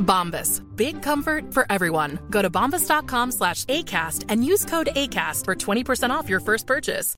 [0.00, 0.60] Bombas.
[0.76, 2.18] Big comfort for everyone.
[2.30, 7.14] Go to bombas.com slash ACAST and use code ACAST for 20% off your first purchase.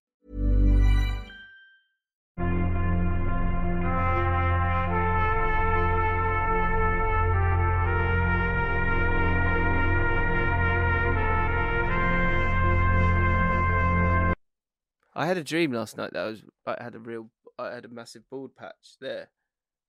[15.14, 17.84] I had a dream last night that I was I had a real I had
[17.84, 19.30] a massive bald patch there,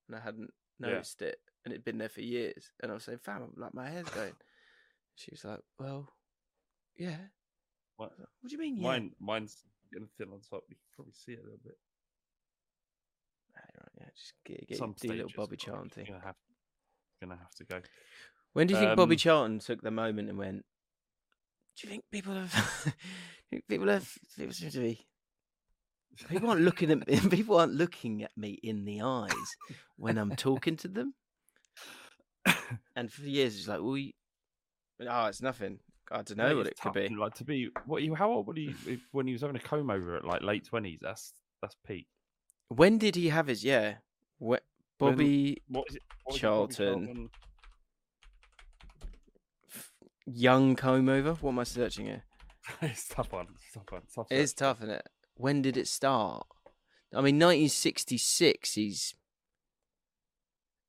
[0.08, 0.88] and I hadn't Yeah.
[0.88, 2.72] noticed it, and it'd been there for years.
[2.82, 4.34] And I was saying, "Fam, like my hair's going."
[5.16, 6.12] She was like, "Well,
[6.98, 7.18] yeah."
[7.98, 8.14] What?
[8.18, 8.78] What do you mean?
[8.78, 8.82] Yeah.
[8.82, 9.58] Mine, mine's
[9.92, 10.64] getting thin on top.
[10.68, 11.78] You can probably see it a little bit.
[13.56, 16.06] Right, right, yeah, just get, get Some do a little Bobby Charlton thing.
[16.06, 16.36] Gonna have,
[17.22, 17.80] gonna have to go.
[18.54, 20.66] When do you think Bobby Um, Charlton took the moment and went?
[21.78, 22.52] Do you think people have?
[23.50, 24.12] think people have?
[24.36, 25.06] People seem to be.
[26.30, 27.20] People aren't looking at me.
[27.30, 29.56] People aren't looking at me in the eyes
[29.96, 31.16] when I'm talking to them.
[32.96, 34.12] And for years, it's like, well, you...
[35.10, 35.80] oh, it's nothing.
[36.12, 37.10] I don't know what it's it could be.
[37.10, 38.14] Like to be, what you?
[38.14, 38.76] How old were you
[39.12, 41.00] when he was having a comb over at like late twenties?
[41.02, 42.08] That's that's peak.
[42.68, 43.64] When did he have his?
[43.64, 43.96] Yeah,
[44.40, 44.60] Wh- When-
[45.00, 46.02] Bobby What is it?
[46.24, 47.30] what it, Bobby Charlton.
[50.26, 51.34] young comb over.
[51.34, 52.24] What am I searching here?
[52.82, 53.48] it's tough one.
[53.56, 54.02] It's tough one.
[54.14, 55.10] Tough It is tough, isn't it?
[55.36, 56.46] When did it start?
[57.14, 58.74] I mean, 1966.
[58.74, 59.16] He's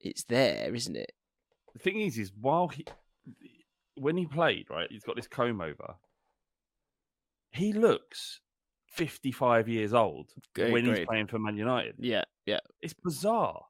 [0.01, 1.13] it's there, isn't it?
[1.75, 2.85] The thing is, is while he,
[3.97, 5.97] when he played, right, he's got this comb over.
[7.53, 8.41] He looks
[8.91, 11.07] fifty-five years old Great, when he's great.
[11.09, 11.97] playing for Man United.
[11.99, 13.63] Yeah, yeah, It's bizarre.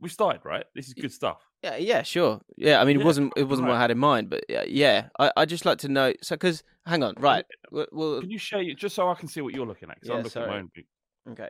[0.00, 0.64] We started right.
[0.74, 1.38] This is good stuff.
[1.62, 2.02] yeah, yeah.
[2.02, 2.40] Sure.
[2.56, 4.64] Yeah, I mean, it Yeah, wasn't it wasn't what I had in mind, but yeah,
[4.66, 5.08] yeah.
[5.18, 6.12] I I just like to know.
[6.22, 7.44] So, because hang on, right?
[7.70, 9.96] Well, well Can you share it just so I can see what you're looking at?
[10.00, 10.84] Because Yeah, I'm looking at my own thing.
[11.30, 11.48] okay.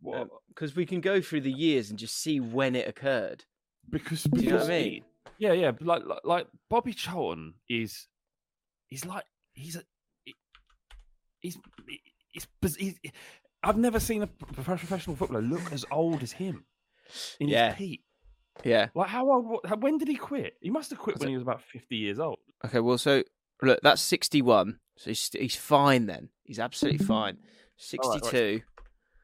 [0.00, 0.22] What?
[0.22, 3.44] Um, because we can go through the years and just see when it occurred.
[3.90, 5.04] Because Do you know what I mean?
[5.38, 5.72] Yeah, yeah.
[5.80, 8.06] Like, like, like Bobby Charlton is,
[8.88, 9.82] he's like, he's a,
[11.40, 11.58] he's,
[12.32, 12.98] he's, biz- he's,
[13.62, 16.64] I've never seen a professional footballer look as old as him
[17.40, 17.68] in Yeah.
[17.70, 18.02] his peak.
[18.64, 18.88] Yeah.
[18.94, 19.60] Like, how old?
[19.80, 20.54] When did he quit?
[20.60, 22.38] He must have quit when he was about fifty years old.
[22.64, 22.80] Okay.
[22.80, 23.22] Well, so
[23.62, 24.78] look, that's 61.
[24.98, 26.28] So he's he's fine then.
[26.44, 27.38] He's absolutely fine.
[28.02, 28.24] All right, right.
[28.24, 28.62] 62.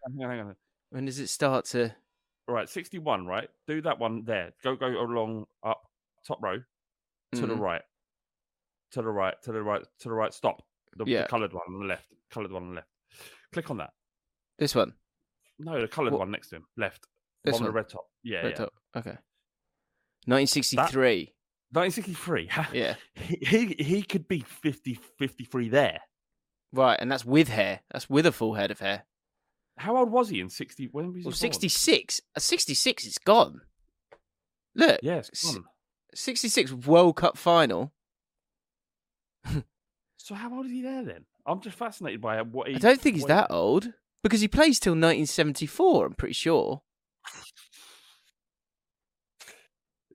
[0.07, 0.57] Hang on, hang on.
[0.91, 1.95] When does it start to?
[2.49, 3.27] All right, sixty-one.
[3.27, 4.53] Right, do that one there.
[4.65, 5.83] Go, go along up
[6.27, 6.59] top row
[7.35, 7.59] to the Mhm.
[7.61, 7.83] right,
[8.93, 10.33] to the right, to the right, to the right.
[10.33, 10.63] Stop.
[10.97, 11.23] The, Yeah.
[11.23, 12.07] the coloured one on the left.
[12.31, 12.89] Coloured one on the left.
[13.53, 13.93] Click on that.
[14.59, 14.95] This one.
[15.59, 17.07] No, the coloured What- one next to him, left.
[17.45, 17.75] This on the one?
[17.75, 18.07] red top.
[18.23, 18.57] Yeah, Right yeah.
[18.57, 18.73] top.
[18.97, 19.19] Okay.
[20.27, 21.35] 1963.
[21.73, 22.51] 1963.
[22.73, 22.95] Yeah.
[23.15, 23.37] He,
[23.77, 26.01] he he could be 50, 53 there.
[26.73, 27.81] Right, and that's with hair.
[27.91, 29.05] That's with a full head of hair.
[29.79, 30.89] How old was he in 60?
[30.93, 31.35] When was he Well, born?
[31.37, 32.21] 66.
[32.37, 33.61] At 66, it's gone.
[34.75, 35.01] Look.
[35.03, 35.65] Yeah, it's s- gone.
[36.15, 37.93] 66 World Cup final.
[40.21, 41.25] So how old is he there then?
[41.47, 42.75] I'm just fascinated by uh, what he.
[42.75, 46.05] I don't think he's that old because he plays till 1974.
[46.07, 46.83] I'm pretty sure.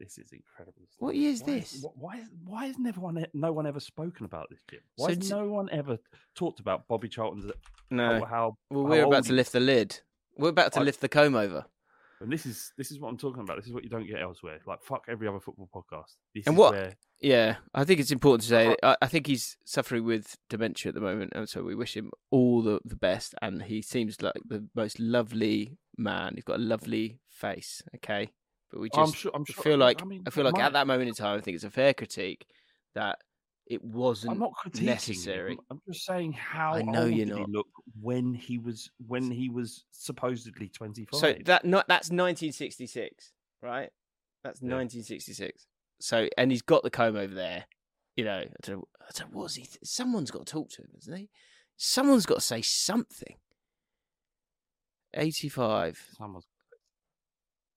[0.04, 0.82] This is incredible.
[0.90, 1.00] stuff.
[1.02, 1.82] What year is Why this?
[1.84, 4.80] wh- Why, why has never one, no one ever spoken about this, Jim?
[4.98, 5.98] Why So has d- no one ever
[6.36, 7.52] talked about Bobby Charlton's?
[7.90, 8.20] No.
[8.20, 10.00] How, how Well, we're old about to lift the lid.
[10.38, 11.66] We're about to I- lift the comb over.
[12.22, 13.58] And this is this is what I'm talking about.
[13.58, 14.60] This is what you don't get elsewhere.
[14.66, 16.14] Like fuck every other football podcast.
[16.34, 18.76] This And is what- where Yeah, I think it's important to say.
[18.82, 22.12] I, I think he's suffering with dementia at the moment, and so we wish him
[22.32, 23.36] all the, the best.
[23.42, 26.34] And he seems like the most lovely man.
[26.36, 27.82] He's got a lovely face.
[27.96, 28.32] Okay,
[28.74, 30.88] but we I'm sure- I'm sure- feel like I mean, I feel like at that
[30.88, 32.48] moment in time, I think it's a fair critique
[32.96, 33.20] that
[33.68, 35.52] it wasn't I'm not critiquing necessary.
[35.54, 35.60] him.
[35.70, 37.38] I'm just saying how I know you're not.
[37.38, 37.68] he look
[38.02, 41.20] when he was when he was supposedly 25.
[41.20, 43.32] So that not that's 1966,
[43.62, 43.90] right?
[44.44, 44.70] That's Yeah.
[44.76, 45.68] 1966.
[46.02, 47.66] So and he's got the comb over there.
[48.18, 49.68] You know, I don't know, I don't know what's he?
[49.84, 51.30] Someone's got to talk to him, isn't he?
[51.78, 53.36] Someone's got to say something.
[55.14, 56.10] 85.
[56.18, 56.48] Someone's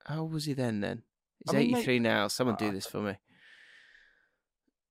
[0.06, 0.80] How old was he then?
[0.80, 1.02] Then
[1.44, 2.28] he's I mean, 83 now.
[2.28, 3.16] Someone do Ah, this for me.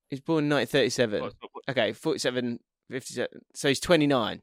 [0.09, 1.19] He's born in 1937.
[1.21, 2.59] Well, it's not- Okay, 47,
[2.91, 3.41] 57.
[3.53, 4.41] So he's 29.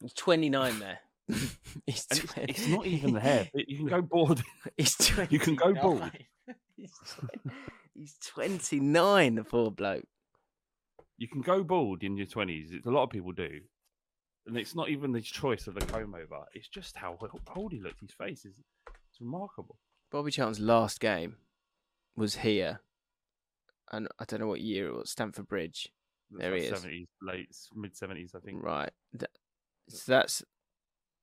[0.00, 0.98] He's 29 there.
[1.86, 2.06] he's
[2.36, 3.48] and it's, not even the hair.
[3.54, 4.42] You can go bald.
[4.76, 5.28] He's 29.
[5.32, 6.10] You can go bald.
[6.76, 7.52] he's, 20
[7.94, 10.04] he's 29, the poor bloke.
[11.18, 12.70] You can go bald in your twenties.
[12.86, 13.48] A lot of people do,
[14.46, 16.44] and it's not even the choice of the comb over.
[16.54, 17.18] It's just how
[17.56, 18.00] old he looks.
[18.00, 18.60] His face is
[19.16, 19.78] it's remarkable.
[20.10, 21.36] Bobby Charlton's last game
[22.16, 22.80] was here.
[23.90, 25.88] And I don't know what year it was, Stamford Bridge.
[26.30, 26.74] There like he is.
[26.74, 28.62] Seventies, late mid seventies, I think.
[28.62, 28.90] Right.
[29.88, 30.42] So that's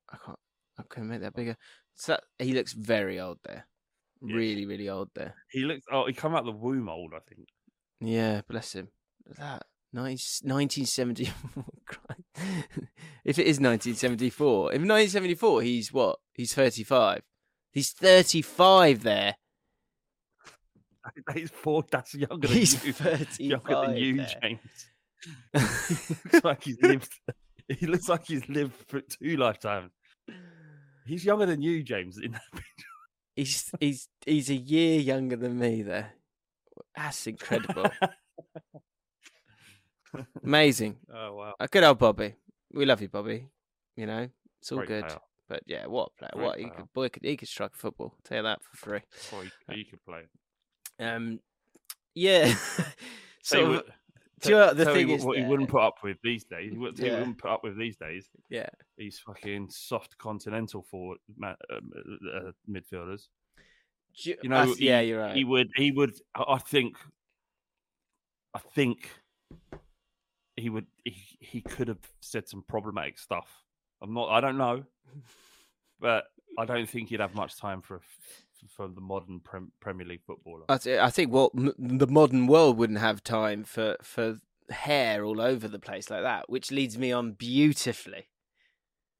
[0.09, 0.39] I can't
[0.79, 1.57] I can make that bigger.
[1.95, 3.67] So that, he looks very old there.
[4.21, 4.35] Yeah.
[4.35, 5.35] Really, really old there.
[5.51, 5.85] He looks.
[5.91, 7.11] Oh, he come out the womb old.
[7.13, 7.49] I think.
[7.99, 8.87] Yeah, bless him.
[9.37, 11.25] That 19, 1970
[13.25, 17.21] if it is 1974 if 1974 he's what he's 35
[17.73, 19.35] he's 35 there
[21.33, 21.83] He's four.
[21.91, 22.93] That's younger than he's you.
[22.93, 24.35] 35 Younger than you, there.
[24.41, 24.59] James.
[25.53, 27.11] he looks like he's lived.
[27.67, 29.91] He looks like he's lived for two lifetimes.
[31.05, 32.17] He's younger than you, James.
[32.17, 32.87] In that picture.
[33.35, 36.13] he's he's he's a year younger than me there
[36.95, 37.89] that's incredible
[40.43, 41.53] amazing Oh wow!
[41.59, 42.35] a good old bobby
[42.71, 43.47] we love you bobby
[43.95, 44.29] you know
[44.61, 45.19] it's all Great good player.
[45.49, 48.15] But yeah what a player Great what he could boy could he could strike football
[48.23, 48.99] tell you that for free
[49.33, 50.23] Or he, he could play.
[50.99, 51.39] um
[52.15, 52.53] yeah
[53.43, 53.81] so
[54.41, 56.71] do you know the thing is what he wouldn't put up with these days.
[56.71, 58.27] He wouldn't, he wouldn't put up with these days.
[58.49, 63.27] yeah he's fucking soft continental forward um, uh, uh, midfielders.
[64.15, 65.35] You, You know, th- yeah, you're right.
[65.35, 65.71] He would.
[65.75, 66.13] He would.
[66.35, 66.97] I I think.
[68.53, 69.09] I think.
[70.55, 70.85] He would.
[71.03, 73.62] He, he could have said some problematic stuff.
[74.03, 74.29] I'm not.
[74.29, 74.83] I don't know,
[75.99, 76.25] but
[76.59, 78.01] I don't think he'd have much time for
[78.75, 80.65] for the modern prem, Premier League footballer.
[80.69, 84.37] I, th- I think what m- the modern world wouldn't have time for for
[84.69, 88.27] hair all over the place like that, which leads me on beautifully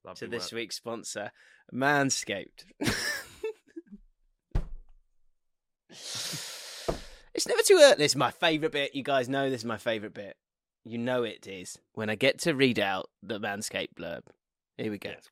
[0.04, 1.30] That'd to be this where- week's sponsor,
[1.72, 2.64] Manscaped.
[7.34, 7.96] it's never too early.
[7.96, 8.94] This is my favourite bit.
[8.94, 10.36] You guys know this is my favourite bit.
[10.84, 14.20] You know it is when I get to read out the Manscaped blurb.
[14.76, 15.10] Here we go.
[15.10, 15.30] Yeah, it's.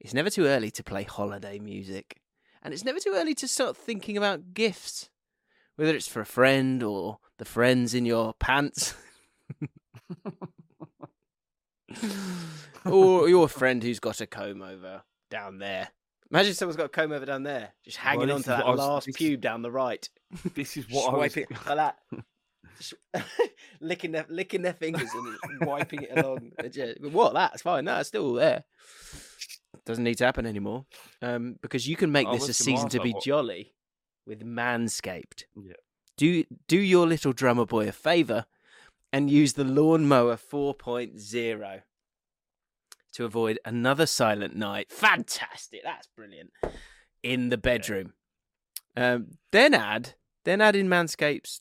[0.00, 2.20] It's never too early to play holiday music.
[2.62, 5.10] And it's never too early to start thinking about gifts,
[5.76, 8.94] whether it's for a friend or the friends in your pants.
[12.84, 15.88] or your friend who's got a comb over down there.
[16.30, 18.78] Imagine someone's got a comb over down there, just hanging this on to that was-
[18.78, 20.08] last pube down the right.
[20.54, 21.36] This is what I was.
[21.66, 21.96] Like that.
[23.80, 26.52] Licking their licking their fingers and wiping it along.
[26.70, 27.34] Just- What?
[27.34, 27.84] That's fine.
[27.84, 28.64] That's still there.
[29.84, 30.86] Doesn't need to happen anymore.
[31.20, 33.74] Um, because you can make I this a season to be what- jolly
[34.26, 35.44] with Manscaped.
[35.56, 35.74] Yeah.
[36.16, 38.46] Do do your little drummer boy a favour
[39.12, 41.82] and use the lawnmower 4.0
[43.12, 44.90] to avoid another silent night.
[44.90, 45.80] Fantastic.
[45.84, 46.50] That's brilliant.
[47.22, 48.14] In the bedroom.
[48.96, 51.60] Um, then add then add in Manscaped's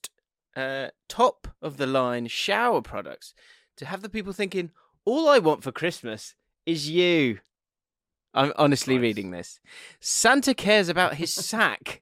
[0.55, 3.33] uh, top of the line shower products
[3.77, 4.71] to have the people thinking,
[5.05, 6.35] all I want for Christmas
[6.65, 7.39] is you.
[8.33, 9.01] I'm honestly Nice.
[9.01, 9.59] reading this.
[9.99, 12.01] Santa cares about his sack,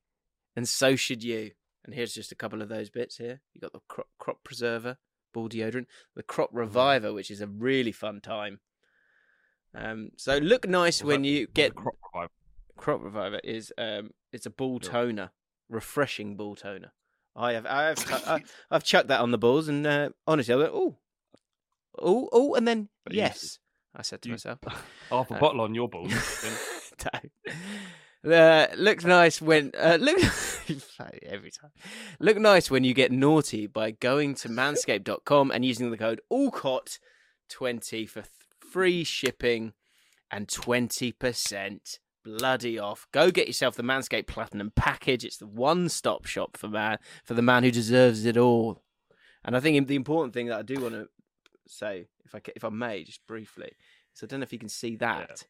[0.55, 1.51] and so should you.
[1.83, 3.41] And here's just a couple of those bits here.
[3.53, 4.97] You got the crop, crop preserver,
[5.33, 8.59] ball deodorant, the crop reviver, which is a really fun time.
[9.73, 12.31] Um, so look nice when you get crop revival?
[12.77, 15.31] crop reviver is um it's a ball toner,
[15.69, 16.91] refreshing ball toner.
[17.35, 20.57] I have I have I, I've chucked that on the balls and uh, honestly I
[20.57, 20.97] went oh
[21.99, 23.57] oh oh and then But you- yes
[23.95, 24.59] I said to you- myself
[25.09, 26.13] half a Uh, bottle on your balls.
[28.23, 30.19] Uh, looks nice when uh, look
[31.25, 31.71] every time.
[32.19, 38.07] Look nice when you get naughty by going to manscaped.com and using the code ALLCOT20
[38.07, 38.27] for th-
[38.59, 39.73] free shipping
[40.29, 43.07] and 20% bloody off.
[43.11, 45.25] Go get yourself the Manscaped Platinum package.
[45.25, 48.83] It's the one-stop shop for man for the man who deserves it all.
[49.43, 51.07] And I think the important thing that I do want to
[51.67, 53.71] say, if I if I may, just briefly,
[54.15, 55.45] is I don't know if you can see that.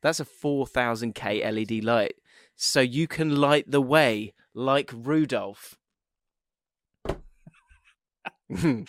[0.00, 2.14] That's a 4000k LED light.
[2.56, 5.76] So you can light the way like Rudolph.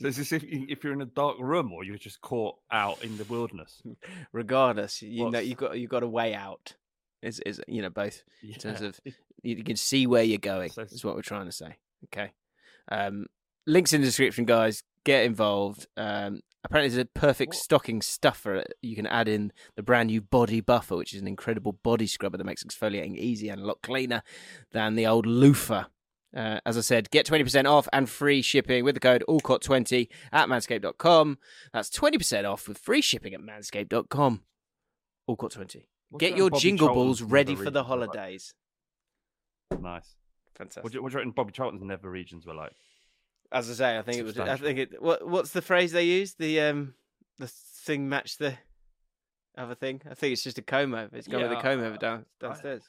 [0.00, 3.02] So is this if, if you're in a dark room or you're just caught out
[3.02, 3.82] in the wilderness?
[4.32, 6.74] Regardless, you know you've got you've got a way out.
[7.22, 9.00] Is is you know both in terms of
[9.42, 10.70] you can see where you're going.
[10.70, 11.76] So- Is what we're trying to say.
[12.04, 12.32] Okay.
[12.90, 13.26] Um,
[13.66, 14.82] links in the description, guys.
[15.04, 15.86] Get involved.
[15.96, 18.64] Um, apparently there's a perfect stocking stuffer.
[18.82, 22.36] You can add in the brand new Body Buffer, which is an incredible body scrubber
[22.36, 24.22] that makes exfoliating easy and a lot cleaner
[24.72, 25.84] than the old loofah.
[26.34, 30.48] Uh, as I said, get 20% off and free shipping with the code ALLCOT20 at
[30.48, 31.38] manscaped.com.
[31.72, 34.42] That's 20% off with free shipping at manscaped.com.
[35.28, 35.84] ALLCOT20.
[36.10, 37.86] What's Get your Bobby jingle balls ready for the were like?
[37.86, 38.54] holidays.
[39.80, 40.14] Nice.
[40.56, 40.84] Fantastic.
[40.84, 42.72] What do, you, what do you reckon Bobby Charlton's nether regions were like?
[43.50, 44.38] As I say, I think it was.
[44.38, 45.02] I think it.
[45.02, 46.34] What What's the phrase they use?
[46.34, 46.94] The um,
[47.38, 48.54] the thing matched the
[49.56, 50.02] other thing.
[50.10, 51.16] I think it's just a comb over.
[51.16, 52.82] It's gone with a comb over down downstairs.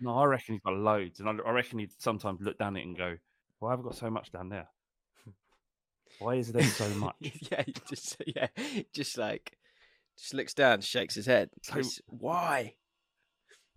[0.00, 2.82] No, I reckon he's got loads, and I, I reckon he'd sometimes look down it
[2.84, 3.16] and go,
[3.60, 4.68] "Why have I got so much down there?
[6.18, 8.48] Why is there so much?" yeah, just yeah,
[8.92, 9.56] just like
[10.18, 11.50] just looks down, shakes his head.
[11.62, 12.74] So- why?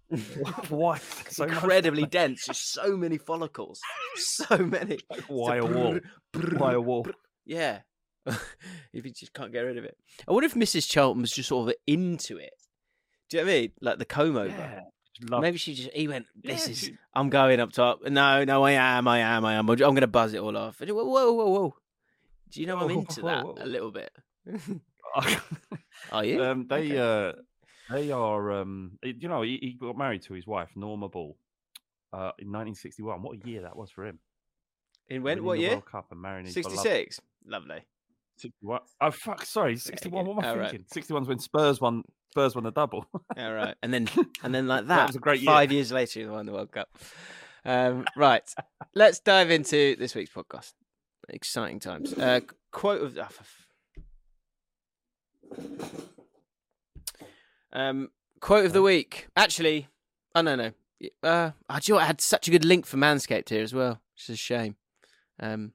[0.70, 2.10] Why so Incredibly there?
[2.10, 2.46] dense.
[2.46, 3.82] Just so many follicles.
[4.16, 5.00] So many.
[5.28, 6.00] Why a wall?
[6.58, 7.08] Why a wall?
[7.46, 7.80] Yeah.
[8.26, 9.98] if you just can't get rid of it.
[10.28, 10.88] I wonder if Mrs.
[10.90, 12.54] Charlton was just sort of into it.
[13.30, 13.72] Do you know what I mean?
[13.82, 14.48] Like the comb over.
[14.50, 14.82] Yeah,
[15.22, 16.26] love- Maybe she just he went.
[16.42, 16.80] This Yeah, is.
[16.80, 18.02] she- I'm going up top.
[18.04, 19.08] No, no, I am.
[19.08, 19.46] I am.
[19.46, 19.70] I am.
[19.70, 20.80] I'm going to buzz it all off.
[20.82, 21.76] Whoa, whoa, whoa, whoa.
[22.52, 23.56] Do you know I'm into whoa, that whoa.
[23.60, 24.12] a little bit?
[26.12, 26.44] Are you?
[26.44, 27.30] um, they Okay.
[27.30, 27.34] uh,
[27.90, 28.52] they are.
[28.52, 31.38] Um, you know, he, he got married to his wife Norma Ball
[32.14, 33.22] uh, in 1961.
[33.22, 34.20] What a year that was for him!
[35.08, 35.38] In when?
[35.38, 35.70] Winning What year?
[35.72, 37.20] World Cup and marrying 66.
[37.48, 37.84] Lovely.
[38.38, 38.80] 61.
[39.02, 39.46] Oh fuck!
[39.46, 40.26] Sorry, 61.
[40.26, 40.72] What am I all right.
[40.72, 40.88] thinking?
[41.16, 42.04] 61's when Spurs won.
[42.36, 43.06] Spurs won the double.
[43.38, 44.10] All right, and then
[44.44, 45.46] and then like that, That was a great year.
[45.46, 46.90] five years later, you won the World Cup.
[47.64, 48.44] Um, right,
[48.94, 50.74] let's dive into this week's podcast.
[51.30, 52.14] Exciting times.
[52.14, 52.42] Uh,
[52.74, 53.30] quote of ah,
[57.72, 58.10] um,
[58.42, 59.28] quote of the week.
[59.38, 59.88] Actually,
[60.36, 60.72] oh no no.
[61.24, 62.02] Uh, I do you know?
[62.02, 64.76] I had such a good link for Manscaped here as well, which is a shame.
[65.40, 65.72] Um,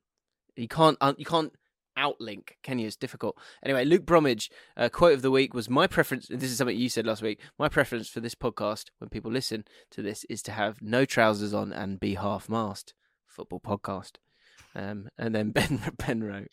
[0.56, 1.54] you can't un- you can't
[2.00, 3.37] outlink, Kenya is difficult.
[3.62, 6.26] Anyway, Luke Bromwich, uh, quote of the week was my preference.
[6.28, 7.40] This is something you said last week.
[7.59, 11.52] My preference for this podcast, when people listen to this, is to have no trousers
[11.52, 12.95] on and be half mast.
[13.26, 14.12] Football podcast.
[14.75, 16.49] Um, and then Ben Ben wrote,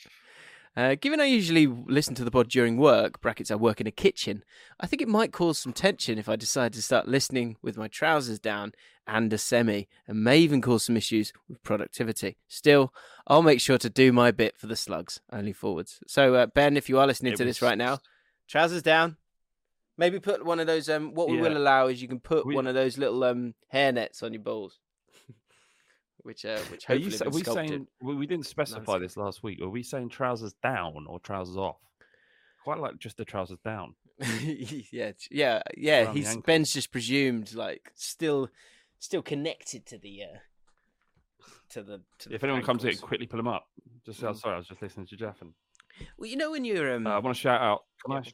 [0.78, 3.92] uh, given I usually listen to the pod during work, brackets I work in a
[3.92, 4.44] kitchen,
[4.80, 7.88] I think it might cause some tension if I decide to start listening with my
[7.88, 8.74] trousers down
[9.08, 12.38] and a semi, and may even cause some issues with productivity.
[12.48, 12.94] Still,
[13.26, 16.00] I'll make sure to do my bit for the slugs, only forwards.
[16.08, 18.00] So, uh, Ben, if you are listening It to this right now,
[18.48, 19.18] trousers down.
[19.98, 20.90] Maybe put one of those.
[20.90, 21.42] Um, what we Yeah.
[21.42, 24.32] will allow is you can put We- one of those little um hair nets on
[24.32, 24.78] your balls,
[26.28, 27.70] which uh, which Are you, are we sculpted.
[27.70, 29.02] saying we, we didn't specify Nice.
[29.02, 29.62] this last week?
[29.62, 31.78] Are we saying trousers down or trousers off?
[32.66, 33.96] Quite like just the trousers down.
[34.92, 36.04] yeah, yeah, yeah.
[36.04, 36.38] Around He's.
[36.38, 38.50] Ben's just presumed like still,
[39.00, 42.02] still connected to the uh, to the.
[42.20, 43.66] To the If anyone comes in, quickly pull them up.
[44.06, 44.30] Just Mm.
[44.30, 45.54] oh, sorry, I was just listening to Jaffin.
[46.18, 47.08] Well, you know when you're um.
[47.08, 47.86] Uh, I want to shout out.
[48.06, 48.18] Can yeah.
[48.18, 48.20] I?
[48.20, 48.34] of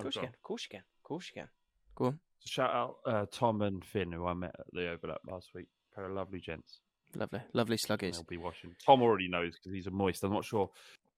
[0.00, 0.28] oh, course you can.
[0.28, 0.80] Of course you can.
[0.80, 1.48] Of course you can.
[1.94, 2.18] Go on.
[2.44, 5.68] Shout out uh, Tom and Finn, who I met at the overlap last week.
[5.94, 6.81] Pair of lovely gents.
[7.14, 8.12] Lovely, lovely sluggies.
[8.14, 8.74] They'll be watching.
[8.84, 10.22] Tom already knows because he's a moist.
[10.24, 10.70] I'm not sure.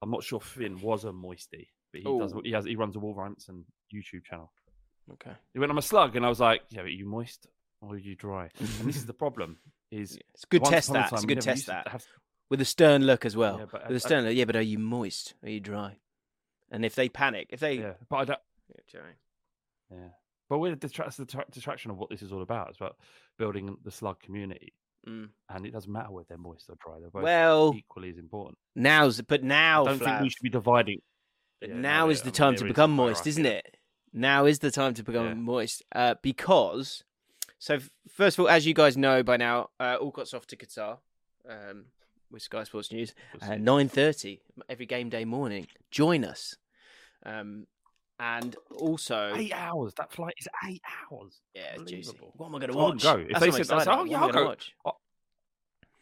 [0.02, 2.34] I'm not sure Finn was a moisty, but he does.
[2.44, 2.64] He has.
[2.64, 4.52] He runs a Wolverhampton YouTube channel.
[5.12, 5.32] Okay.
[5.52, 7.46] He went, "I'm a slug," and I was like, "Yeah, but are you moist
[7.80, 9.58] or are you dry?" and this is the problem.
[9.90, 11.12] Is It's a good test that.
[11.12, 11.86] It's a good test that.
[11.88, 12.04] have-
[12.50, 13.58] With a stern look as well.
[13.60, 14.34] Yeah, but I- With a I- stern look.
[14.34, 15.34] Yeah, but are you moist?
[15.44, 15.98] Are you dry?
[16.70, 17.74] And if they panic, if they.
[17.74, 18.40] yeah, but I don't.
[18.70, 20.02] Yeah, do you know what I mean?
[20.04, 20.10] Yeah,
[20.48, 21.12] but we're the tra-
[21.52, 22.70] distraction of what this is all about.
[22.70, 22.96] It's about
[23.38, 24.72] building the slug community,
[25.06, 25.28] Mm.
[25.50, 26.98] and it doesn't matter whether they're moist or dry.
[26.98, 28.56] They're both Well, equally as important.
[28.74, 31.00] now's but now, I don't think we should be dividing.
[31.60, 32.90] but Yeah, now no, is yeah, the I mean, time to there is a become
[32.92, 33.76] moist, isn't it?
[34.12, 35.34] Now is the time to become Yeah.
[35.34, 37.04] moist, uh, because.
[37.58, 40.98] So first of all, as you guys know by now, uh, Alcott's off to Qatar
[41.48, 41.86] um,
[42.30, 43.14] with Sky Sports News.
[43.42, 45.66] Uh, nine thirty every game day morning.
[45.90, 46.56] Join us,
[47.26, 47.66] um,
[48.20, 49.92] and also Eight hours.
[49.94, 51.40] That flight is eight hours.
[51.54, 52.16] yeah, it's juicy.
[52.36, 53.02] What am I going to watch?
[53.02, 53.16] go.
[53.18, 54.72] If That's they said- excited "Oh, yeah, What am I I'll go." watch?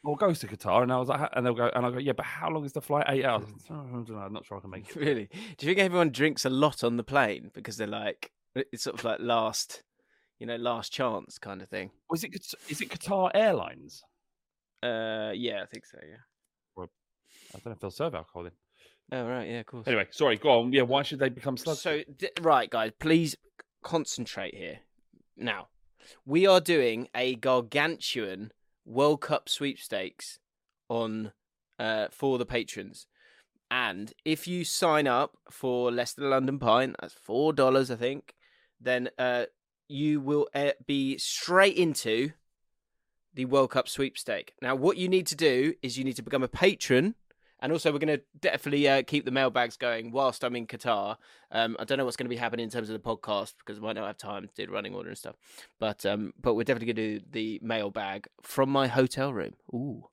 [0.05, 2.13] Or goes to Qatar, and I was like, and they'll go, and I go, yeah,
[2.13, 3.07] but how long is the flight?
[3.09, 3.45] Eight hours.
[3.71, 4.97] I don't know, I'm not sure I can make it.
[4.97, 5.27] Really?
[5.57, 8.99] Do you think everyone drinks a lot on the plane because they're like it's sort
[8.99, 9.85] of like last,
[10.41, 11.93] you know, last chance kind of thing?
[12.11, 12.35] Was it?
[12.69, 14.03] Is it Qatar Airlines?
[14.83, 15.99] Uh, yeah, I think so.
[16.03, 16.17] Yeah.
[16.75, 16.91] Well,
[17.55, 18.53] I don't know if they'll serve alcohol in.
[19.13, 19.87] Oh right, yeah, of course.
[19.87, 20.73] Anyway, sorry, go on.
[20.73, 21.81] Yeah, why should they become slugs?
[21.83, 23.37] So, d- right, guys, please
[23.83, 24.79] concentrate here.
[25.37, 25.69] Now,
[26.25, 28.53] we are doing a gargantuan
[28.87, 30.39] World Cup sweepstakes
[30.89, 31.33] on
[31.79, 33.07] uh, for the patrons,
[33.71, 37.97] and if you sign up for less than a London Pint, that's four dollars, I
[37.97, 38.35] think.
[38.81, 39.45] Then uh,
[39.89, 42.33] you will uh, be straight into
[43.35, 44.55] the World Cup sweepstake.
[44.63, 47.15] Now, what you need to do is you need to become a patron
[47.63, 51.17] And also, we're going to definitely uh, keep the mailbags going whilst I'm in Qatar.
[51.53, 53.79] Um, I don't know what's going to be happening in terms of the podcast because
[53.79, 55.37] I might not have time to do running order and stuff.
[55.79, 59.53] But um, but we're definitely going to do the mailbag from my hotel room.
[59.73, 60.09] Ooh.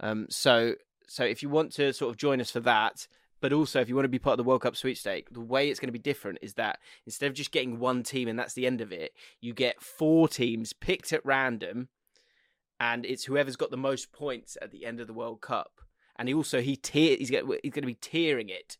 [0.00, 0.74] Um, so
[1.08, 3.08] so if you want to sort of join us for that,
[3.40, 5.70] but also if you want to be part of the World Cup sweepstake, the way
[5.70, 8.54] it's going to be different is that instead of just getting one team and that's
[8.54, 11.88] the end of it, you get four teams picked at random,
[12.78, 15.80] and it's whoever's got the most points at the end of the World Cup.
[16.18, 18.78] And he also he tier he's going he's going to be tiering it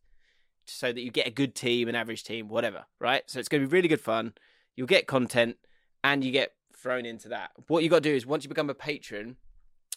[0.64, 3.22] so that you get a good team, an average team, whatever, right?
[3.26, 4.34] So it's going to be really good fun.
[4.74, 5.56] You'll get content
[6.02, 7.50] and you get thrown into that.
[7.68, 9.36] What you got to do is once you become a patron,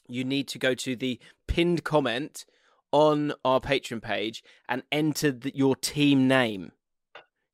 [0.07, 2.45] you need to go to the pinned comment
[2.91, 6.71] on our Patreon page and enter the, your team name.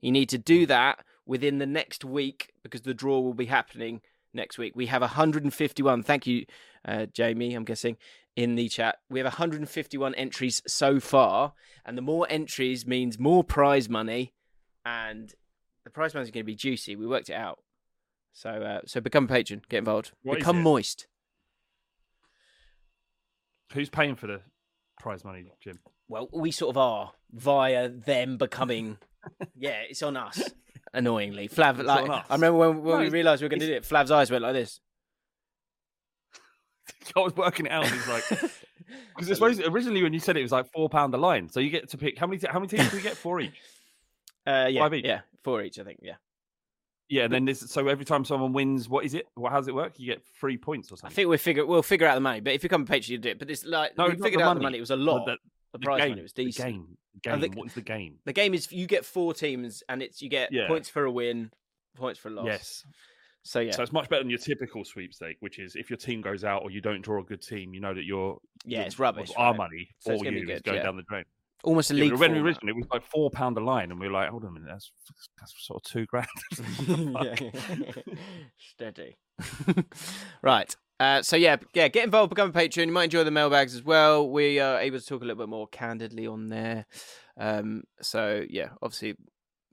[0.02, 4.02] You need to do that within the next week because the draw will be happening
[4.36, 4.74] next week.
[4.76, 6.04] We have 151.
[6.04, 6.46] Thank you,
[6.88, 7.56] uh, Jamie.
[7.56, 7.98] I'm guessing
[8.36, 8.98] in the chat.
[9.10, 11.54] We have 151 entries so far,
[11.86, 14.34] and the more entries means more prize money,
[14.86, 15.34] and
[15.84, 16.96] the prize money is going to be juicy.
[16.96, 17.60] We worked it out.
[18.34, 21.08] So, uh, so become a patron, get involved, What become moist.
[23.74, 24.42] Who's paying for the
[25.00, 25.80] prize money, Jim?
[26.10, 28.98] Well, we sort of are via them becoming.
[29.56, 30.42] yeah, it's on us.
[30.96, 31.84] Annoyingly, Flav.
[31.84, 32.10] Like.
[32.10, 33.84] I remember when, when No, we realised we were going to do it.
[33.84, 34.80] Flav's eyes went like this.
[37.16, 37.86] I was working it out.
[37.86, 41.14] It's like because it's supposed originally when you said it, it was like four pound
[41.14, 41.50] a line.
[41.50, 43.18] So you get to pick how many how many teams do we get?
[43.18, 43.54] Four each.
[44.48, 45.06] Uh, yeah, Five each?
[45.06, 45.80] yeah, four each.
[45.80, 46.02] I think.
[46.04, 46.18] Yeah,
[47.10, 47.62] Yeah, and then this.
[47.62, 49.26] So every time someone wins, what is it?
[49.34, 49.94] What how does it work?
[49.98, 51.12] You get three points or something.
[51.12, 52.42] I think we'll figure we'll figure out the money.
[52.42, 53.40] But if you come a patron, you do it.
[53.40, 54.64] But it's like No, we figured the out the money.
[54.66, 54.78] money.
[54.78, 55.26] It was a But lot.
[55.26, 55.38] the-
[55.76, 56.68] The, the prize game, money was the decent.
[56.70, 56.98] game.
[57.16, 57.42] The game.
[57.42, 58.16] think- What is the game?
[58.26, 60.68] The game is you get four teams, and it's you get Yeah.
[60.68, 61.52] points for a win,
[61.96, 62.46] points for a loss.
[62.46, 62.86] Yes.
[63.44, 66.20] So yeah, So it's much better than your typical sweepstake, which is if your team
[66.22, 68.98] goes out or you don't draw a good team, you know that your yeah, it's
[68.98, 69.32] rubbish.
[69.38, 69.58] Our right?
[69.58, 70.84] money So for you be is going yeah.
[70.84, 71.26] down the drain.
[71.64, 72.12] Almost a league.
[72.14, 72.44] when format.
[72.44, 74.54] originally it was like four pound a line, and we were like, hold on a
[74.54, 74.92] minute, that's
[75.40, 76.28] that's sort of two grand.
[77.24, 78.14] Yeah.
[78.58, 79.16] Steady.
[80.42, 80.76] right.
[81.00, 82.88] Uh, so yeah, yeah, get involved, become a patron.
[82.88, 84.30] You might enjoy the mailbags as well.
[84.30, 86.86] We are able to talk a little bit more candidly on there.
[87.38, 89.16] Um, so yeah, obviously,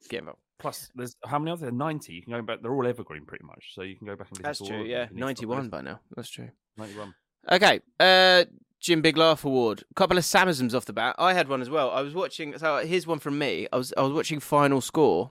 [0.08, 0.40] get involved.
[0.58, 1.70] Plus, there's how many are there?
[1.70, 2.14] Ninety.
[2.14, 2.62] You can go back.
[2.62, 3.72] They're all evergreen, pretty much.
[3.74, 4.84] So you can go back and listen That's to true.
[4.84, 5.26] Yeah, if you need to.
[5.26, 6.00] ninety-one by now.
[6.16, 6.50] That's true.
[6.76, 7.14] Ninety-one.
[7.50, 7.80] Okay.
[7.98, 8.44] Uh,
[8.80, 9.84] Jim Big Laugh Award.
[9.90, 11.14] A couple of Samisms off the bat.
[11.18, 11.90] I had one as well.
[11.90, 12.58] I was watching.
[12.58, 13.68] So here's one from me.
[13.72, 15.30] I was I was watching Final Score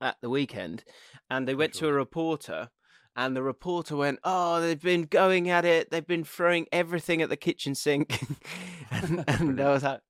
[0.00, 0.84] at the weekend,
[1.30, 2.70] and they went to a reporter,
[3.16, 5.90] and the reporter went, "Oh, they've been going at it.
[5.90, 8.20] They've been throwing everything at the kitchen sink,"
[8.90, 10.00] and, and I was like,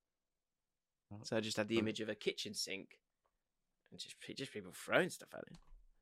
[1.23, 2.99] so I just had the image of a kitchen sink,
[3.91, 5.57] and just just people throwing stuff at it.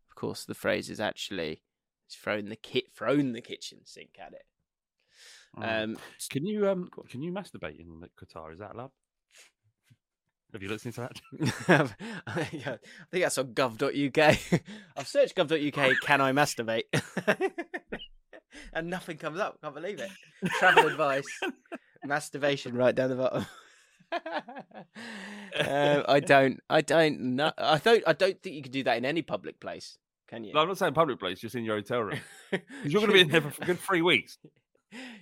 [0.09, 1.63] Of course, the phrase is actually.
[2.05, 4.43] It's thrown the kit, thrown the kitchen sink at it.
[5.57, 5.83] Mm.
[5.83, 5.97] Um,
[6.29, 8.51] Can you um can you masturbate in Qatar?
[8.51, 8.91] Is that allowed?
[10.53, 11.21] Have you listened to that?
[12.53, 14.61] yeah, I think that's on gov.uk.
[14.97, 16.83] I've searched gov.uk, can I masturbate?
[18.73, 19.59] and nothing comes up.
[19.61, 20.11] Can't believe it.
[20.59, 21.25] Travel advice,
[22.05, 23.45] masturbation right down the bottom.
[25.59, 26.59] um, I don't.
[26.69, 27.51] I don't know.
[27.57, 28.03] I don't.
[28.05, 29.97] I don't think you can do that in any public place.
[30.27, 30.53] Can you?
[30.53, 32.19] No, I'm not saying public place, just in your hotel room.
[32.83, 34.37] you're going to be in there for a good three weeks.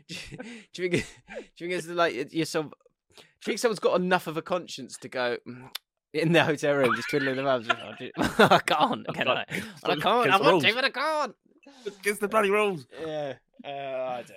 [0.10, 0.38] do you,
[0.74, 1.06] do you think?
[1.56, 2.74] Do you think it's like you're some?
[3.16, 5.70] Do you think someone's got enough of a conscience to go mm,
[6.14, 7.68] in their hotel room just twiddling their thumbs?
[7.70, 9.08] "Oh, do- I can't.
[9.14, 9.46] Can I?
[9.84, 10.06] I can't.
[10.08, 11.36] I against the want to, but I can't.
[12.00, 12.86] Against the bloody rules.
[13.02, 13.34] Yeah.
[13.64, 14.36] Uh, I don't know.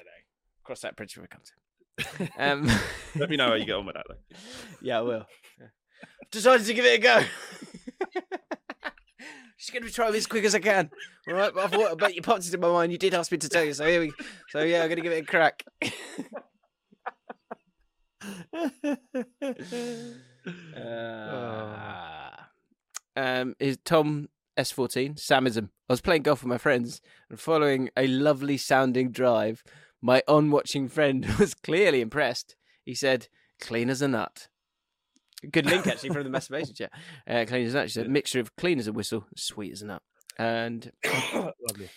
[0.65, 2.25] Cross that bridge when we come to.
[2.25, 2.31] it.
[2.39, 2.69] Um,
[3.17, 4.07] Let me know how you get on with that.
[4.09, 4.37] Though.
[4.83, 5.27] yeah, I will.
[5.61, 5.67] Yeah.
[6.31, 7.23] Decided to give it a go.
[9.59, 10.91] Just going to be try this as quick as I can.
[11.29, 12.93] All right, but I thought, but you popped it in my mind.
[12.93, 14.13] You did ask me to tell you, so here we.
[14.51, 15.65] So yeah, I'm going to give it a crack.
[20.77, 22.29] Uh,
[23.17, 25.71] um, is Tom S14 Samism.
[25.89, 29.63] I was playing golf with my friends and following a lovely sounding drive.
[30.03, 32.57] My on watching friend was clearly impressed.
[32.85, 33.29] He said,
[33.61, 34.49] "Clean as a nut."
[35.51, 36.93] Good link actually from the masturbation chat.
[37.27, 37.91] Uh, clean as a nut.
[37.91, 40.03] She said, "Mixture of clean as a whistle, sweet as a nut."
[40.39, 40.93] And
[41.35, 41.89] Lovely.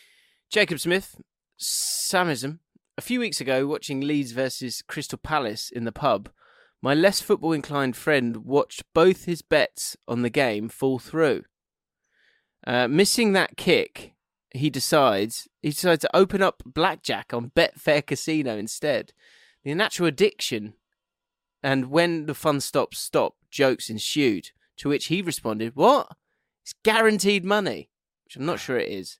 [0.49, 1.19] Jacob Smith,
[1.59, 2.59] Samism.
[2.99, 6.29] A few weeks ago, watching Leeds versus Crystal Palace in the pub,
[6.81, 11.43] my less football inclined friend watched both his bets on the game fall through.
[12.65, 14.15] Uh, missing that kick,
[14.49, 19.13] he decides he decides to open up blackjack on Betfair Casino instead.
[19.63, 20.73] The natural addiction,
[21.61, 24.49] and when the fun stops, stop jokes ensued.
[24.77, 26.15] To which he responded, "What?
[26.63, 27.91] It's guaranteed money,"
[28.25, 29.19] which I'm not sure it is.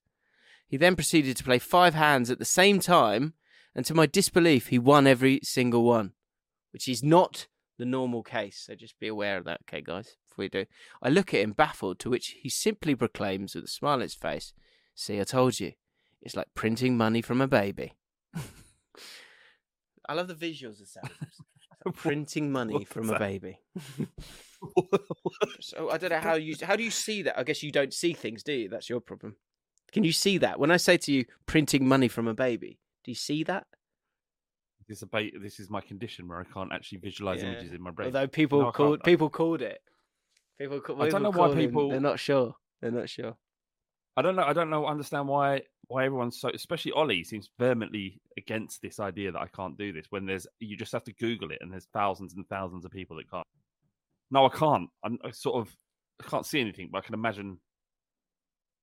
[0.68, 3.36] He then proceeded to play five hands at the same time,
[3.78, 6.12] and to my disbelief, he won every single one,
[6.74, 8.66] which is not the normal case.
[8.66, 10.66] So just be aware of that, okay, guys, before we do.
[11.02, 14.16] I look at him baffled, to which he simply proclaims with a smile on his
[14.16, 14.52] face,
[14.98, 15.74] See, I told you.
[16.24, 17.94] It's like printing money from a baby.
[20.10, 21.04] I love the visuals of Sam.
[21.94, 23.60] printing money from a baby.
[25.62, 27.38] so I don't know how you how do you see that?
[27.38, 28.70] I guess you don't see things, do you?
[28.70, 29.36] That's your problem.
[29.92, 30.60] Can you see that?
[30.60, 33.66] When I say to you printing money from a baby, do you see that?
[34.90, 35.10] This, is
[35.42, 37.52] this is my condition where I can't actually visualize Yeah.
[37.54, 38.08] images in my brain.
[38.08, 39.80] Although people No, called people called it.
[40.60, 42.54] People, ca- I don't know why people- They're not sure.
[42.82, 43.38] They're not sure.
[44.18, 44.44] I don't know.
[44.44, 44.86] I don't know.
[44.86, 49.78] Understand why why everyone's so, especially Ollie, seems vehemently against this idea that I can't
[49.78, 50.08] do this.
[50.10, 53.16] When there's, you just have to Google it, and there's thousands and thousands of people
[53.18, 53.48] that can't.
[54.30, 54.90] No, I can't.
[55.04, 55.74] I'm I sort of,
[56.22, 57.60] I can't see anything, but I can imagine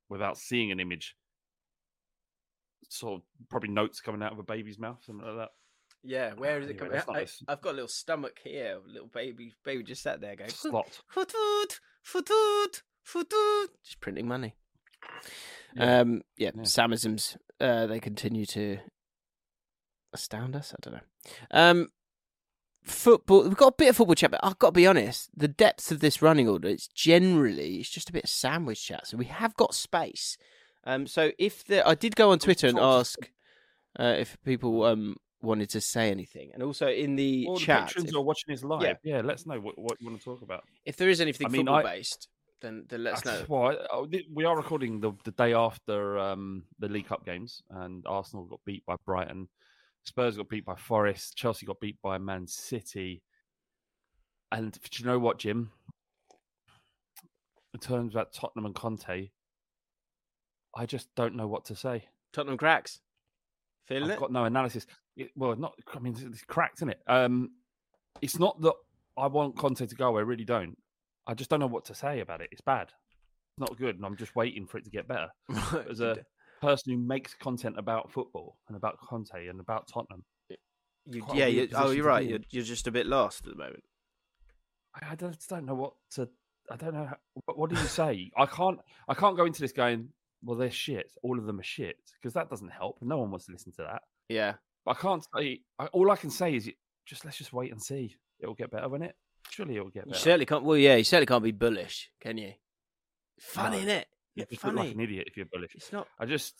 [0.08, 1.14] without seeing an image.
[2.88, 5.50] Sort of probably notes coming out of a baby's mouth, something like that.
[6.02, 7.18] Yeah, where is it Anyway, coming?
[7.18, 10.36] not I, have got a little stomach here, a little baby, baby just sat there
[10.36, 11.00] going, Slot.
[11.08, 14.54] "Foot, foot, foot, foot," just printing money.
[15.74, 16.00] Yeah.
[16.00, 16.62] Um, yeah, Yeah.
[16.62, 17.36] Samisms.
[17.60, 18.78] Uh, they continue to
[20.12, 20.72] astound us.
[20.74, 21.00] I don't know.
[21.50, 21.88] Um,
[22.84, 23.44] football.
[23.44, 25.30] We've got a bit of football chat, but I've got to be honest.
[25.36, 29.06] The depth of this running order, it's generally it's just a bit of sandwich chat.
[29.06, 30.36] So we have got space.
[30.86, 33.18] Um, so if the I did go on Twitter and ask
[33.98, 37.88] uh, if people um wanted to say anything, and also in the All the chat,
[37.88, 38.82] patrons if, are watching this live.
[38.82, 38.94] Yeah.
[39.02, 40.64] Yeah, let us know what, what you want to talk about.
[40.84, 42.28] if there is anything I mean, football I- based,
[42.60, 43.30] then then let us know.
[43.32, 47.62] That's- Well, oh, we are recording the, the day after um, the League Cup games,
[47.70, 49.48] and Arsenal got beat by Brighton.
[50.04, 51.34] Spurs got beat by Forest.
[51.36, 53.22] Chelsea got beat by Man City.
[54.52, 55.70] And do you know what, Jim?
[57.72, 59.30] In terms about Tottenham and Conte,
[60.76, 62.04] I just don't know what to say.
[62.32, 63.00] Tottenham cracks,
[63.86, 64.20] feeling I've it.
[64.20, 64.86] got no analysis.
[65.16, 65.74] It, well, not.
[65.94, 67.00] I mean, it's, cracked, isn't it?
[67.06, 67.50] Um,
[68.20, 68.74] it's not that
[69.16, 70.16] I want Conte to go.
[70.16, 70.76] I really don't.
[71.26, 72.48] I just don't know what to say about it.
[72.52, 72.88] It's bad.
[72.88, 75.28] It's not good, and I'm just waiting for it to get better.
[75.48, 76.18] Right, As a
[76.60, 80.24] person who makes content about football and about Conte and about Tottenham,
[81.06, 82.26] you, yeah, weird you, oh, you're right.
[82.26, 83.84] You're, you're just a bit lost at the moment.
[84.94, 86.28] I, I just don't know what to.
[86.70, 87.04] I don't know.
[87.04, 88.30] How, what, what do you say?
[88.36, 88.78] I can't.
[89.06, 90.08] I can't go into this going.
[90.44, 91.10] Well, they're shit.
[91.22, 92.98] All of them are shit because that doesn't help.
[93.00, 94.02] No one wants to listen to that.
[94.28, 94.54] Yeah,
[94.84, 95.60] But I can't say.
[95.78, 96.70] I, all I can say is
[97.06, 98.16] just let's just wait and see.
[98.40, 99.14] It'll get better, won't it?
[99.50, 100.22] Surely it'll get you better.
[100.22, 100.64] certainly can't.
[100.64, 102.52] Well, yeah, you certainly can't be bullish, can you?
[103.40, 103.92] Funny, No.
[103.92, 104.06] it?
[104.34, 105.74] You just look like an idiot if you're bullish.
[105.74, 106.08] It's not.
[106.18, 106.54] I just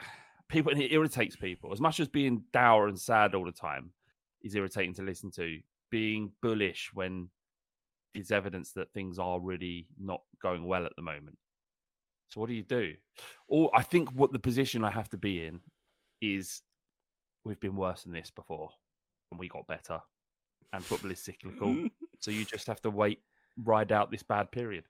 [0.48, 3.90] people it irritates people as much as being dour and sad all the time
[4.42, 5.58] is irritating to listen to.
[5.90, 7.28] Being bullish when
[8.14, 11.36] it's evidence that things are really not going well at the moment.
[12.28, 12.94] So what do you do?
[13.48, 15.60] Or I think what the position I have to be in
[16.20, 16.62] is
[17.44, 18.70] we've been worse than this before
[19.30, 20.00] and we got better.
[20.72, 21.88] And football is cyclical.
[22.20, 23.20] so you just have to wait,
[23.62, 24.84] ride out this bad period.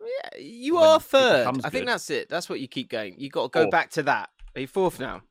[0.00, 1.46] Yeah, you When are third.
[1.46, 1.88] I think good.
[1.88, 2.28] that's it.
[2.28, 3.14] That's what you keep going.
[3.18, 3.70] You got to go Fourth.
[3.70, 4.30] back to that.
[4.56, 5.22] Are you fourth now?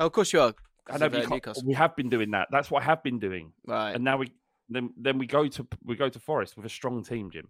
[0.00, 0.54] Oh, of course you are.
[0.90, 2.48] I know uh, you we have been doing that.
[2.50, 3.52] That's what I have been doing.
[3.66, 3.92] Right.
[3.94, 4.32] and now we
[4.68, 7.48] then then we go to we go to Forest with a strong team, Jim.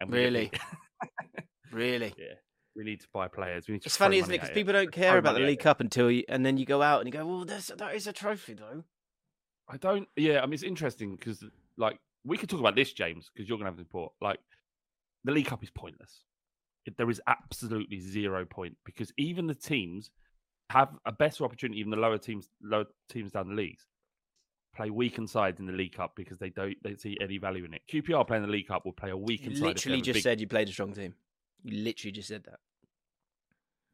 [0.00, 0.50] And we Really?
[1.72, 2.14] Really?
[2.16, 2.34] yeah,
[2.76, 3.68] we need to buy players.
[3.68, 3.86] We need to.
[3.86, 4.36] It's funny, isn't it?
[4.36, 5.62] Because at people don't care Throw about the League it.
[5.62, 8.06] Cup until you, and then you go out and you go, "Well, there's, that is
[8.06, 8.84] a trophy, though."
[9.68, 10.08] I don't.
[10.16, 11.44] Yeah, I mean it's interesting because
[11.76, 14.12] like we could talk about this, James, because you're gonna have the report.
[14.20, 14.40] Like
[15.24, 16.22] the League Cup is pointless.
[16.86, 20.10] It, there is absolutely zero point because even the teams
[20.70, 23.86] have a better opportunity, even the lower teams, lower teams down the leagues,
[24.76, 27.72] play weakened sides in the League Cup because they don't they see any value in
[27.72, 27.82] it.
[27.90, 29.64] QPR playing the League Cup will play a You weakened side.
[29.64, 31.14] literally just big said you played a strong team.
[31.64, 32.60] You literally just said that.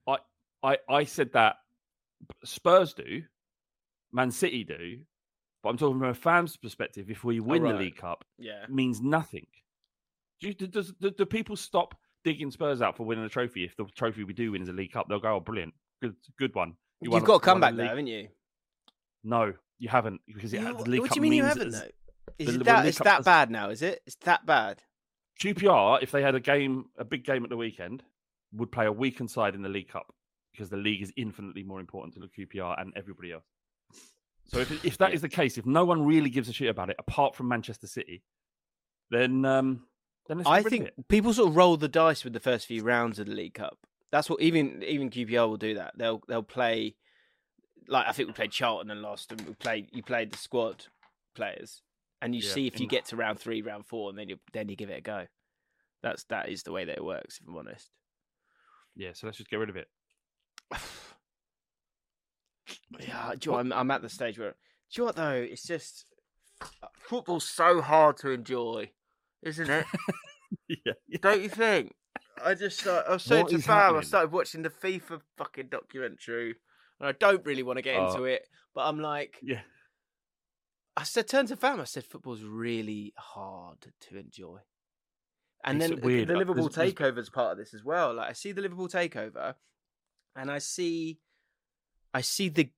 [0.06, 0.18] I,
[0.62, 1.56] I I said that
[2.44, 3.22] Spurs do,
[4.12, 4.98] Man City do,
[5.62, 7.10] but I'm talking from a fan's perspective.
[7.10, 7.72] If we win right.
[7.72, 8.64] the League Cup, Yeah.
[8.64, 9.46] it means nothing.
[10.40, 13.76] Do, you, does, do, do people stop digging Spurs out for winning a trophy if
[13.76, 15.06] the trophy we do win is a League Cup?
[15.08, 17.76] They'll go, "Oh, brilliant, good, good one." You have got to come won a comeback
[17.76, 18.28] there, haven't you?
[19.22, 21.88] No, you haven't because it, You- the what League do you mean you haven't, though?
[22.38, 24.00] Is the- it that, it's that bad now, is it?
[24.06, 24.82] It's that bad.
[25.40, 28.02] QPR, if they had a game, a big game at the weekend,
[28.52, 30.12] would play a weakened side in the League Cup
[30.52, 33.44] because the league is infinitely more important to the QPR and everybody else.
[34.46, 36.90] So if if that is the case, if no one really gives a shit about
[36.90, 38.24] it apart from Manchester City,
[39.10, 39.84] then um,
[40.28, 43.26] then I think people sort of roll the dice with the first few rounds of
[43.26, 43.78] the League Cup.
[44.10, 45.94] That's what even even QPR will do that.
[45.96, 46.96] They'll they'll play
[47.86, 50.86] like I think we played Charlton and lost, and we played you played the squad
[51.36, 51.82] players,
[52.22, 54.38] and you Yeah, see if you get to round three, round four, and then you
[54.52, 55.26] then you give it a go.
[56.02, 57.38] That's that is the way that it works.
[57.40, 57.90] If I'm honest.
[58.96, 59.88] Yeah, so let's just get rid of it.
[63.00, 64.50] Yeah, do you know, I'm, I'm at the stage where.
[64.50, 64.56] Do
[64.92, 65.32] you know what though?
[65.32, 66.04] It's just
[66.98, 68.90] football's so hard to enjoy,
[69.42, 69.86] isn't it?
[70.68, 70.76] yeah,
[71.08, 71.18] yeah.
[71.20, 71.94] Don't you think?
[72.44, 76.56] I just uh, I was saying What I started watching the FIFA fucking documentary,
[76.98, 78.08] and I don't really want to get Oh.
[78.10, 79.60] into it, but I'm like, yeah.
[81.00, 84.58] I said, turned to Fam, I said, football's really hard to enjoy.
[85.64, 88.14] And It's then weird, the Liverpool there's- there's- takeover's part of this as well.
[88.14, 89.54] Like I see the Liverpool takeover,
[90.36, 91.20] and I see,
[92.14, 92.70] I see the,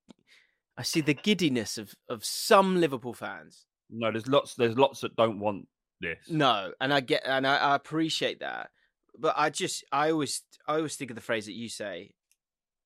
[0.77, 3.67] I see the giddiness of of some Liverpool fans.
[3.91, 4.55] No, there's lots.
[4.55, 5.69] There's lots that don't want
[6.01, 6.29] this.
[6.29, 8.71] No, and I get and I, I appreciate that,
[9.17, 12.15] but I just I always I always think of the phrase that you say,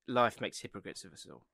[0.09, 1.46] "Life makes hypocrites of us all."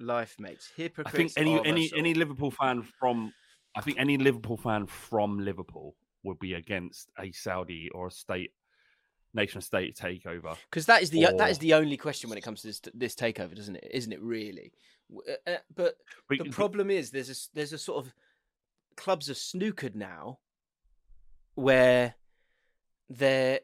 [0.00, 2.14] Life makes I think any any any.
[2.14, 3.32] Liverpool fan from,
[3.76, 8.52] I think any Liverpool fan from Liverpool would be against a Saudi or a state,
[9.34, 10.56] nation state takeover.
[10.70, 13.14] because that is the that is the only question when it comes to this this
[13.14, 13.88] takeover, doesn't it?
[13.92, 14.72] Isn't it really?
[15.14, 15.96] Uh, uh, But
[16.28, 18.14] But- the but- problem is there's a there's a sort of
[18.96, 20.38] clubs are snookered now,
[21.54, 22.14] where
[23.08, 23.60] they're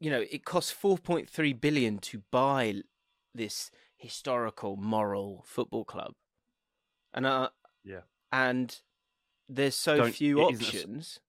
[0.00, 2.82] you know it costs 4.3 billion to buy
[3.34, 3.70] this
[4.00, 6.12] historical moral football club,
[7.14, 7.50] and uh
[7.84, 8.00] Yeah.
[8.32, 8.80] and
[9.48, 11.20] there's so Don't- few isn't a options.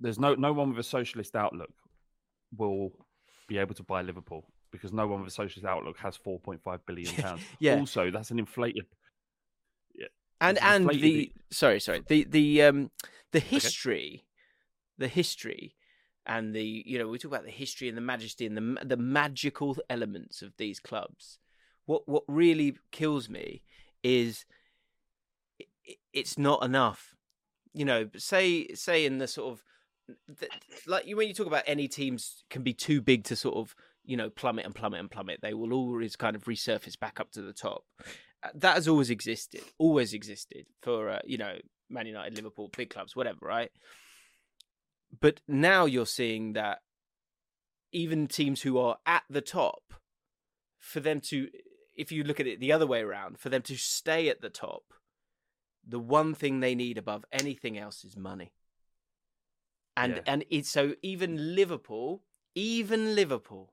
[0.00, 1.72] there's no no one with a socialist outlook
[2.56, 2.92] will
[3.48, 7.14] be able to buy Liverpool because no one with a socialist outlook has 4.5 billion
[7.24, 7.42] pounds.
[7.60, 7.78] Yeah.
[7.78, 8.86] Also, that's an inflated.
[10.40, 12.90] and It's and inflated the sorry sorry the the um
[13.32, 14.26] the history
[14.98, 15.74] the history
[16.26, 18.96] and the you know we talk about the history and the majesty and the the
[18.98, 21.38] magical elements of these clubs
[21.86, 23.62] what what really kills me
[24.02, 24.44] is
[25.60, 27.14] i- i- it's not enough.
[27.72, 29.62] You know say say in the sort of
[30.86, 34.16] like when you talk about any teams can be too big to sort of you
[34.16, 37.42] know plummet and plummet and plummet they will always kind of resurface back up to
[37.42, 37.84] the top.
[38.42, 41.56] Uh, that has always existed always existed for uh, you know
[41.90, 43.70] man united liverpool big clubs whatever right?
[45.20, 46.78] But now you're seeing that
[47.92, 49.94] even teams who are at the top
[50.78, 51.48] for them to
[51.96, 54.50] if you look at it the other way around for them to stay at the
[54.50, 54.92] top
[55.88, 58.52] the one thing they need above anything else is money
[59.96, 60.22] and Yeah.
[60.26, 62.22] and it's so even liverpool
[62.54, 63.72] even liverpool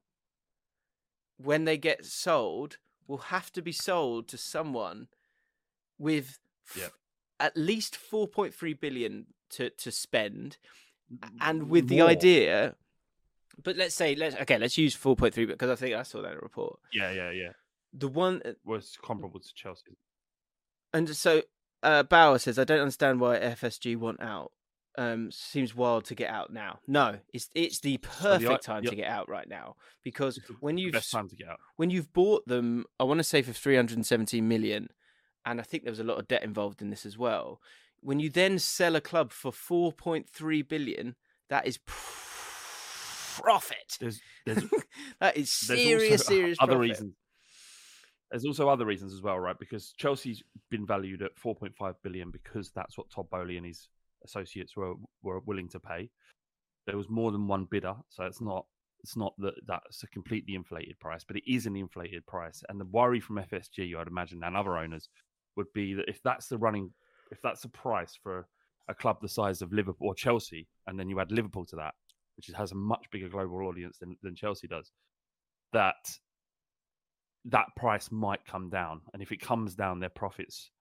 [1.38, 5.08] when they get sold will have to be sold to someone
[5.98, 6.40] with
[6.76, 6.94] f-
[7.40, 10.58] at least 4.3 billion to to spend
[11.42, 12.76] and with the idea
[13.62, 16.38] but let's say let's okay let's use 4.3 because i think i saw that in
[16.38, 17.52] a report Yeah, yeah, yeah.
[17.93, 19.97] The one Was comparable to Chelsea.
[20.93, 21.41] and so
[21.84, 24.51] uh bauer says i don't understand why fsg want out
[24.97, 28.84] um seems wild to get out now no it's it's the So the perfect time
[28.84, 31.60] to get out right now because when you've best time to get out.
[31.77, 34.89] when you've bought them, I want to say for 317 million,
[35.45, 37.60] and I think there was a lot of debt involved in this as well.
[38.01, 41.15] When you then sell a club for 4.3 billion,
[41.49, 41.79] that is
[43.34, 43.97] profit.
[43.99, 44.63] There's there's
[45.19, 46.89] that is there's serious, serious other profit.
[46.89, 47.13] reasons.
[48.34, 49.60] There's also other reasons as well, right?
[49.60, 50.41] Because Chelsea's
[50.72, 53.89] been valued at 4.5 billion because that's what Todd Boehly and his
[54.26, 56.10] associates were were willing to pay.
[56.88, 58.65] There was more than one bidder, so it's not
[59.02, 62.63] it's not that that's a completely inflated price, but it is an inflated price.
[62.69, 65.10] And the worry from FSG, I'd imagine, and other owners
[65.56, 66.91] would be that if that's the running,
[67.30, 68.48] if that's the price for
[68.88, 71.93] a club the size of Liverpool or Chelsea, and then you add Liverpool to that,
[72.36, 74.91] which has a much bigger global audience than, than Chelsea does,
[75.72, 76.17] that
[77.45, 79.01] that price might come down.
[79.13, 80.71] And if it comes down, their profits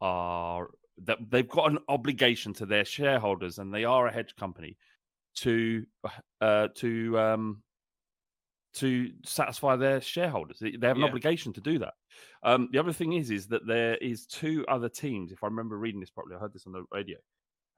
[0.00, 0.68] are
[1.04, 4.76] that they've got an obligation to their shareholders, and they are a hedge company
[5.36, 5.84] to
[6.40, 7.62] uh, to um,
[8.74, 10.58] to satisfy their shareholders.
[10.60, 11.06] They have an Yeah.
[11.08, 11.94] obligation to do that.
[12.42, 15.32] Um, the other thing is, is that there is two other teams.
[15.32, 17.18] If I remember reading this properly, I heard this on the radio.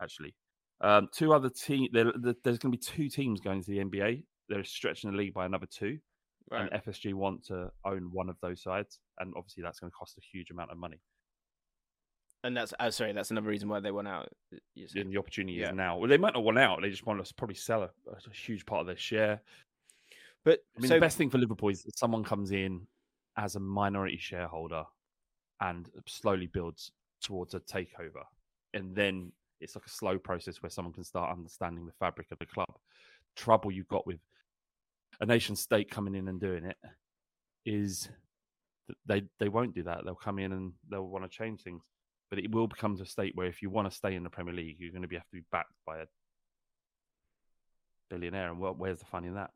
[0.03, 0.35] Actually,
[0.81, 1.89] um, two other team.
[1.93, 4.25] There, there- there's going to be two teams going to the NBA.
[4.49, 5.99] They're stretching the league by another two,
[6.51, 6.69] Right.
[6.73, 10.19] and FSG want to own one of those sides, and obviously that's going to cost
[10.19, 11.01] a huge amount of money.
[12.43, 14.29] And that's oh, sorry, that's another reason why they went out.
[14.51, 15.71] And the opportunity Yeah.
[15.71, 15.99] is now.
[15.99, 16.81] Well, they might not want out.
[16.81, 19.43] They just want to probably sell a, a huge part of their share.
[20.45, 22.87] But I mean, so the best thing for Liverpool is someone comes in
[23.37, 24.85] as a minority shareholder
[25.61, 28.25] and slowly builds towards a takeover.
[28.73, 32.39] And then it's like a slow process where someone can start understanding the fabric of
[32.39, 32.73] the club.
[33.37, 34.19] Trouble you've got with
[35.21, 36.77] a nation state coming in and doing it
[37.67, 38.09] is
[38.89, 40.05] that they, they won't do that.
[40.05, 41.83] They'll come in and they'll want to change things.
[42.31, 44.31] But it will become to a state where if you want to stay in the
[44.31, 46.07] Premier League, you're going to be have to be backed by a
[48.09, 48.51] billionaire.
[48.51, 49.51] And well, where's the fun in that?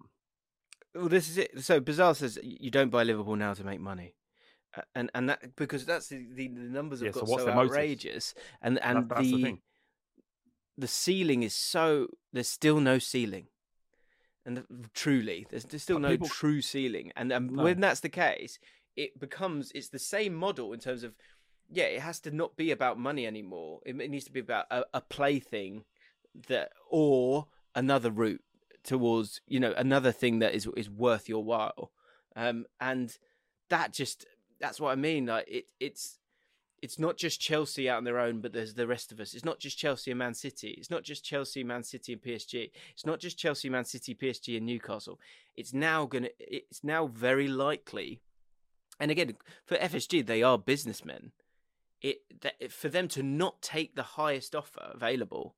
[0.95, 1.63] Well, this is it.
[1.65, 4.15] So Bizarre says you don't buy Liverpool now to make money,
[4.77, 7.47] Uh, and and that because that's the the, the numbers have Yeah, so got so
[7.47, 7.73] motives?
[7.73, 9.63] outrageous, and That- and that's the the thing.
[10.79, 13.47] the ceiling is so there's still no ceiling,
[14.47, 17.63] and the, truly there's, there's still But no people- true ceiling, and um, No.
[17.65, 18.59] when that's the case,
[18.97, 21.15] it becomes it's the same model in terms of
[21.71, 23.81] yeah, it has to not be about money anymore.
[23.87, 25.85] It, it needs to be about a, a plaything
[26.49, 28.43] that or another route
[28.85, 31.91] towards you know another thing that is is worth your while,
[32.37, 33.17] um, and
[33.71, 34.27] that just
[34.61, 35.27] that's what I mean.
[35.27, 36.19] Like it it's
[36.83, 39.33] it's not just Chelsea out on their own, but there's the rest of us.
[39.33, 40.75] It's not just Chelsea and Man City.
[40.77, 42.71] It's not just Chelsea, Man City, and PSG.
[42.93, 45.19] It's not just Chelsea, Man City, PSG, and Newcastle.
[45.57, 46.29] It's now gonna.
[46.39, 48.21] It's now very likely,
[49.01, 49.35] and again
[49.65, 51.33] for FSG, they are businessmen.
[52.03, 55.55] It that, for them to not take the highest offer available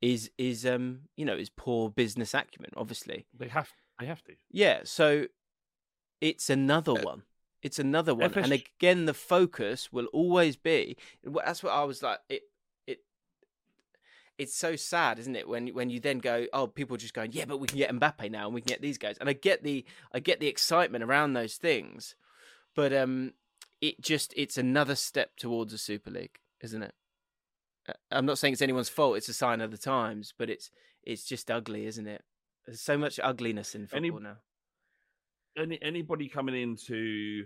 [0.00, 2.70] is is um you know is poor business acumen.
[2.76, 4.34] Obviously, They have they have to.
[4.52, 4.82] yeah.
[4.84, 5.26] So
[6.20, 7.22] it's another Uh, one.
[7.62, 10.96] It's another one, and again, the focus will always be.
[11.24, 12.20] That's what I was like.
[12.28, 12.42] It,
[12.86, 13.00] it,
[14.38, 15.48] it's so sad, isn't it?
[15.48, 17.90] When when you then go, oh, people are just going, yeah, but we can get
[17.90, 20.46] Mbappe now, and we can get these guys, and I get the I get the
[20.46, 22.14] excitement around those things,
[22.76, 23.32] but um,
[23.80, 26.94] it just it's another step towards a Super League, isn't it?
[27.88, 29.16] Uh, I'm not saying it's anyone's fault.
[29.16, 30.70] It's a sign of the times, but it's
[31.02, 32.22] it's just ugly, isn't it?
[32.66, 34.36] There's so much ugliness in Any- football now.
[35.58, 37.44] Any anybody coming into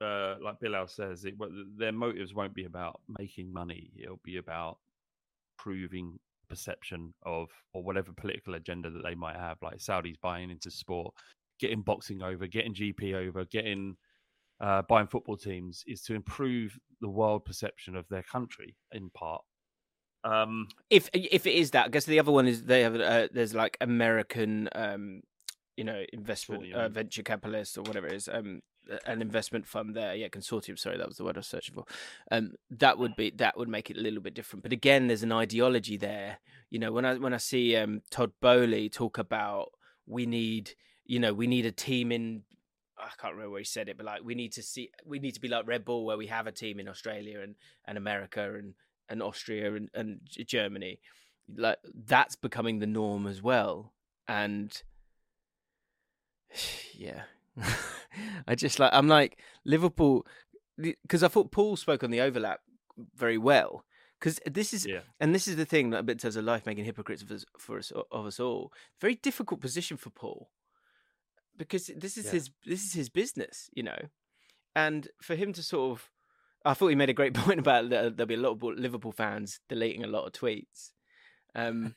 [0.00, 1.34] uh, like Bilal says, it,
[1.78, 3.90] their motives won't be about making money.
[3.96, 4.78] It'll be about
[5.58, 9.58] proving perception of or whatever political agenda that they might have.
[9.62, 11.14] Like Saudis buying into sport,
[11.58, 13.96] getting boxing over, getting GP over, getting
[14.60, 19.42] uh, buying football teams is to improve the world perception of their country in part.
[20.24, 23.28] Um, if if it is that, I guess the other one is they have uh,
[23.32, 25.20] there's like American, um,
[25.76, 28.62] you know, investment uh, venture capitalist or whatever it is, um,
[29.06, 30.14] an investment fund there.
[30.14, 30.78] Yeah, consortium.
[30.78, 31.84] Sorry, that was the word I was searching for.
[32.30, 34.62] Um, that would be that would make it a little bit different.
[34.62, 36.38] But again, there's an ideology there.
[36.70, 39.72] You know, when I when I see um, Todd Boehly talk about
[40.06, 40.72] we need,
[41.06, 42.42] you know, we need a team in.
[42.96, 45.34] I can't remember where he said it, but like we need to see, we need
[45.34, 47.56] to be like Red Bull, where we have a team in Australia and
[47.86, 48.74] and America and
[49.08, 51.00] and Austria and, and Germany,
[51.56, 53.92] like that's becoming the norm as well.
[54.28, 54.82] And
[56.94, 57.22] yeah,
[58.48, 60.26] I just like I'm like Liverpool
[60.76, 62.60] because I thought Paul spoke on the overlap
[63.14, 63.84] very well.
[64.20, 65.00] Because this is, Yeah.
[65.20, 67.44] and this is the thing that a bit says a life making hypocrites of us,
[67.58, 68.72] for us of us all.
[69.00, 70.48] Very difficult position for Paul,
[71.58, 72.30] because this is Yeah.
[72.32, 74.08] his this is his business, you know,
[74.74, 76.10] and for him to sort of
[76.64, 79.12] I thought he made a great point about that there'll be a lot of Liverpool
[79.12, 80.92] fans deleting a lot of tweets.
[81.54, 81.94] Um,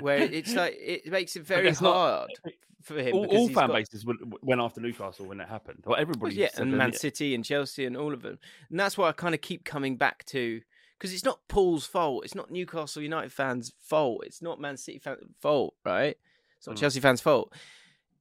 [0.00, 2.30] where it's like it makes it very it's not- hard
[2.82, 3.14] for him.
[3.14, 5.82] all, because all fan got- bases went, after Newcastle when it happened.
[5.84, 6.98] Well, well, everybody, yeah, and Man yeah.
[6.98, 8.38] City and Chelsea and all of them.
[8.70, 10.60] And that's why I kind of keep coming back to
[10.98, 12.24] because it's not Paul's fault.
[12.24, 14.22] It's not Newcastle United fans' fault.
[14.24, 16.16] It's not Man City fans' fault, right?
[16.58, 16.80] It's not Mm.
[16.80, 17.52] Chelsea fans' fault.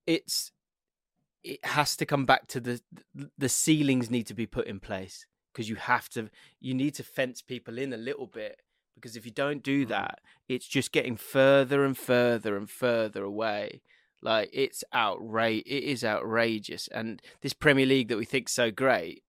[0.08, 0.52] It's
[1.44, 2.82] it has to come back to the
[3.38, 7.04] the ceilings need to be put in place because you have to you need to
[7.04, 8.60] fence people in a little bit
[8.96, 9.90] because if you don't do Mm.
[9.90, 13.82] that it's just getting further and further and further away
[14.22, 19.24] like it's outrage it is outrageous and this premier league that we think so great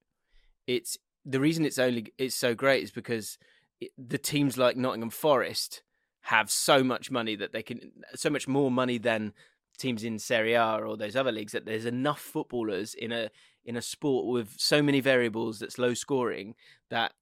[0.67, 3.39] it's the reason it's only it's so great is because
[3.81, 5.83] it, the teams like Nottingham Forest
[6.23, 9.33] have so much money that they can so much more money than
[9.77, 13.31] teams in Serie A or those other leagues that there's enough footballers in a
[13.65, 16.55] in a sport with so many variables that's low scoring
[16.89, 17.13] that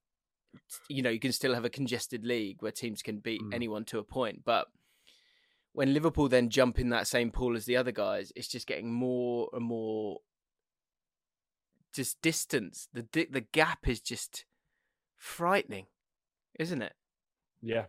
[0.89, 3.55] you know you can still have a congested league where teams can beat Mm.
[3.55, 4.67] anyone to a point but
[5.73, 8.93] when Liverpool then jump in that same pool as the other guys it's just getting
[8.93, 10.19] more and more
[11.93, 14.45] just distance the di- the gap is just
[15.17, 15.87] frightening
[16.59, 16.95] isn't it
[17.63, 17.87] Yeah,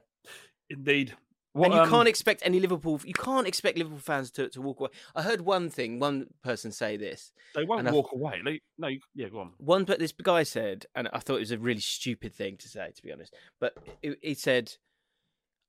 [0.69, 1.15] indeed.
[1.63, 3.00] And you um, can't expect any Liverpool.
[3.06, 4.89] You can't expect Liverpool fans to, to walk away.
[5.15, 7.32] I heard one thing, one person say this.
[7.56, 8.41] They won't and I- walk away.
[8.44, 9.54] They, no, you- yeah, go on.
[9.58, 12.68] One, but this guy said, and I thought it was a really stupid thing to
[12.68, 13.34] say, to be honest.
[13.60, 13.77] But
[14.21, 14.73] he said,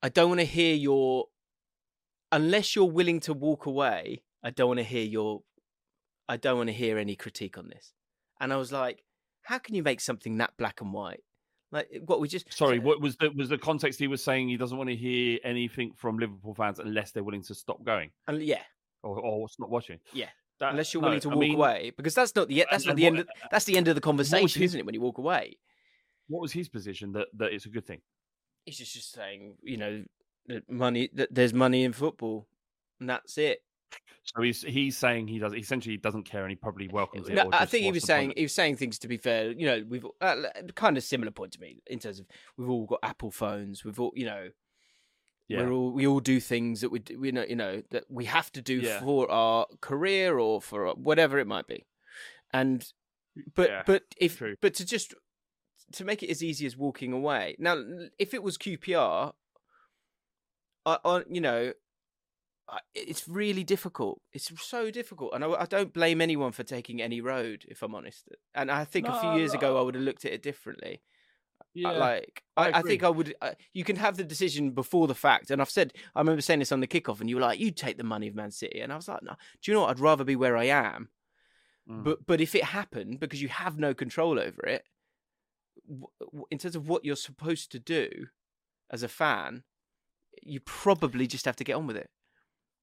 [0.02, 1.26] "I don't want to hear your,
[2.32, 4.22] unless you're willing to walk away.
[4.42, 5.42] I don't want to hear your,
[6.28, 7.92] I don't want to hear any critique on this."
[8.40, 9.04] And I was like,
[9.42, 11.22] "How can you make something that black and white?
[11.76, 13.98] Like what we just Sorry, what was the was the context?
[13.98, 17.42] He was saying he doesn't want to hear anything from Liverpool fans unless they're willing
[17.42, 18.62] to stop going And yeah,
[19.02, 19.98] or, or stop watching.
[20.12, 20.28] Yeah.
[20.58, 22.86] That- unless you're no, willing to I walk mean, away, because that's not the that's
[22.86, 23.18] not the end.
[23.18, 24.86] Of, that's the end of the conversation, his- isn't it?
[24.86, 25.58] When you walk away,
[26.28, 28.00] What was his position that that it's a good thing?
[28.64, 30.02] he's just just saying, you know,
[30.46, 32.48] that money that there's money in football,
[33.00, 33.58] and that's it.
[34.24, 37.34] So he's he's saying he does essentially doesn't care and he probably welcomes it.
[37.34, 39.52] No, I think he was saying he was saying things to be fair.
[39.52, 40.42] You know, we've uh,
[40.74, 42.26] kind of similar point to me in terms of
[42.56, 43.84] we've all got Apple phones.
[43.84, 44.48] We've all, you know,
[45.48, 45.60] Yeah.
[45.62, 48.24] we're all we all do things that we do- we know you know that we
[48.24, 49.00] have to do Yeah.
[49.00, 51.86] for our career or for whatever it might be.
[52.52, 52.84] And
[53.54, 54.56] but Yeah, but if true.
[54.60, 55.14] but to just
[55.92, 57.54] to make it as easy as walking away.
[57.60, 57.80] Now,
[58.18, 59.34] if it was QPR,
[60.84, 61.72] I, I you know,
[62.94, 64.20] it's really difficult.
[64.32, 67.94] It's so difficult, and I, I don't blame anyone for taking any road, if I'm
[67.94, 68.28] honest.
[68.54, 69.78] And I think a few No, years ago.
[69.78, 71.02] I would have looked at it differently.
[71.74, 71.90] yeah.
[71.90, 73.02] Like, I I, I think.
[73.04, 73.34] I would.
[73.40, 75.92] Uh, you can have the decision before the fact, and I've said.
[76.14, 78.28] I remember saying this on the kickoff, and you were like, "You take the money
[78.28, 79.90] of Man City," and I was like, "No, do you know what?
[79.90, 81.08] I'd rather be where I am."
[81.88, 82.02] Mm.
[82.04, 84.84] But but if it happened, because you have no control over it,
[85.86, 88.08] w- w- in terms of what you're supposed to do
[88.90, 89.62] as a fan,
[90.42, 92.10] you probably just have to get on with it.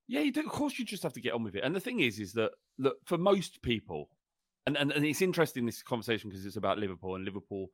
[0.08, 0.42] Yeah, you do.
[0.42, 1.64] Of course, you just have to get on with it.
[1.64, 4.10] And the thing is, is that look for most people,
[4.66, 7.68] and and, and it's interesting this conversation because it's about Liverpool, and Liverpool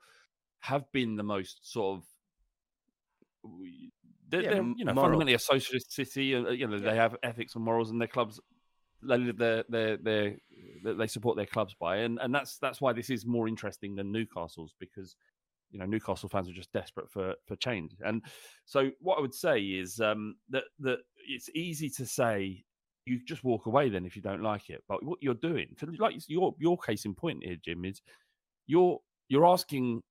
[0.60, 2.06] have been the most sort of.
[4.30, 5.10] They're, Yeah, they're you know moral.
[5.10, 8.08] fundamentally a socialist city, and uh, you know they have ethics and morals, and their
[8.08, 8.40] clubs
[9.02, 10.36] they live their their their
[10.84, 13.96] that they support their clubs by, and and that's that's why this is more interesting
[13.96, 15.16] than Newcastle's because
[15.72, 17.96] you know Newcastle fans are just desperate for for change.
[18.04, 18.24] And
[18.66, 22.64] so what I would say is um, that that it's easy to say
[23.06, 24.84] you just walk away then if you don't like it.
[24.88, 28.02] But what you're doing, for like your your case in point here, Jim, is
[28.68, 29.00] you're
[29.30, 30.02] you're asking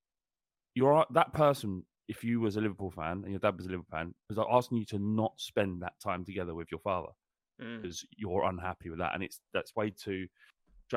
[0.74, 1.84] you're that person.
[2.08, 4.78] If you was a Liverpool fan and your dad was a Liverpool fan, was asking
[4.78, 7.10] you to not spend that time together with your father
[7.58, 10.26] because you're unhappy with that, and it's that's way too.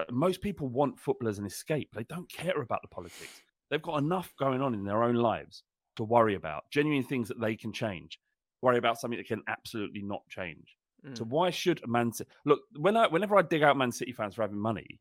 [0.10, 1.90] Most people want football as an escape.
[1.94, 3.42] They don't care about the politics.
[3.72, 5.64] They've got enough going on in their own lives
[5.96, 6.66] to worry about.
[6.70, 8.20] Genuine things that they can change.
[8.62, 10.76] Worry about something that can absolutely not change.
[11.14, 11.30] So mm.
[11.30, 12.60] why should a Man City look?
[12.78, 15.00] When I, whenever I dig out Man City fans for having money,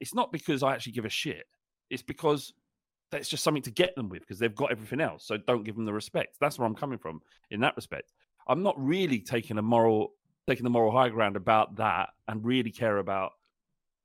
[0.00, 1.44] it's not because I actually give a shit.
[1.90, 2.54] It's because
[3.10, 5.24] that's just something to get them with because they've got everything else.
[5.26, 6.36] So don't give them the respect.
[6.40, 8.12] That's where I'm coming from in that respect.
[8.48, 10.12] I'm not really taking a moral
[10.48, 13.32] taking the moral high ground about that and really care about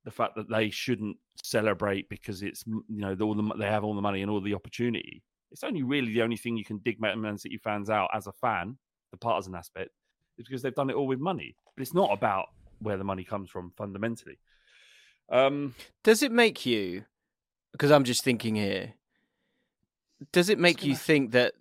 [0.06, 3.96] the fact that they shouldn't celebrate because it's you know all the, they have all
[3.96, 5.24] the money and all the opportunity.
[5.52, 8.32] It's only really the only thing you can dig Man City fans out as a
[8.32, 8.78] fan,
[9.12, 9.92] the partisan aspect,
[10.38, 11.56] is because they've done it all with money.
[11.76, 12.48] But it's not about
[12.80, 14.40] where the money comes from fundamentally.
[15.30, 17.06] Um, Does it make you?
[17.72, 18.94] Because I'm just thinking here.
[20.32, 21.54] Does it make you gonna- think that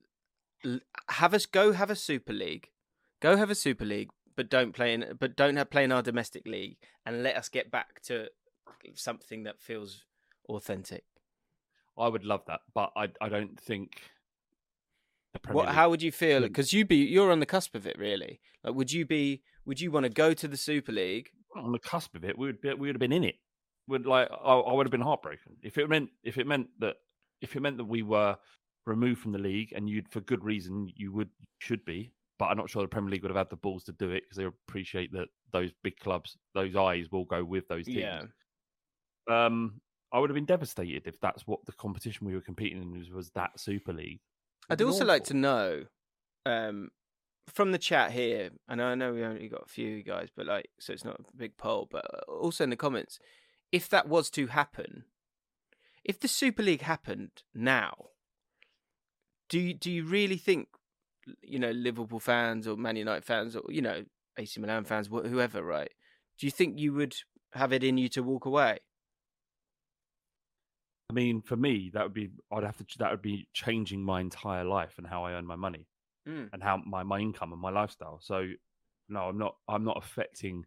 [1.09, 2.71] have us go have a Super League,
[3.21, 4.11] go have a Super League,
[4.43, 6.77] but don't play in, but don't have play in our domestic league,
[7.07, 8.27] and let us get back to
[8.95, 10.05] something that feels
[10.49, 11.05] authentic.
[11.97, 14.01] I would love that, but I I don't think.
[15.51, 15.67] What?
[15.67, 16.41] League- How would you feel?
[16.41, 18.41] Because you be you're on the cusp of it, really.
[18.65, 19.43] Like, would you be?
[19.65, 21.31] Would you want to go to the Super League?
[21.55, 23.37] on the cusp of it, we would be, we would have been in it.
[23.87, 26.97] Would like I, I would have been heartbroken if it meant if it meant that
[27.43, 28.37] if it meant that we were
[28.87, 31.29] removed from the league and you'd for good reason you would
[31.59, 32.11] should be.
[32.43, 34.25] But I'm not sure the Premier League would have had the balls to do it
[34.25, 38.31] because they appreciate that those big clubs, those eyes will go with those teams.
[39.31, 39.81] Um,
[40.13, 43.13] I would have been devastated if that's what the competition we were competing in was,
[43.13, 44.19] was that Super League.
[44.69, 45.85] I'd It'd also like to know
[46.45, 46.91] um,
[47.47, 50.69] from the chat here, and I know we only got a few guys, but like,
[50.81, 53.21] so it's not a big poll, but uh, also in the comments,
[53.71, 55.05] if that was to happen,
[56.03, 58.07] if the Super League happened now,
[59.49, 60.67] do you, do you really think,
[61.43, 64.05] you know, Liverpool fans or Man United fans or, you know,
[64.39, 65.91] AC Milan fans, wh- whoever, right?
[66.39, 67.15] Do you think you would
[67.53, 68.79] have it in you to walk away?
[71.11, 74.21] I mean, for me, that would be I'd have to that would be changing my
[74.21, 75.87] entire life and how I earn my money
[76.27, 76.51] Mm.
[76.53, 78.21] and how my my income and my lifestyle.
[78.23, 78.47] So,
[79.09, 79.57] no, I'm not.
[79.69, 80.65] I'm not affecting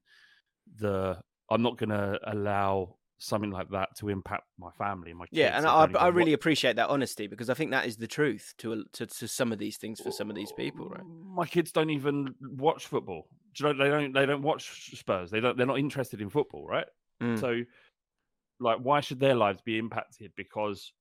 [0.80, 1.20] the.
[1.50, 5.38] I'm not going to allow something like that to impact my family and my kids.
[5.38, 8.08] Yeah, and I, I really wa- appreciate that honesty because I think that is the
[8.08, 11.04] truth to a- to, to some of these things for some of these people, right?
[11.06, 13.28] My kids don't even watch football.
[13.54, 14.14] Do you know, they don't.
[14.14, 15.32] They don't watch Spurs.
[15.32, 15.58] They don't.
[15.58, 16.88] They're not interested in football, right?
[17.24, 17.40] Mm.
[17.40, 17.62] So,
[18.60, 20.92] like, why should their lives be impacted because,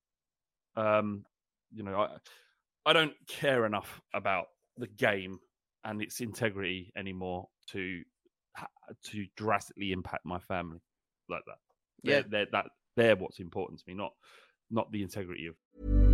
[0.76, 1.24] um,
[1.72, 2.16] you know, I,
[2.86, 4.46] I don't care enough about
[4.76, 5.38] the game
[5.84, 8.02] and its integrity anymore to
[9.02, 10.80] to drastically impact my family
[11.28, 11.56] like that.
[12.04, 12.20] Yeah.
[12.20, 14.12] They're, they're, that they're what's important to me, not
[14.70, 16.13] not the integrity of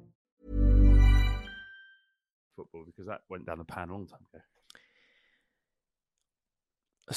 [2.85, 4.43] Because that went down the pan a long time ago.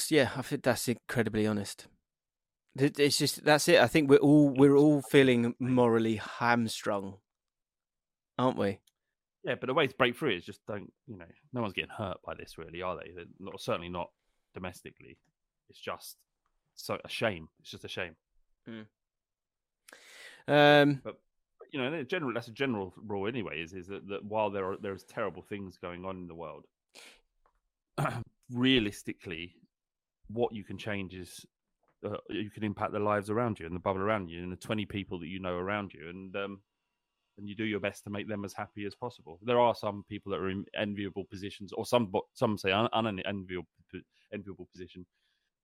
[0.09, 1.87] Yeah, I think that's incredibly honest.
[2.75, 3.79] It's just that's it.
[3.79, 7.19] I think we're all we're all feeling morally hamstrung,
[8.37, 8.79] aren't we?
[9.45, 11.91] Yeah, but the way to break through is just don't, you know, no one's getting
[11.91, 13.11] hurt by this, really, are they?
[13.15, 14.09] They're not, certainly not
[14.55, 15.19] domestically.
[15.69, 16.17] It's just
[16.73, 17.47] so a shame.
[17.61, 18.15] It's just a shame.
[20.47, 21.19] Um, But
[21.75, 23.61] you know, general, that's a general rule anyway.
[23.61, 26.63] Is is that, that while there are there's terrible things going on in the world,
[28.49, 29.55] realistically,
[30.29, 31.45] what you can change is
[32.05, 34.67] uh, you can impact the lives around you and the bubble around you and the
[34.67, 36.61] twenty people that you know around you, and um,
[37.37, 39.37] and you do your best to make them as happy as possible.
[39.43, 43.67] There are some people that are in enviable positions, or some some say un- unenviable
[44.33, 45.05] enviable position,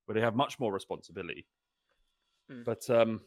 [0.07, 1.45] where they have much more responsibility.
[2.51, 2.65] Mm.
[2.65, 3.21] But um,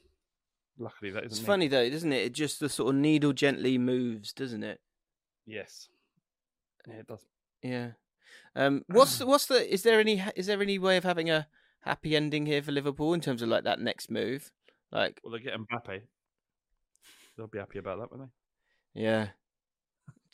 [0.78, 1.46] luckily, that isn't it's me.
[1.46, 2.24] funny though, doesn't it?
[2.26, 4.80] It just the sort of needle gently moves, doesn't it?
[5.46, 5.88] Yes.
[6.86, 7.24] Yeah, it does.
[7.62, 7.90] Yeah.
[8.56, 9.72] Um, what's what's the?
[9.72, 11.46] Is there any is there any way of having a
[11.80, 14.50] happy ending here for Liverpool in terms of like that next move?
[14.92, 16.02] Like, Well, they get Mbappe.
[17.36, 18.30] They'll be happy about that, won't
[18.94, 19.02] they?
[19.02, 19.28] yeah,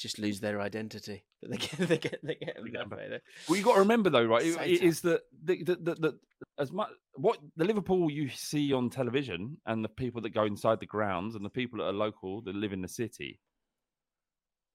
[0.01, 3.11] just lose their identity, but they get they get they get They get Mbappe.
[3.11, 3.21] they?
[3.49, 4.43] Well, you got to remember though, right?
[4.45, 6.19] It, it is that the, the, the, the
[6.59, 10.81] as much what the Liverpool you see on television and the people that go inside
[10.81, 13.39] the grounds and the people that are local that live in the city.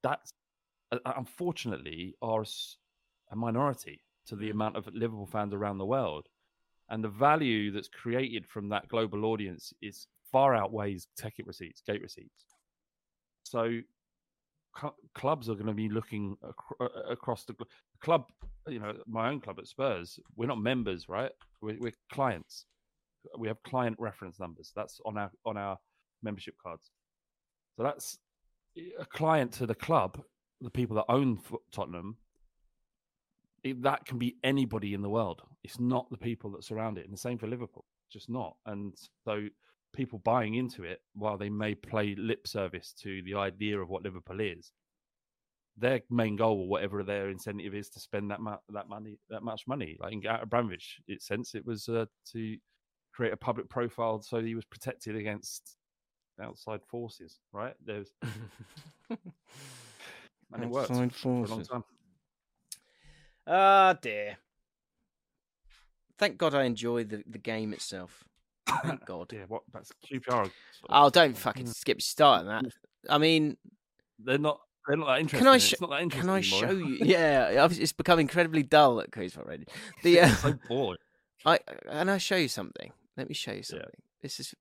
[0.03, 0.31] That's
[0.91, 2.45] uh, unfortunately are
[3.31, 4.39] a minority to Mm.
[4.39, 6.27] the amount of Liverpool fans around the world,
[6.89, 12.01] and the value that's created from that global audience is far outweighs ticket receipts, gate
[12.01, 12.45] receipts.
[13.43, 13.79] So
[14.79, 17.67] cl- clubs are going to be looking ac- across the gl-
[18.01, 18.25] club.
[18.67, 21.31] You know, my own club at Spurs, we're not members, right?
[21.61, 22.65] We're, we're clients.
[23.37, 24.71] We have client reference numbers.
[24.75, 25.77] That's on our on our
[26.23, 26.91] membership cards.
[27.77, 28.19] So that's
[28.77, 30.21] eh, a client to the club,
[30.61, 31.39] the people that own
[31.71, 32.17] Tottenham.
[33.63, 35.41] It, that can be anybody in the world.
[35.63, 37.85] It's not the people that surround it, and the same for Liverpool.
[38.11, 38.55] Just not.
[38.67, 39.47] And so
[39.95, 44.03] people buying into it, while they may play lip service to the idea of what
[44.03, 44.71] Liverpool is,
[45.77, 49.43] their main goal, or whatever their incentive is, to spend that mu- that money, that
[49.43, 49.97] much money.
[49.99, 52.57] Like in Abramovich, it sense, it was uh, to
[53.13, 55.77] create a public profile so he was protected against
[56.41, 57.39] outside forces.
[57.51, 57.73] Right?
[57.83, 58.11] There's
[59.09, 61.67] and it worked Outside for a long forces.
[61.67, 61.83] time.
[63.47, 64.37] Ah dear.
[66.17, 68.23] Thank God I enjoy the, the game itself.
[68.83, 69.31] Thank God.
[69.33, 70.49] Yeah, what that's QPR.
[70.89, 72.65] Oh, don't fucking skip starting that.
[73.09, 73.57] I mean,
[74.19, 74.59] They're not.
[74.87, 75.39] They're not that interesting.
[75.39, 76.59] can I It's not that interesting can I anymore.
[76.59, 76.97] show you?
[77.05, 79.65] Yeah, it's become incredibly dull at Cruise already.
[80.03, 80.97] The uh, so boring.
[81.45, 81.59] I
[81.89, 82.91] and I show you something.
[83.17, 83.87] Let me show you something.
[84.21, 84.53] This is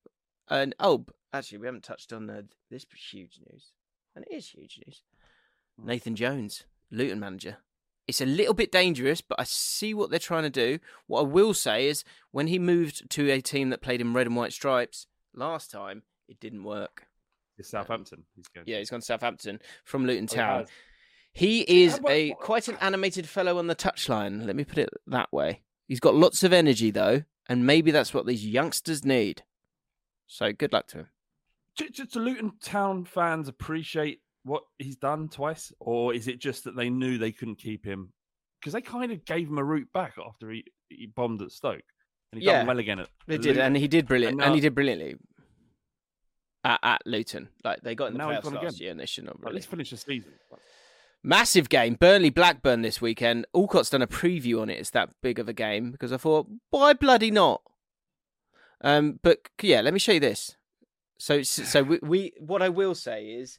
[0.49, 3.73] and oh, actually, we haven't touched on uh, this huge news,
[4.15, 5.03] and it is huge news.
[5.81, 5.87] Hmm.
[5.89, 7.59] Nathan Jones, Luton manager.
[8.07, 10.79] It's a little bit dangerous, but I see what they're trying to do.
[11.07, 14.27] What I will say is, when he moved to a team that played in red
[14.27, 17.07] and white stripes last time, it didn't work.
[17.57, 18.25] It's Southampton.
[18.37, 18.67] He's going.
[18.69, 20.61] Yeah, he's gone to Southampton from Luton Oh, he Town.
[20.61, 20.69] has.
[21.33, 24.45] He is about- a quite an animated fellow on the touchline.
[24.45, 25.63] Let me put it that way.
[25.89, 29.45] He's got lots of energy though, and maybe that's what these youngsters need.
[30.27, 31.09] So good luck to him.
[31.77, 36.65] do, do, do Luton Town fans appreciate what he's done twice, or is it just
[36.65, 38.13] that they knew they couldn't keep him
[38.61, 41.83] because they kind of gave him a route back after he, he bombed at Stoke
[42.33, 42.59] and he Yeah.
[42.59, 44.75] done well again at They at did, and he did brilliant, And and, he did
[44.75, 45.17] brilliantly
[46.65, 47.49] at, at Luton.
[47.65, 48.73] Like they got in the Now playoffs last again.
[48.79, 49.55] year, and they should not really.
[49.55, 50.33] let's finish the season.
[51.23, 53.47] Massive game, Burnley Blackburn this weekend.
[53.55, 54.79] Alcott's done a preview on it.
[54.79, 57.63] It's that big of a game because I thought, why bloody not?
[58.83, 60.57] Um, but yeah, let me show you this.
[61.19, 63.59] So, so we, we what I will say is,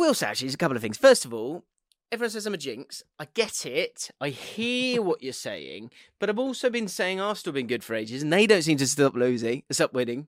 [0.00, 0.98] will say actually is a couple of things.
[0.98, 1.64] First of all,
[2.10, 3.02] everyone says I'm a jinx.
[3.18, 4.10] I get it.
[4.20, 7.94] I hear what you're saying, but I've also been saying Arsenal have been good for
[7.94, 10.26] ages, and they don't seem to stop losing, stop winning.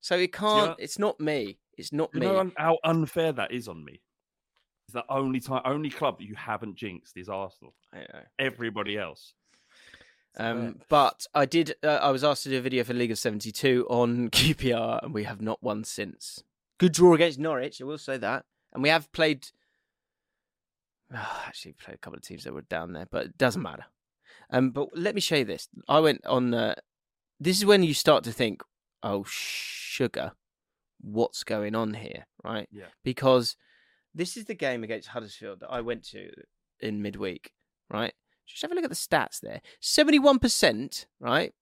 [0.00, 0.76] So it can't.
[0.78, 1.58] It's not me.
[1.78, 2.26] It's not You me.
[2.26, 4.00] know how unfair that is on me.
[4.86, 7.74] It's the only time, only club that you haven't jinxed is Arsenal.
[8.38, 9.34] Everybody else.
[10.38, 11.74] Um, but I did.
[11.82, 15.02] Uh, I was asked to do a video for League of Seventy Two on QPR,
[15.02, 16.42] and we have not won since.
[16.78, 17.80] Good draw against Norwich.
[17.80, 18.44] I will say that,
[18.76, 19.48] and we have played.
[21.12, 23.86] Oh, actually, played a couple of teams that were down there, but it doesn't matter.
[24.50, 25.68] Um, but let me show you this.
[25.88, 26.54] I went on.
[26.54, 26.74] Uh,
[27.40, 28.62] this is when you start to think,
[29.02, 30.32] "Oh, sugar,
[31.00, 32.68] what's going on here?" Right?
[32.70, 32.86] Yeah.
[33.02, 33.56] Because
[34.14, 36.30] this is the game against Huddersfield that I went to
[36.78, 37.52] in midweek.
[37.90, 38.12] Right?
[38.46, 39.60] Just have a look at the stats there.
[39.82, 41.52] 71%, right?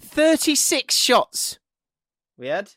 [0.00, 1.60] 36 shots.
[2.36, 2.72] We had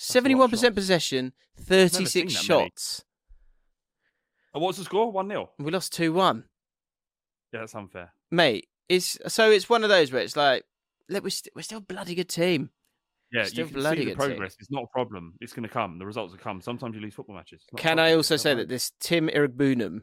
[0.00, 2.42] 71% possession, 36 seen that many.
[2.70, 3.04] shots.
[4.54, 5.12] And what's the score?
[5.12, 5.50] 1 0.
[5.58, 6.44] We lost 2 1.
[7.52, 8.12] Yeah, that's unfair.
[8.30, 10.64] Mate, it's so it's one of those where it's like,
[11.08, 12.70] look, we're, st- we're still a bloody good team.
[13.32, 14.28] Yeah, Still you can bloody see the good team.
[14.30, 14.56] progress.
[14.58, 15.34] It's not a problem.
[15.40, 15.98] It's going to come.
[16.00, 16.60] The results will come.
[16.60, 17.60] Sometimes you lose football matches.
[17.62, 20.00] It's not a Can I also say that this Tim Iroegbunam,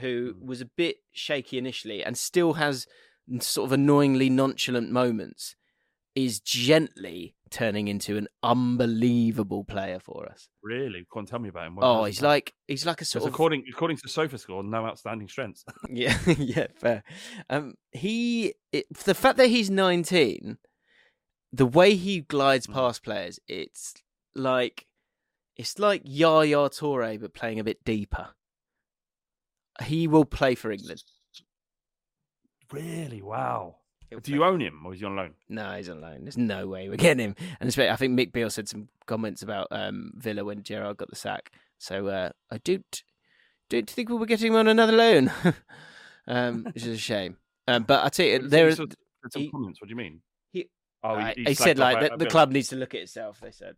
[0.00, 0.46] who Hmm.
[0.46, 2.86] was a bit shaky initially and still has
[3.40, 5.56] sort of annoyingly nonchalant moments,
[6.14, 10.48] is gently turning into an unbelievable player for us.
[10.62, 11.06] Really?
[11.12, 11.76] Go on, tell me about him.
[11.76, 12.30] What Oh, he's he done?
[12.30, 15.64] like he's like a sort of according according to SofaScore, no outstanding strengths.
[15.90, 17.02] yeah yeah fair.
[17.50, 20.58] Um, he it, the fact that he's nineteen,
[21.52, 22.74] the way he glides Mm.
[22.74, 23.94] past players, it's
[24.34, 24.86] like
[25.56, 28.30] it's like Yaya Toure but playing a bit deeper.
[29.84, 31.02] He will play for England.
[32.72, 33.22] really?
[33.22, 33.76] Wow.
[34.10, 35.34] He'll Do play- you own him or is he on loan?
[35.48, 36.22] No, he's on loan.
[36.24, 37.36] There's no way we're getting him.
[37.60, 41.10] And especially, I think Mick Beale said some comments about um, Villa when Gerrard got
[41.10, 41.50] the sack.
[41.78, 43.02] So uh, I don't
[43.70, 45.32] don't think we were getting him on another loan,
[46.26, 47.36] um, which is a shame.
[47.66, 48.76] Um, but I tell you, there is.
[48.76, 48.88] some
[49.34, 49.80] he- comments.
[49.80, 50.20] What do you mean?
[50.52, 50.68] He,
[51.02, 53.38] Oh, he, he, he said like the, the club needs to look at itself.
[53.42, 53.76] They said,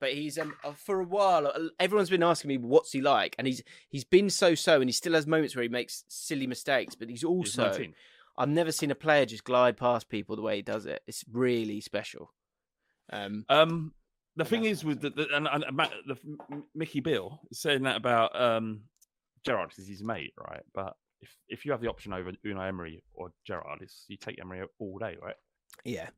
[0.00, 1.46] but he's um uh, for a while.
[1.46, 4.88] uh, Everyone's been asking me what's he like, and he's he's been so so, and
[4.88, 6.94] he still has moments where he makes silly mistakes.
[6.96, 7.94] But he's He's also 19.
[8.38, 11.02] I've never seen a player just glide past people the way he does it.
[11.06, 12.32] It's really special.
[13.12, 13.94] Um, Um,
[14.36, 16.16] the thing is with the, the and, and Matt, the
[16.74, 18.82] Mickey Beale saying that about um
[19.44, 20.62] Gerrard because he's his mate, right?
[20.74, 24.38] But if if you have the option over Unai Emery or Gerrard, it's you take
[24.40, 25.36] Emery all day, right?
[25.84, 26.08] yeah,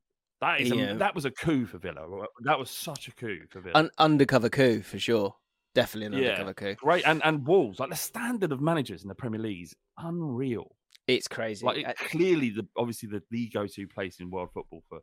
[0.40, 0.92] That is a, Yeah.
[0.94, 2.26] that was a coup for Villa.
[2.44, 3.78] That was such a coup for Villa.
[3.78, 5.36] An undercover coup for sure.
[5.74, 6.74] Definitely an yeah, undercover coup.
[6.76, 7.04] great.
[7.06, 10.74] And and Wolves, like the standard of managers in the Premier League is unreal.
[11.08, 11.66] It's crazy.
[11.66, 15.00] Like Uh, it, clearly, the obviously the, the go-to place in world football for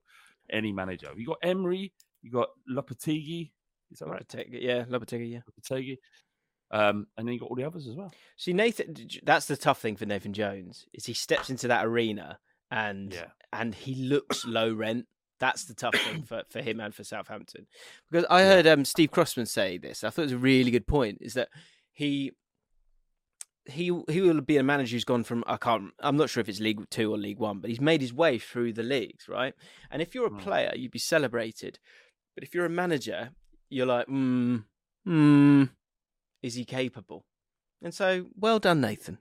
[0.49, 1.09] any manager.
[1.17, 1.91] You got Emery,
[2.21, 3.51] you got Lopetegui.
[3.91, 4.25] Is that right?
[4.27, 5.39] Lopetegui- yeah, Lopetegui, yeah.
[5.49, 5.97] Lopetegui.
[6.71, 8.11] Um, and then you got all the others as well.
[8.37, 12.39] See, Nathan, that's the tough thing for Nathan Jones is he steps into that arena
[12.71, 13.27] and Yeah.
[13.53, 15.05] and he looks low rent.
[15.39, 17.67] That's the tough thing for, for him and for Southampton.
[18.09, 20.03] Because I heard um, Steve Crossman say this.
[20.03, 21.19] I thought it was a really good point.
[21.21, 21.49] Is that
[21.93, 22.31] he
[23.67, 26.49] he he will be a manager who's gone from I can't I'm not sure if
[26.49, 29.53] it's League Two or League One, but he's made his way through the leagues, right?
[29.89, 30.39] And if you're a Mm.
[30.39, 31.79] player, you'd be celebrated.
[32.35, 33.31] But if you're a manager,
[33.69, 34.57] you're like, hmm,
[35.05, 35.63] hmm,
[36.43, 37.25] is he capable?
[37.81, 39.19] And so, well done, Nathan.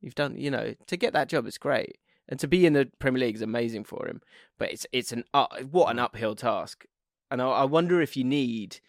[0.00, 1.98] You've done, you know, to get that job, it's great,
[2.28, 4.20] and to be in the Premier League is amazing for him.
[4.58, 6.84] But it's it's an uh, what an uphill task,
[7.30, 8.80] and I, I wonder if you need.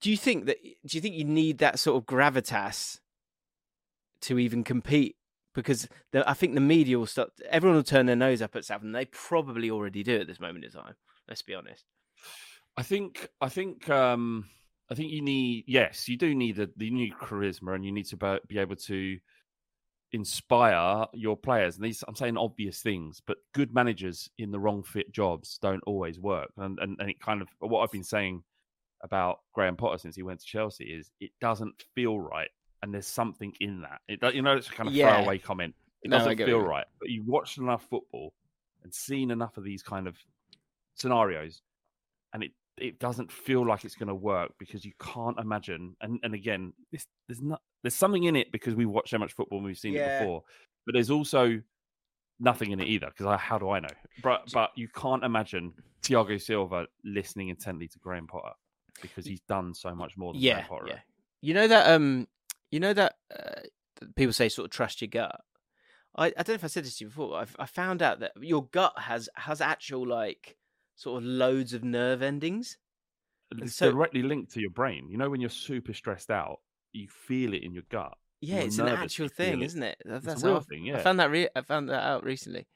[0.00, 0.56] Do you think that?
[0.62, 2.98] Do you think you need that sort of gravitas
[4.22, 5.16] to even compete?
[5.54, 7.30] Because the, I think the media will start.
[7.48, 8.92] Everyone will turn their nose up at Southampton.
[8.92, 10.94] They probably already do at this moment in time.
[11.28, 11.84] Let's be honest.
[12.76, 14.46] I think I think um
[14.90, 18.16] I think you need yes, you do need the, new charisma and you need to
[18.16, 19.18] be, be able to
[20.12, 21.76] inspire your players.
[21.76, 25.82] And these I'm saying obvious things, but good managers in the wrong fit jobs don't
[25.86, 26.50] always work.
[26.56, 28.42] And and, and it kind of what I've been saying
[29.02, 32.50] about Graham Potter since he went to Chelsea is it doesn't feel right.
[32.82, 34.00] And there's something in that.
[34.08, 35.14] It you know it's a kind of Yeah.
[35.16, 35.74] throwaway comment.
[36.02, 36.68] It No, doesn't get what you feel mean.
[36.68, 36.86] right.
[37.00, 38.34] But you've watched enough football
[38.82, 40.18] and seen enough of these kind of
[40.94, 41.62] scenarios
[42.32, 45.94] and it it doesn't feel like it's going to work because you can't imagine.
[46.00, 49.34] And and again, this there's not there's something in it because we watch so much
[49.34, 50.16] football and we've seen Yeah.
[50.16, 50.42] it before,
[50.86, 51.60] but there's also
[52.40, 53.88] nothing in it either because how do I know?
[54.22, 58.54] But but you can't imagine Thiago Silva listening intently to Graham Potter
[59.02, 60.86] because he's done so much more than yeah, Graham Potter.
[60.88, 61.00] yeah.
[61.42, 62.26] You know that um,
[62.72, 63.60] you know that uh,
[64.16, 65.40] people say sort of trust your gut.
[66.16, 67.38] I, I don't know if I said this to you before.
[67.38, 70.56] I've, I found out that your gut has has actual like
[70.96, 72.76] sort of loads of nerve endings.
[73.58, 75.08] It's so- directly linked to your brain.
[75.08, 76.58] You know when you're super stressed out,
[76.92, 78.14] you feel it in your gut.
[78.40, 79.98] Yeah, You're it's an actual thing, isn't it?
[80.04, 80.92] That- It's That's a real thing.
[80.92, 81.30] I found that.
[81.30, 82.66] Re- I found that out recently.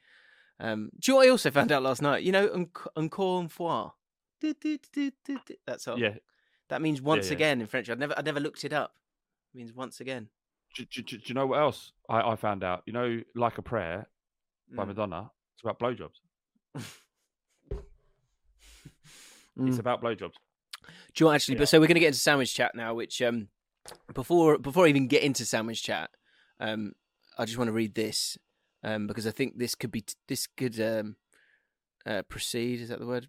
[0.61, 2.23] Um, do you know what I also found out last night?
[2.23, 3.91] You know, "Enc- encore une fois.
[4.41, 5.99] Du- du- du- du- du- That song.
[5.99, 6.15] Yeah.
[6.69, 7.35] That means once yeah.
[7.35, 7.91] again in French.
[7.91, 8.95] I've never, I never looked it up.
[9.57, 10.29] Means once again.
[10.77, 12.83] Do, do- do- do you know what else I, I found out?
[12.87, 14.07] You know, like a prayer
[14.71, 14.89] by Mm.
[14.89, 15.31] Madonna.
[15.55, 16.21] It's about blowjobs.
[19.59, 19.69] Mm.
[19.69, 20.35] It's about blowjobs.
[21.15, 21.55] Do you know actually?
[21.55, 21.61] Yeah.
[21.61, 22.93] But so we're going to get into sandwich chat now.
[22.93, 23.49] Which um,
[24.13, 26.11] before before I even get into sandwich chat,
[26.61, 26.93] um,
[27.39, 28.37] I just want to read this
[28.85, 31.17] um because I think this could be this could um
[32.05, 32.81] uh proceed.
[32.83, 33.29] Is that the word?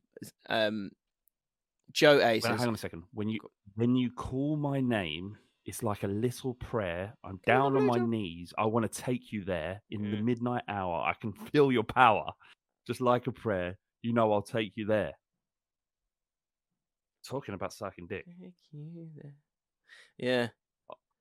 [0.50, 0.92] Um,
[1.94, 3.04] Joe A says, hang on a second.
[3.14, 3.40] When you
[3.76, 5.38] when you call my name,
[5.68, 7.14] it's like a little prayer.
[7.26, 8.54] I'm down on my knees.
[8.58, 10.24] I want to take you there in the mm.
[10.24, 11.04] midnight hour.
[11.06, 12.32] I can feel your power,
[12.88, 13.78] just like a prayer.
[14.02, 15.12] You know, I'll take you there.
[17.28, 18.26] Talking about sucking dick.
[18.26, 19.34] Take you there.
[20.18, 20.48] Yeah.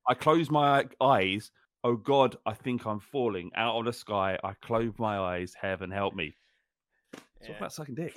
[0.09, 1.51] I close my eyes.
[1.83, 4.39] Oh God, I think I'm falling out of the sky.
[4.45, 5.55] I close my eyes.
[5.61, 6.37] Heaven help me.
[7.41, 7.57] Talk Yeah.
[7.59, 8.15] about sucking dick.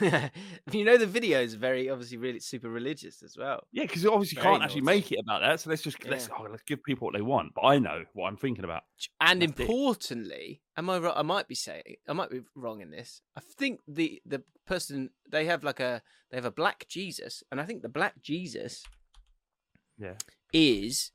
[0.72, 3.62] you know the video is very obviously really super religious as well.
[3.72, 5.60] Yeah, because obviously Very can't actually make it about that.
[5.60, 7.52] So let's just let's oh, let's give people what they want.
[7.54, 8.82] But I know what I'm thinking about.
[9.20, 9.60] And That's it.
[9.60, 11.14] importantly, am I right?
[11.16, 13.22] I might be saying I might be wrong in this.
[13.36, 17.60] I think the the person they have like a they have a black Jesus, and
[17.60, 18.82] I think the black Jesus
[19.96, 20.14] Yeah.
[20.52, 21.12] is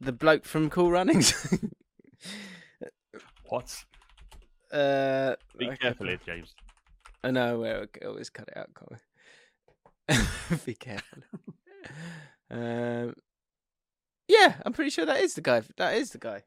[0.00, 1.32] the bloke from Cool Runnings.
[3.48, 3.84] What?
[4.72, 5.76] uh, Be okay.
[5.78, 6.54] careful here, James.
[7.22, 9.00] I know where I always cut it out, can't
[10.50, 10.56] we?
[10.64, 11.22] Be careful.
[12.50, 13.14] um,
[14.26, 15.62] yeah, I'm pretty sure that is the guy.
[15.76, 16.42] That is the guy.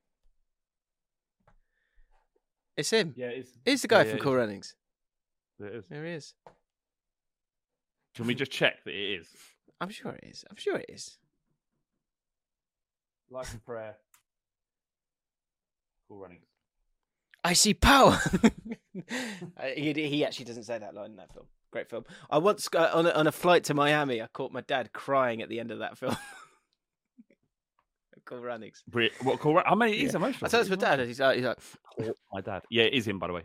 [2.75, 3.13] It's him.
[3.15, 4.35] Yeah, it's It's the guy yeah, from yeah, Cool.
[4.35, 4.75] Runnings.
[5.59, 5.87] It is.
[5.87, 6.33] There he is.
[8.15, 9.27] Can we just check that it is?
[9.79, 10.43] I'm sure it is.
[10.49, 11.17] I'm sure it is.
[13.29, 13.95] Like a prayer.
[16.07, 16.39] Cool running.
[17.43, 18.19] I see power.
[19.75, 21.47] He, he actually doesn't say that line in that film.
[21.71, 22.05] Great film.
[22.29, 24.21] I once got on a, on a flight to Miami.
[24.21, 26.15] I caught my dad crying at the end of that film.
[28.25, 28.83] cool Runnings.
[28.87, 29.55] Bri- What cool?
[29.55, 30.17] Run- I mean, it is Yeah.
[30.17, 30.45] emotional.
[30.45, 30.99] I told It this is to my dad.
[30.99, 31.07] emotional.
[31.07, 31.59] He's like, he's like,
[32.07, 32.61] Caught my dad.
[32.69, 33.43] Yeah, it is him, by the way.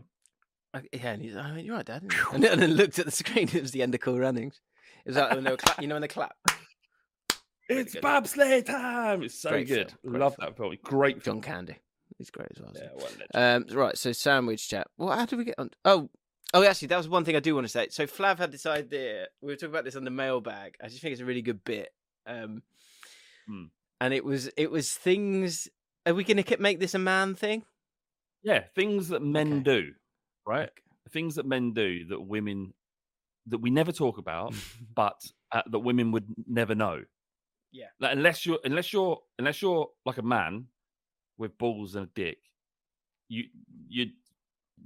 [0.74, 2.02] Uh, Yeah, and he's like, oh, you're right, Dad.
[2.32, 3.48] And then, and then looked at the screen.
[3.52, 4.60] It was the end of Cool Runnings.
[5.04, 6.36] It was like when they were clap, you know, when they clap.
[7.70, 8.02] It's good.
[8.02, 9.22] bobsleigh time.
[9.22, 9.92] It's so Great good.
[10.02, 10.48] film, Love film.
[10.50, 10.74] that film.
[10.84, 11.40] Great John film.
[11.42, 11.76] Candy.
[12.16, 12.72] He's great as well.
[12.74, 13.02] Yeah, he?
[13.02, 13.70] what a legend.
[13.72, 13.96] Um, right.
[13.98, 14.86] So sandwich chat.
[14.96, 15.70] Well, how did we get on?
[15.84, 16.08] Oh,
[16.54, 17.88] oh, actually, that was one thing I do want to say.
[17.90, 19.26] So Flav had this idea.
[19.40, 20.74] We were talking about this on the mailbag.
[20.82, 21.90] I just think it's a really good bit.
[22.26, 22.62] Um,
[23.46, 23.64] Hmm.
[24.00, 25.68] and it was it was things.
[26.06, 27.64] Are we going to make this a man thing?
[28.42, 29.62] Yeah, things that men Okay.
[29.62, 29.92] do,
[30.46, 30.70] right?
[31.10, 32.72] Things that men do that women
[33.46, 34.54] that we never talk about,
[34.94, 35.20] but
[35.52, 37.02] uh, that women would never know.
[37.72, 37.86] Yeah.
[38.00, 40.66] Like, unless you're unless you're unless you're like a man
[41.38, 42.38] with balls and a dick,
[43.28, 43.44] you
[43.88, 44.06] you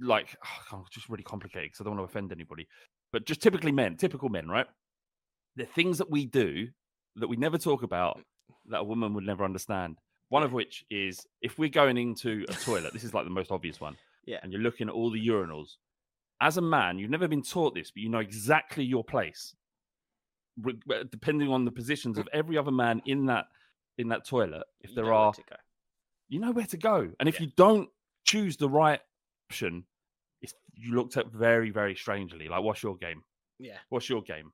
[0.01, 0.35] like
[0.71, 2.67] oh, just really complicated because I don't want to offend anybody.
[3.11, 4.65] But just typically men, typical men, right?
[5.55, 6.67] The things that we do
[7.15, 8.19] that we never talk about
[8.69, 9.97] that a woman would never understand.
[10.29, 13.51] One of which is if we're going into a toilet, this is like the most
[13.51, 13.95] obvious one.
[14.25, 14.37] Yeah.
[14.41, 15.75] And you're looking at all the urinals.
[16.41, 19.53] As a man, you've never been taught this, but you know exactly your place.
[21.11, 22.21] Depending on the positions hmm.
[22.21, 23.45] of every other man in that
[23.97, 25.41] in that toilet, if You there are to.
[26.29, 27.09] You know where to go.
[27.19, 27.89] And if you don't
[28.25, 28.99] choose the right
[29.49, 29.85] option,
[30.41, 32.47] it's, you looked at very, very strangely.
[32.47, 33.23] Like, what's your game?
[33.59, 33.77] Yeah.
[33.89, 34.51] What's your game?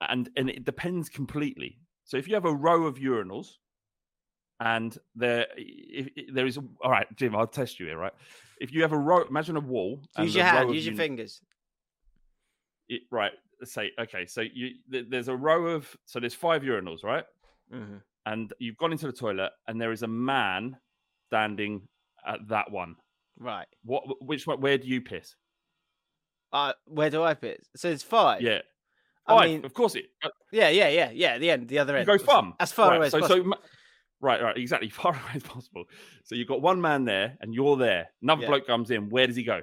[0.00, 1.78] And and it depends completely.
[2.04, 3.56] So if you have a row of urinals,
[4.60, 7.98] and there if, if there is all right, Jim, I'll test you here.
[7.98, 8.12] Right,
[8.60, 10.00] if you have a row, imagine a wall.
[10.18, 10.72] Use your hand.
[10.74, 11.40] Use your uni- fingers.
[12.88, 13.32] it, right.
[13.60, 14.24] Let's say okay.
[14.26, 17.24] So you th- there's a row of so there's five urinals, right?
[17.74, 17.96] Mm-hmm.
[18.30, 20.76] And you've gone into the toilet, and there is a man
[21.28, 21.82] standing
[22.26, 22.96] at that one.
[23.38, 23.66] Right.
[23.84, 24.02] What?
[24.20, 24.60] Which one?
[24.60, 25.34] Where do you piss?
[26.52, 27.64] Uh, where do I piss?
[27.76, 28.42] So it's five.
[28.42, 28.60] Yeah.
[29.26, 29.50] I Five.
[29.50, 30.06] mean- of course it.
[30.22, 31.38] uh, Yeah, yeah, yeah, yeah.
[31.38, 32.06] The end, the other You end.
[32.06, 32.54] go thumb.
[32.60, 33.52] As far right, away as so, possible.
[33.52, 33.58] So,
[34.20, 34.88] right, right, exactly.
[35.00, 35.84] Far away as possible.
[36.24, 38.08] So you've got one man there, and you're there.
[38.22, 38.48] Another Yeah.
[38.48, 39.10] bloke comes in.
[39.10, 39.60] Where does he go?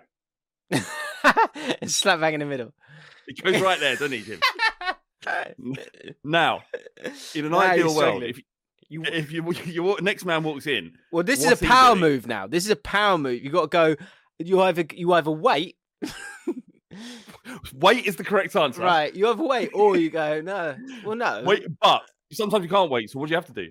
[1.85, 2.73] slap bang in the middle.
[3.27, 4.39] It goes right there, doesn't it, Jim?
[6.23, 6.61] Now,
[7.33, 8.39] in an Now ideal world, if
[8.89, 12.47] you, if you, you next man walks in, Well, this is a power move now.
[12.47, 13.43] This is a power move.
[13.43, 13.95] You got to go.
[14.39, 15.77] You either you either wait,
[17.73, 18.81] Wait is the correct answer.
[18.81, 19.13] right?
[19.13, 20.75] You either wait, or you go no.
[21.05, 21.43] Well, no.
[21.45, 23.09] Wait, but sometimes you can't wait.
[23.09, 23.69] So what do you have to do?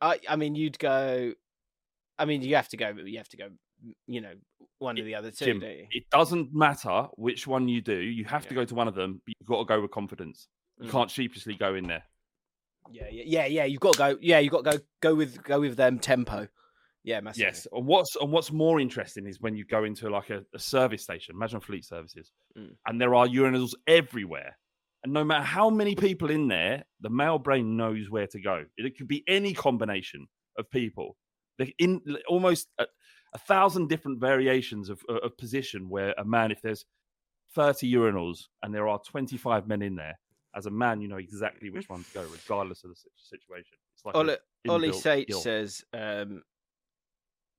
[0.00, 1.32] I I mean, you'd go.
[2.18, 2.90] I mean, you have to go.
[3.04, 3.48] You have to go.
[4.06, 4.32] You know,
[4.78, 5.86] one of the other two, Jim, you?
[5.90, 7.96] it doesn't matter which one you do.
[7.96, 10.48] You have to go to one of them, but you've got to go with confidence.
[10.80, 10.92] You Mm.
[10.92, 12.04] can't sheepishly go in there.
[12.92, 13.64] Yeah, yeah, yeah, yeah.
[13.64, 14.18] You've got to go.
[14.20, 14.84] Yeah, you've got to go.
[15.00, 16.48] Go with go with them tempo.
[17.04, 17.46] Yeah, massively.
[17.46, 17.66] Yes.
[17.72, 21.02] And what's and what's more interesting is when you go into like a, a service
[21.02, 21.34] station.
[21.36, 22.74] Imagine fleet services, Mm.
[22.86, 24.56] and there are urinals everywhere.
[25.04, 28.64] And no matter how many people in there, the male brain knows where to go.
[28.76, 30.26] It, could be any combination
[30.58, 31.16] of people.
[31.58, 32.86] Like in almost a,
[33.32, 36.84] a thousand different variations of, of position where a man, if there's
[37.54, 40.18] 30 urinals and there are 25 men in there,
[40.58, 43.78] as a man, you know exactly which one to go, regardless of the situation.
[43.94, 44.36] It's like Ollie,
[44.74, 46.42] Ollie Sage says, um,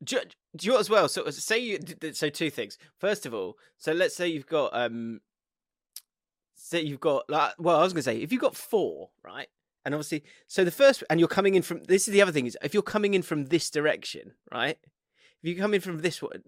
[0.03, 0.21] do, you-
[0.55, 1.07] do you know as well?
[1.09, 1.79] So say you
[2.13, 2.77] so two things.
[2.99, 5.21] First of all, so let's say you've got um,
[6.55, 9.47] say you've got like well, I was gonna say if you've got four, right?
[9.85, 12.45] And obviously, so the first, and you're coming in from this is the other thing
[12.45, 14.77] is if you're coming in from this direction, right?
[15.41, 16.43] If you come in from this one,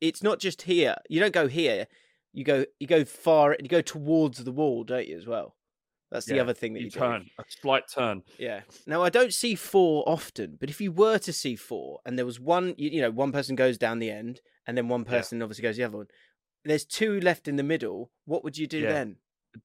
[0.00, 0.96] it's not just here.
[1.08, 1.86] You don't go here.
[2.32, 3.56] You go you go far.
[3.60, 5.16] You go towards the wall, don't you?
[5.16, 5.54] As well.
[6.14, 7.00] That's the Yeah, other thing that you you, do.
[7.00, 8.22] turn a slight turn.
[8.38, 8.60] Yeah.
[8.86, 12.24] Now I don't see four often, but if you were to see four, and there
[12.24, 15.10] was one, you, you know, one person goes down the end, and then one Yeah.
[15.10, 16.06] person obviously goes the other one.
[16.64, 18.12] There's two left in the middle.
[18.26, 18.92] What would you do Yeah.
[18.92, 19.16] then?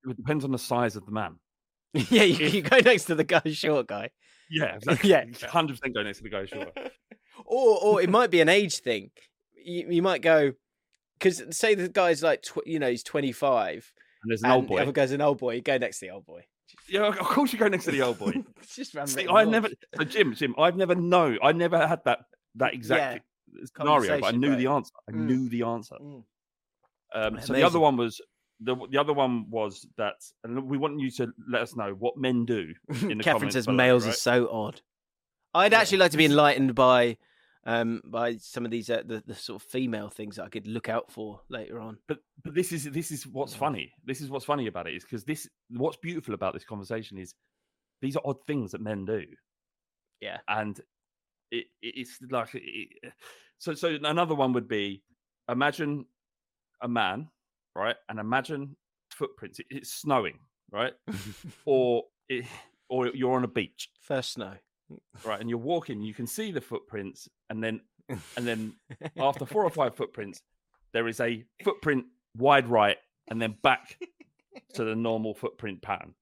[0.10, 1.36] It depends on the size of the man.
[1.93, 4.10] yeah, you, you go next to the guy, short guy,
[4.50, 5.10] Yeah, exactly.
[5.12, 5.26] Yeah.
[5.50, 6.76] hundred percent go next to the guy short.
[7.45, 9.12] or or it might be an age thing.
[9.56, 10.54] You, you might go
[11.20, 13.91] because say the guy's like, tw- you know, he's 25,
[14.22, 14.82] And there's an and old the boy.
[14.82, 15.56] other guy's an old boy.
[15.56, 16.46] You go next to the old boy.
[16.88, 18.34] Yeah, of course you go next to the old boy.
[18.62, 19.14] It's just random.
[19.16, 19.70] See, I never.
[19.98, 21.38] So Jim, Jim, I've never know.
[21.42, 22.20] I never had that
[22.56, 23.24] that exact
[23.76, 24.58] scenario, but I knew right.
[24.58, 24.92] the answer.
[25.08, 25.26] I Mm.
[25.26, 25.96] knew the answer.
[26.02, 26.24] Mm.
[27.14, 28.22] Um, so the other one was
[28.60, 32.18] the the other one was that, and we want you to let us know what
[32.18, 32.74] men do.
[33.02, 34.82] In the Catherine comments says below, males are so odd.
[35.54, 37.18] I'd actually like to be enlightened by
[37.66, 40.66] um by some of these uh, the, the sort of female things that I could
[40.68, 41.97] look out for later on.
[42.07, 43.91] but but this is this is what's funny.
[44.05, 47.34] This is what's funny about it is because this what's beautiful about this conversation is
[48.01, 49.26] these are odd things that men do,
[50.22, 50.38] Yeah.
[50.47, 50.80] and
[51.51, 53.14] it, it- it's like it,
[53.57, 53.74] so.
[53.74, 55.03] So another one would be
[55.49, 56.05] imagine
[56.82, 57.28] a man,
[57.76, 58.78] right, and imagine
[59.12, 59.60] footprints.
[59.60, 60.39] It, it's snowing,
[60.72, 60.93] right,
[61.66, 62.45] or it,
[62.89, 64.53] or you're on a beach, First snow.
[65.26, 66.02] Right, and you're walking.
[66.02, 67.82] You can see the footprints, and then
[68.38, 68.74] and then
[69.20, 70.42] after four or five footprints,
[70.94, 72.06] there is a footprint
[72.38, 72.98] wide right
[73.30, 73.98] and then back
[74.74, 76.14] to the normal footprint pattern.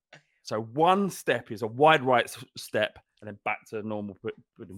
[0.44, 4.18] So one step is a wide right step and then back to the normal.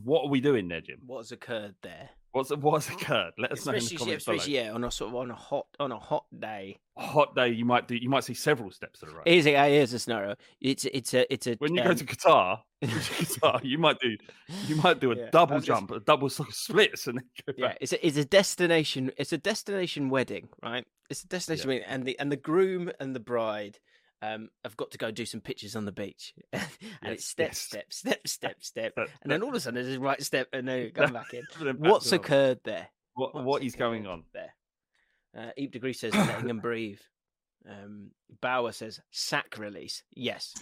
[0.04, 1.00] What are we doing there, Jim?
[1.06, 2.10] What has occurred there?
[2.32, 3.34] What's what's occurred?
[3.40, 4.44] Let us know in the Especially, yeah, comments below.
[4.46, 6.78] yeah, on a sort of on a hot on a hot day.
[6.96, 7.96] A hot day, you might do.
[7.96, 9.28] You might see several steps to the right.
[9.28, 10.36] Here's a here's a scenario.
[10.62, 13.80] It's it's a it's a when you go um, to Qatar, go to Qatar, you
[13.80, 14.16] might do
[14.68, 17.20] you might do a Yeah, double just- jump, a double sort of splits, and
[17.58, 19.12] Yeah, it's a, it's a destination.
[19.18, 20.86] It's a destination wedding, right?
[21.10, 23.80] It's a destination wedding, and the and the groom and the bride
[24.22, 26.64] um have got to go do some pictures on the beach, and
[27.04, 27.60] it's step, yes.
[27.60, 30.68] step, step, step, step, and then all of a sudden there's a right step, and
[30.68, 31.44] then you come back in.
[31.78, 32.88] What's occurred there?
[33.14, 34.24] What What's what is going on?
[34.34, 34.54] there?
[35.38, 37.00] Uh, Eep Degree says letting them breathe.
[37.70, 38.12] Um,
[38.42, 40.04] Bauer says sack release.
[40.16, 40.54] Yes,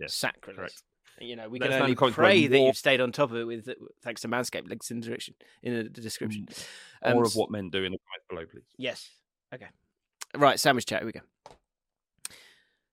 [0.00, 0.56] Yes, sack release.
[0.56, 0.82] correct.
[1.18, 3.00] You know, we can us know in only the comments below pray that you've stayed
[3.00, 3.68] on top of it with
[4.02, 4.68] thanks to Manscaped.
[4.68, 6.46] Links in the direction in the description.
[7.02, 8.66] Um, More of what men do in the comments below, please.
[8.76, 9.08] Yes.
[9.54, 9.66] Okay.
[10.36, 11.00] Right, sandwich chat.
[11.00, 11.20] Here we go.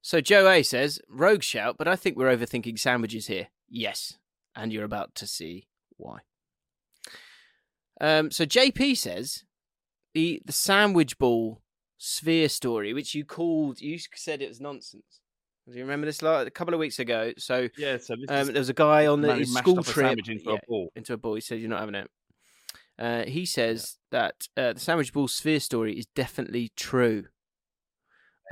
[0.03, 4.17] So Joe A says, "Rogue shout, but I think we're overthinking sandwiches here." Yes,
[4.53, 6.19] and you're about to see why.
[8.01, 9.45] Um, so JP says
[10.13, 11.61] the the sandwich ball
[11.97, 15.21] sphere story, which you called, you said it was nonsense.
[15.69, 17.31] Do you remember this like, a couple of weeks ago?
[17.37, 20.59] So Yeah, so um, there was a guy on the school a trip into a
[20.67, 20.89] ball.
[20.97, 21.35] into a ball.
[21.35, 22.11] He said you're not having it.
[22.99, 27.25] Uh, he says that uh, the sandwich ball sphere story is definitely true.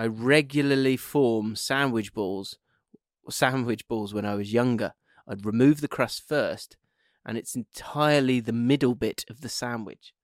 [0.01, 2.57] I regularly form sandwich balls,
[3.29, 4.95] sandwich balls when I was younger.
[5.27, 6.75] I'd remove the crust first,
[7.23, 10.15] and it's entirely the middle bit of the sandwich.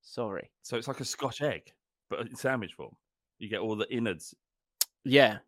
[0.00, 0.50] Sorry.
[0.62, 1.74] So it's like a Scotch egg,
[2.08, 2.96] but in sandwich form.
[3.38, 4.34] You get all the innards.
[5.04, 5.40] Yeah.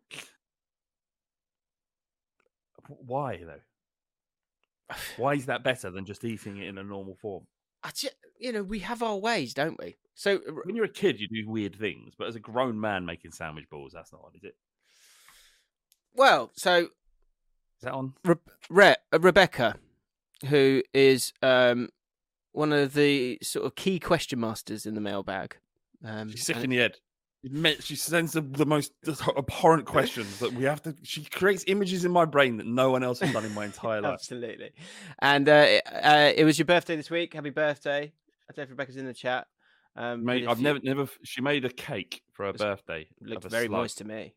[2.87, 4.95] Why though?
[5.17, 7.47] Why is that better than just eating it in a normal form?
[7.83, 8.09] I ju-
[8.39, 9.95] you know, we have our ways, don't we?
[10.15, 13.31] So, When you're a kid, you do weird things, but as a grown man making
[13.31, 14.55] sandwich balls, that's not on, is it?
[16.13, 16.89] well, so Is
[17.83, 18.13] that on?
[18.23, 18.35] Re-
[18.69, 19.77] Re- uh, Rebecca,
[20.47, 21.89] who is um,
[22.51, 25.57] one of the sort of key question masters in the mailbag.
[26.03, 26.97] Um, She's sick in the head.
[27.79, 28.91] She sends the, the most
[29.35, 30.95] abhorrent questions that we have to.
[31.01, 33.99] She creates images in my brain that no one else has done in my entire
[34.01, 34.13] life.
[34.13, 34.71] Absolutely.
[35.19, 37.33] And uh, it- uh, it was your birthday this week.
[37.33, 38.03] Happy birthday!
[38.49, 39.47] I don't know if Rebecca's in the chat.
[39.95, 41.07] Um, Mate, I've never, never.
[41.23, 43.07] She made a cake for her It's- birthday.
[43.21, 44.33] looked very moist to me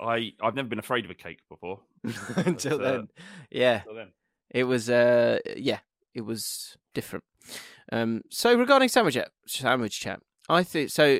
[0.00, 1.80] I, I've never been afraid of a cake before.
[2.04, 2.14] until
[2.78, 3.08] But, uh, then.
[3.50, 4.08] Yeah, until then.
[4.50, 4.88] it was.
[4.88, 5.80] Uh, yeah,
[6.14, 7.24] it was different.
[7.90, 11.18] Um, so regarding sandwich chat, sandwich chat, I think so.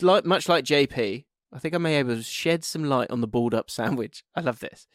[0.00, 3.20] Like much like JP, I think I may be able to shed some light on
[3.20, 4.24] the balled up sandwich.
[4.34, 4.86] I love this.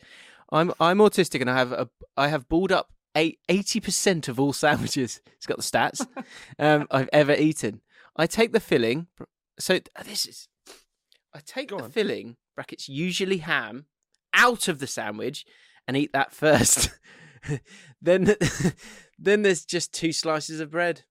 [0.52, 4.54] I'm I'm autistic and I have a I have balled up eighty percent of all
[4.66, 5.22] sandwiches.
[5.36, 6.06] It's got the stats
[6.60, 7.82] um, I've ever eaten.
[8.16, 9.08] I take the filling.
[9.60, 10.48] So this is.
[11.34, 11.92] I take Go the on.
[11.92, 13.88] filling brackets usually ham
[14.34, 15.46] out of the sandwich
[15.88, 16.92] and eat that first.
[18.02, 18.36] then
[19.18, 21.04] then there's just two slices of bread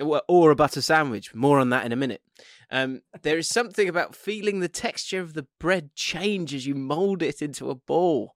[0.00, 1.34] or, a butter sandwich.
[1.34, 2.22] More on that in a minute.
[2.70, 7.22] Um, there is something about feeling the texture of the bread change as you mold
[7.22, 8.32] it into a ball,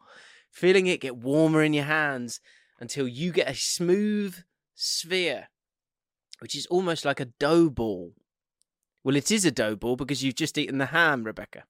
[0.51, 2.41] feeling it get warmer in your hands
[2.81, 4.37] until you get a smooth
[4.75, 5.49] sphere,
[6.39, 8.13] which is almost like a dough ball.
[9.03, 11.65] Well, it is a dough ball because you've just eaten the ham, Rebecca.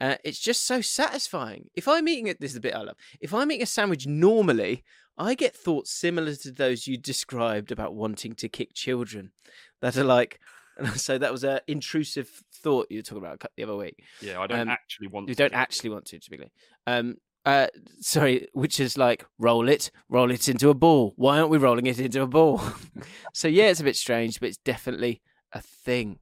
[0.00, 1.70] Uh, it's just so satisfying.
[1.74, 2.96] If I'm eating it, this is the bit I love.
[3.20, 4.82] If I'm eating a sandwich normally,
[5.16, 9.30] I get thoughts similar to those you described about wanting to kick children.
[9.80, 10.40] That are like,
[10.94, 14.02] so that was an intrusive thought you were talking about the other week.
[14.20, 15.28] Yeah, I don't Um, actually want.
[15.28, 16.50] You to don't actually want to, typically.
[16.86, 17.66] Um, uh,
[18.00, 21.12] sorry, which is like roll it, roll it into a ball.
[21.16, 22.62] Why aren't we rolling it into a ball?
[23.34, 25.20] so yeah, it's a bit strange, but it's definitely
[25.52, 26.18] a thing.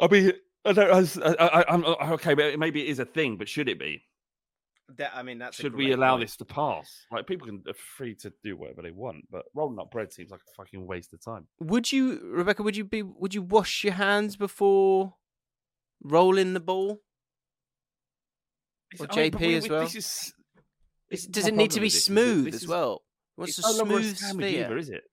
[0.00, 0.32] I mean,
[0.64, 1.22] I don't.
[1.22, 3.36] I, I, I, I'm okay, but maybe it is a thing.
[3.36, 4.02] But should it be?
[4.98, 7.06] That I mean, that's should we allow this to pass?
[7.10, 10.30] Like people can are free to do whatever they want, but rolling up bread seems
[10.30, 11.46] like a fucking waste of time.
[11.60, 12.62] Would you, Rebecca?
[12.62, 13.02] Would you be?
[13.02, 15.14] Would you wash your hands before
[16.02, 17.00] rolling the ball?
[18.98, 19.82] Or I JP but we- as well.
[19.82, 20.34] This is,
[21.10, 23.02] Is- does it need to be with this, is smooth this as well?
[23.36, 24.64] What's it's a smooth sandwich sphere?
[24.64, 25.04] either, is it?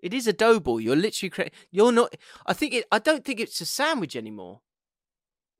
[0.00, 0.80] It is a dough ball.
[0.80, 1.58] You're literally creating.
[1.70, 2.14] You're not.
[2.46, 2.86] I think it.
[2.90, 4.60] I don't think it's a sandwich anymore.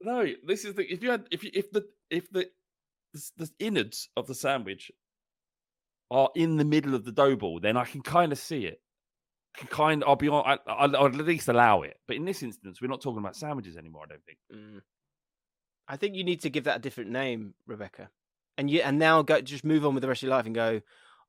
[0.00, 2.48] No, this is the if you had if you, if the if the
[3.12, 4.90] the, the innards of the sandwich
[6.10, 8.80] are in the middle of the dough ball, then I can kind of see it.
[9.56, 10.42] Can kind, I'll be on.
[10.46, 11.96] I, I'll, I'll at least allow it.
[12.06, 14.04] But in this instance, we're not talking about sandwiches anymore.
[14.04, 14.38] I don't think.
[14.54, 14.80] Mm.
[15.88, 18.10] I think you need to give that a different name, Rebecca.
[18.56, 20.54] And you and now go just move on with the rest of your life and
[20.54, 20.80] go.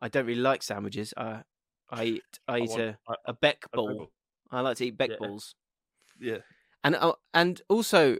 [0.01, 1.13] I don't really like sandwiches.
[1.17, 1.41] I
[1.89, 3.87] I eat I I eat want a, a- a beck ball.
[3.95, 4.11] ball.
[4.51, 5.15] I like to eat beck Yeah.
[5.19, 5.55] balls.
[6.19, 6.37] Yeah.
[6.83, 8.17] And uh, and also,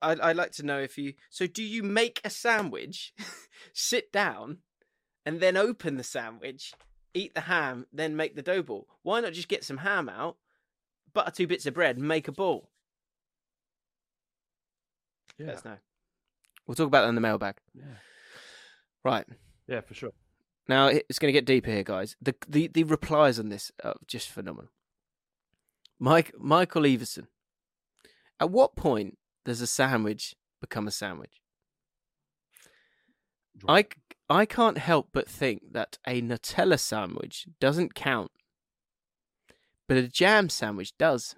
[0.00, 1.14] I'd, I'd like to know if you.
[1.30, 3.12] So, do you make a sandwich,
[3.72, 4.58] sit down,
[5.26, 6.72] and then open the sandwich,
[7.14, 8.86] eat the ham, then make the dough ball?
[9.02, 10.36] Why not just get some ham out,
[11.12, 12.70] butter two bits of bread, and make a ball?
[15.38, 15.46] Yeah.
[15.46, 15.76] Let us know.
[16.66, 17.56] We'll talk about that in the mailbag.
[17.74, 17.84] Yeah.
[19.04, 19.24] Right.
[19.66, 20.12] Yeah, for sure.
[20.68, 22.14] Now it's going to get deeper here, guys.
[22.20, 24.70] The the the replies on this are just phenomenal.
[25.98, 27.28] Mike Michael Everson.
[28.38, 31.40] At what point does a sandwich become a sandwich?
[33.66, 33.86] I,
[34.30, 38.30] I can't help but think that a Nutella sandwich doesn't count,
[39.88, 41.34] but a jam sandwich does.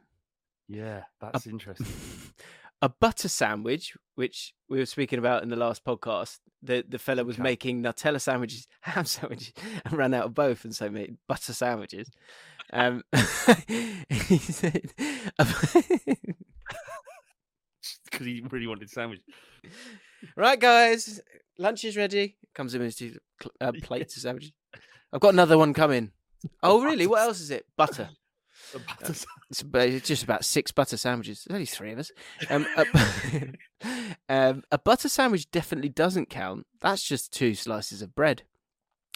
[0.68, 1.86] Yeah, that's interesting.
[2.82, 7.24] A butter sandwich, which we were speaking about in the last podcast, the the fella
[7.24, 7.42] was Okay.
[7.42, 9.52] making Nutella sandwiches, ham sandwiches,
[9.84, 12.10] and ran out of both, and so made butter sandwiches.
[12.72, 13.02] Um,
[14.08, 14.94] he said,
[18.10, 19.20] Because he really wanted sandwich.
[20.36, 21.20] "Right, guys,
[21.58, 23.18] lunch is ready." Comes in with his
[23.60, 24.52] uh, plates of sandwiches.
[25.12, 26.12] I've got another one coming.
[26.62, 27.06] Oh, really?
[27.06, 27.66] What else is it?
[27.76, 28.10] Butter.
[28.74, 31.44] A butter sa- It's, it's just about six butter sandwiches.
[31.48, 32.12] There's only three of us.
[32.50, 32.84] Um, a,
[34.28, 36.66] um, a butter sandwich definitely doesn't count.
[36.80, 38.42] That's just two slices of bread.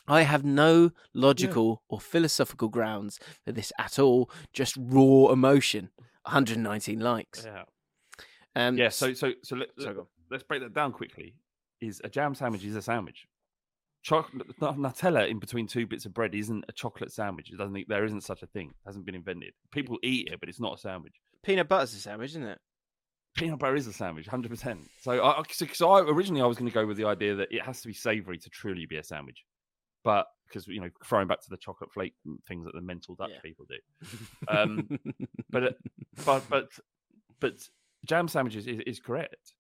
[0.09, 4.31] I have no logical or philosophical grounds for this at all.
[4.53, 5.91] Just raw emotion.
[6.25, 7.45] 119 likes.
[7.45, 7.63] Yeah.
[8.57, 8.89] Um, Yeah.
[8.89, 10.07] So so so let, Sorry, go on.
[10.31, 11.35] let's break that down quickly.
[11.81, 13.27] Is a jam sandwich is a sandwich.
[14.03, 17.51] Chocolate Nutella in between two bits of bread isn't a chocolate sandwich.
[17.51, 17.89] It doesn't.
[17.89, 18.69] There isn't such a thing.
[18.69, 19.55] It hasn't been invented.
[19.73, 21.15] People eat it, but it's not a sandwich.
[21.43, 22.59] peanut butter's a sandwich, isn't it?
[23.35, 24.81] Peanut butter is a sandwich, hundred percent.
[25.01, 27.51] So, I, so, so I originally I was going to go with the idea that
[27.51, 29.43] it has to be savoury to truly be a sandwich,
[30.05, 32.15] but because you know throwing back to the chocolate flake
[32.47, 33.41] things that the mental Dutch Yeah.
[33.43, 33.77] people do.
[34.49, 34.99] Um,
[35.51, 35.77] but
[36.25, 36.69] but but
[37.41, 37.55] but
[38.05, 39.55] jam sandwiches is, is correct.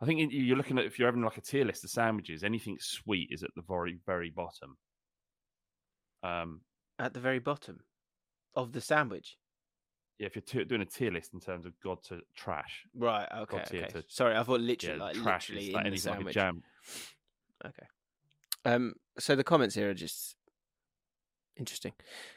[0.00, 2.44] I think you- you're looking at if you're having like a tier list of sandwiches,
[2.44, 4.76] anything sweet is at the very very bottom.
[6.22, 6.60] Um,
[6.98, 7.80] At the very bottom
[8.54, 9.36] of the sandwich.
[10.18, 13.28] yeah, if you're t- doing a tier list in terms of God to trash, Right.
[13.32, 13.58] Okay.
[13.62, 13.86] Okay.
[13.88, 16.34] to- Sorry, I thought literally yeah, like trash literally is like in the anything like
[16.34, 16.62] jam.
[17.64, 17.86] Okay.
[18.64, 18.94] Um.
[19.18, 20.36] So the comments here are just
[21.56, 21.92] interesting.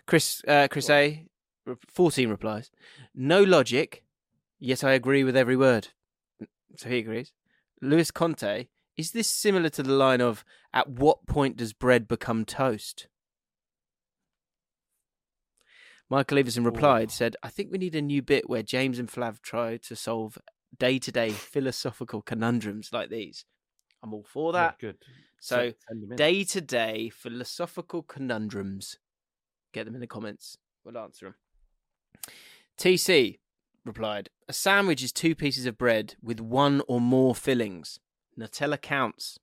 [0.06, 0.42] Chris.
[0.48, 1.26] Uh, Chris A.
[1.90, 2.72] Fourteen replies.
[3.14, 4.04] No logic.
[4.60, 5.90] Yet I agree with every word.
[6.78, 7.32] So he agrees.
[7.82, 8.68] Luis Conte.
[8.98, 10.44] Is this similar to the line of
[10.74, 13.08] "At what point does bread become toast"?
[16.10, 19.42] Michael Everson replied, said, I think we need a new bit where James and Flav
[19.42, 20.38] try to solve
[20.78, 23.46] day to day philosophical conundrums like these.
[24.02, 24.80] I'm all for Yeah, that.
[24.80, 24.98] good.
[25.40, 26.18] So, Send- send 'em in.
[26.18, 28.98] day to day philosophical conundrums.
[29.74, 30.58] Get them in the comments.
[30.84, 31.36] We'll answer them.
[32.78, 33.40] TC
[33.88, 38.00] replied, A sandwich is two pieces of bread with one or more fillings.
[38.38, 39.40] Nutella counts.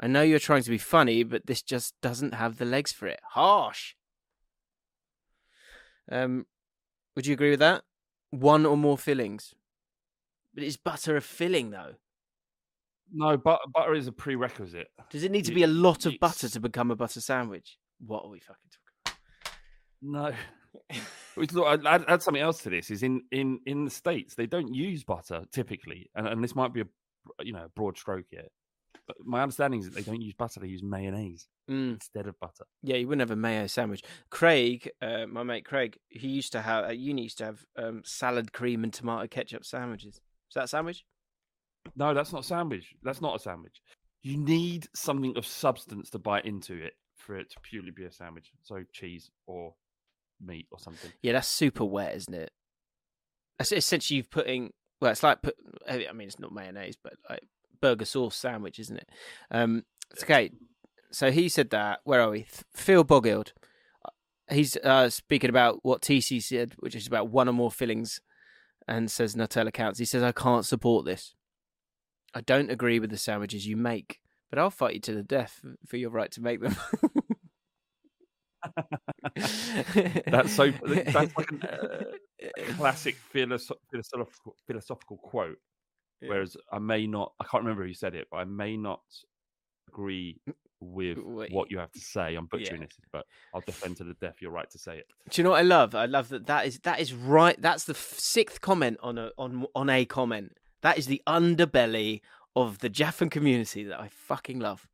[0.00, 3.06] I know you're trying to be funny, but this just doesn't have the legs for
[3.06, 3.20] it.
[3.30, 3.94] Harsh.
[6.10, 6.46] Um,
[7.14, 7.84] would you agree with that?
[8.30, 9.54] One or more fillings.
[10.54, 11.94] But is butter a filling though?
[13.12, 14.88] No, but butter is a prerequisite.
[15.10, 17.78] Does it need to be a lot of butter to become a butter sandwich?
[18.04, 18.70] What are we fucking
[19.04, 19.18] talking
[20.00, 20.32] No.
[21.34, 22.90] Which, look, I'd add, something else to this.
[22.90, 26.74] Is in in in the states they don't use butter typically, and, and this might
[26.74, 26.86] be a
[27.42, 28.48] you know a broad stroke here.
[29.06, 31.94] But my understanding is that they don't use butter; they use mayonnaise Mm.
[31.94, 32.64] instead of butter.
[32.82, 34.02] Yeah, you wouldn't have a mayo sandwich.
[34.30, 38.02] Craig, uh, my mate Craig, he used to have at uni used to have um,
[38.04, 40.16] salad cream and tomato ketchup sandwiches.
[40.16, 41.04] Is that a sandwich?
[41.96, 42.94] No, that's not a sandwich.
[43.02, 43.80] That's not a sandwich.
[44.22, 48.12] You need something of substance to bite into it for it to purely be a
[48.12, 48.50] sandwich.
[48.62, 49.74] So cheese or
[50.42, 51.12] meat or something.
[51.22, 52.50] Yeah, that's super wet, isn't it?
[53.58, 54.72] That's essentially you've putting.
[55.00, 55.56] Well, it's like put.
[55.88, 57.42] I mean, it's not mayonnaise, but like
[57.80, 59.08] burger sauce sandwich, isn't it?
[59.50, 60.50] Um, it's okay.
[61.10, 62.00] So he said that.
[62.04, 62.46] Where are we?
[62.74, 63.52] Phil Boggild.
[64.50, 68.20] He's uh, speaking about what TC said, which is about one or more fillings,
[68.88, 69.98] and says Nutella counts.
[69.98, 71.34] He says I can't support this.
[72.34, 74.20] I don't agree with the sandwiches you make,
[74.50, 76.76] but I'll fight you to the death for your right to make them.
[80.26, 80.70] That's so.
[80.70, 82.04] That's like a uh,
[82.76, 85.58] classic philosoph- philosophical philosophical quote.
[86.20, 87.32] Whereas I may not.
[87.40, 89.00] I can't remember who said it, but I may not
[89.88, 90.40] agree
[90.80, 91.52] with Wait.
[91.52, 92.34] what you have to say.
[92.34, 92.58] I'm Yeah.
[92.58, 95.06] butchering this, but I'll defend to the death your right to say it.
[95.30, 95.94] Do you know what I love?
[95.94, 97.60] I love that that is that is right.
[97.60, 100.52] That's the sixth comment on a on on a comment.
[100.82, 102.20] That is the underbelly
[102.54, 104.86] of the Jaffin community that I fucking love.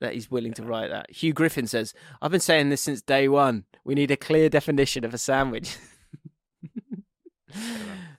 [0.00, 1.10] That he's willing to write that.
[1.10, 1.92] Hugh Griffin says,
[2.22, 3.64] "I've been saying this since day one.
[3.84, 5.76] We need a clear definition of a sandwich."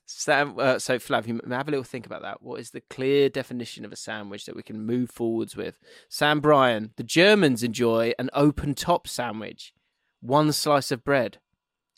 [0.06, 2.42] Sam, uh, so Flav, you have a little think about that.
[2.42, 5.80] What is the clear definition of a sandwich that we can move forwards with?
[6.10, 9.74] Sam Bryan, the Germans enjoy an open top sandwich,
[10.20, 11.38] one slice of bread,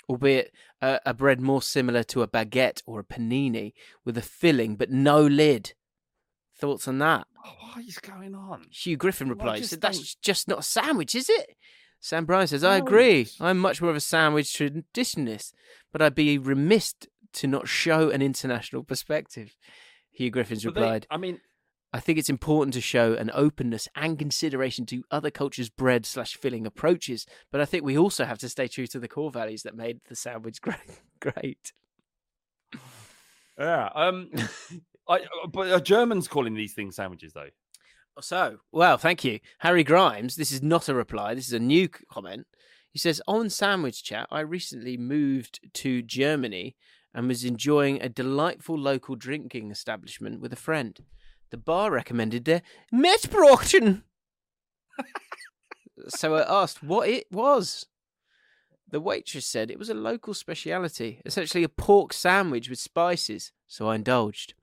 [0.09, 3.73] albeit uh, a bread more similar to a baguette or a panini
[4.05, 5.73] with a filling but no lid.
[6.61, 7.27] Thoughts on that?
[7.45, 8.67] Oh, what is going on?
[8.71, 11.57] Hugh Griffin replies, just said, "That's don't- just not a sandwich, is it?"
[11.99, 13.27] Sam Bryan says, "I agree.
[13.39, 15.53] I'm much more of a sandwich traditionalist,
[15.91, 16.93] but I'd be remiss
[17.33, 19.55] to not show an international perspective."
[20.11, 21.41] Hugh Griffin's But they- replied, I mean,
[21.93, 26.35] I think it's important to show an openness and consideration to other cultures' bread slash
[26.37, 29.63] filling approaches, but I think we also have to stay true to the core values
[29.63, 31.01] that made the sandwich great.
[31.19, 31.73] great.
[33.57, 33.89] yeah.
[33.95, 34.29] Um,
[35.11, 37.49] I, uh, but are Germans calling these things sandwiches though?
[38.19, 39.39] So, well, thank you.
[39.59, 42.45] Harry Grimes, this is not a reply, this is a new comment.
[42.91, 46.75] He says, On Sandwich Chat, I recently moved to Germany
[47.13, 50.99] and was enjoying a delightful local drinking establishment with a friend.
[51.51, 52.61] The bar recommended their
[52.93, 54.03] Mettbrötchen.
[56.07, 57.87] so I asked what it was.
[58.89, 63.87] The waitress said it was a local speciality, essentially a pork sandwich with spices, so
[63.87, 64.53] I indulged.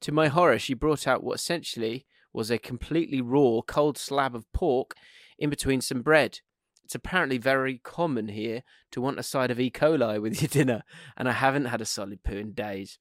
[0.00, 4.50] To my horror, she brought out what essentially was a completely raw, cold slab of
[4.52, 4.94] pork
[5.38, 6.40] in between some bread.
[6.84, 9.70] It's apparently very common here to want a side of E.
[9.70, 10.82] coli with your dinner,
[11.16, 12.98] and I haven't had a solid poo in days.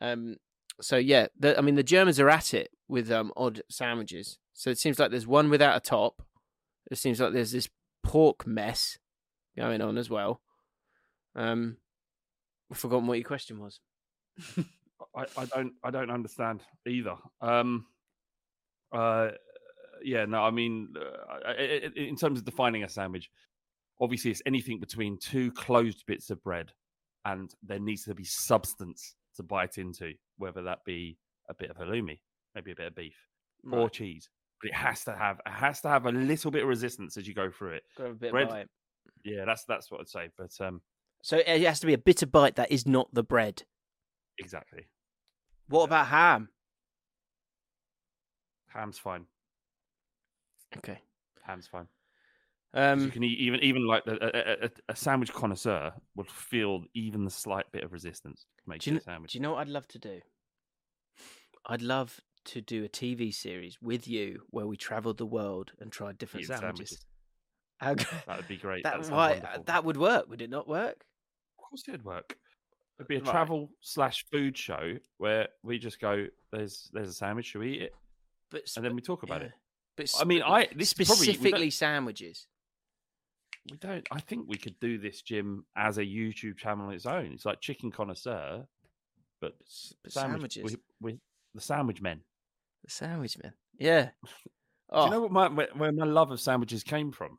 [0.00, 0.36] Um,
[0.80, 4.38] so yeah, the, I mean the Germans are at it with um, odd sandwiches.
[4.52, 6.22] So it seems like there's one without a top.
[6.90, 7.68] It seems like there's this
[8.02, 8.98] pork mess
[9.56, 10.40] going on as well.
[11.34, 11.78] Um,
[12.70, 13.80] I've forgotten what your question was.
[15.16, 17.16] I, I don't I don't understand either.
[17.40, 17.86] Um,
[18.92, 19.30] uh,
[20.02, 23.30] yeah, no, I mean, uh, I- I- in terms of defining a sandwich,
[24.00, 26.72] obviously it's anything between two closed bits of bread,
[27.24, 31.18] and there needs to be substance to bite into, whether that be
[31.48, 32.20] a bit of halloumi,
[32.54, 33.16] maybe a bit of beef,
[33.72, 34.28] or cheese.
[34.62, 37.26] But it has to have it has to have a little bit of resistance as
[37.26, 37.82] you go through it.
[37.98, 38.68] A bit of bread, bite.
[39.24, 40.28] yeah, that's that's what I'd say.
[40.36, 40.80] But um,
[41.22, 43.62] So it has to be a bitter bite that is not the bread.
[44.38, 44.86] exactly,
[45.68, 46.48] What about ham?
[48.68, 49.26] ham's fine.
[50.76, 50.98] Okay.
[51.42, 51.88] Ham's fine.
[52.74, 56.84] Um, you can eat even even like the, a, a, a- sandwich connoisseur would feel
[56.94, 59.32] even the slight bit of resistance to make do, you, it a sandwich.
[59.32, 60.20] do you know what I'd love to do?
[61.66, 65.90] I'd love to do a TV series with you where we travelled the world and
[65.90, 66.90] tried different sandwiches.
[66.90, 67.06] sandwiches.
[67.78, 67.94] How
[68.26, 68.84] That would be great.
[68.84, 69.62] That, That why, wonderful.
[69.64, 71.06] that would work, would it not work?
[71.58, 72.36] Of course, it'd work.
[72.98, 73.30] It'd be a Right.
[73.30, 76.26] travel slash food show where we just go.
[76.50, 77.46] There's there's a sandwich.
[77.46, 77.94] Should we eat it?
[78.50, 79.48] But And then we talk about yeah.
[79.48, 79.52] it.
[79.96, 82.46] But I mean, I this is probably- we specifically sandwiches.
[83.70, 84.06] We don't.
[84.12, 87.32] I think we could do this, Jim, as a YouTube channel on its own.
[87.32, 88.64] It's like chicken connoisseur,
[89.40, 89.54] but,
[90.04, 90.76] but sandwich, sandwiches.
[91.00, 91.18] We, we,
[91.54, 92.20] the sandwich men.
[92.84, 93.52] The sandwich man.
[93.78, 94.10] Yeah.
[94.24, 94.30] Do
[94.90, 95.26] Oh, you know oh.
[95.26, 97.38] what my where my love of sandwiches came from?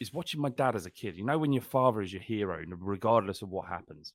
[0.00, 1.14] Is watching my dad as a kid.
[1.16, 4.14] You know when your father is your hero, regardless of what happens.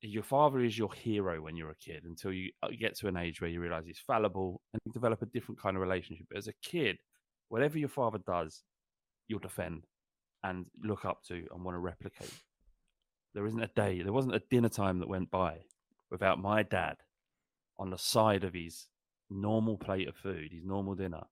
[0.00, 3.16] Your father is your hero when you're a kid until you uh, get to an
[3.16, 6.26] age where you realize he's fallible and you develop a different kind of relationship.
[6.28, 6.98] But as a kid,
[7.48, 8.62] whatever your father does,
[9.26, 9.86] you'll defend
[10.44, 12.32] and look up to and want to replicate.
[13.34, 15.58] There isn't a day, there wasn't a dinner time that went by
[16.10, 16.96] without my dad
[17.78, 18.86] on the side of his
[19.30, 21.22] normal plate of food, his normal dinner,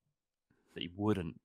[0.75, 1.39] that he wouldn't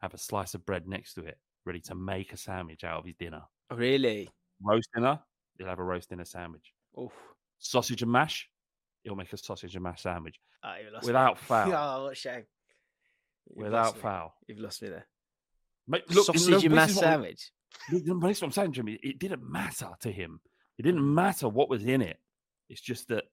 [0.00, 3.04] have a slice of bread next to it, ready to make a sandwich out of
[3.04, 3.42] his dinner.
[3.70, 4.28] really?
[4.62, 5.18] Roast dinner,
[5.58, 6.72] he'll have a roast dinner sandwich.
[6.98, 7.12] Oof.
[7.58, 8.48] Sausage and mash,
[9.02, 10.38] he'll make a sausage and mash sandwich.
[10.62, 11.40] Ah, lost Without me.
[11.46, 11.72] foul.
[11.72, 12.44] oh, what a shame.
[13.48, 14.34] You've Without foul.
[14.46, 15.06] You've lost me there.
[15.86, 17.50] Mate, look, Sausage look, and mash is what we- sandwich.
[17.90, 18.98] But th- That's what I'm saying, Jimmy.
[19.02, 20.40] It didn't matter to him.
[20.78, 21.14] It didn't mm.
[21.14, 22.18] matter what was in it.
[22.68, 23.24] It's just that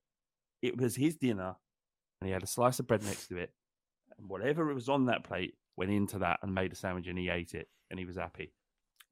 [0.61, 1.55] it was his dinner,
[2.19, 3.51] and he had a slice of bread next to it,
[4.17, 7.17] and whatever it was on that plate went into that and made a sandwich, and
[7.17, 8.51] he ate it, and he was happy.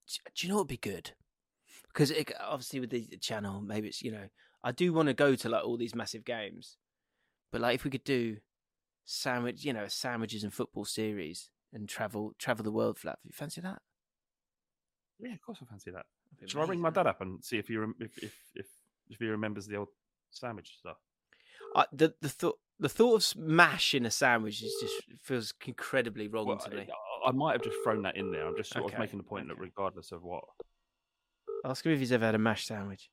[0.08, 1.12] Do do you know what would be good?
[1.94, 4.30] Because it, obviously with the channel, maybe it's you know
[4.64, 6.78] I do want to go to like all these massive games,
[7.52, 8.38] but like if we could do
[9.06, 13.20] sandwich, you know, a sandwiches and football series and travel travel the world flat.
[13.24, 13.82] You fancy that?
[15.20, 16.06] Yeah, of course I fancy that.
[16.40, 18.66] Be I ring my dad up and see if he rem- if, if if
[19.10, 19.90] if he remembers the old
[20.32, 20.98] sandwich stuff?
[21.76, 26.28] I, the the thought the thought of mash in a sandwich is just feels incredibly
[26.28, 26.88] wrong Well, to me.
[27.26, 28.46] I, I might have just thrown that in there.
[28.46, 30.44] I'm just sort Okay, of making the point that regardless of what
[31.66, 33.10] Ask him if he's ever had a mash sandwich.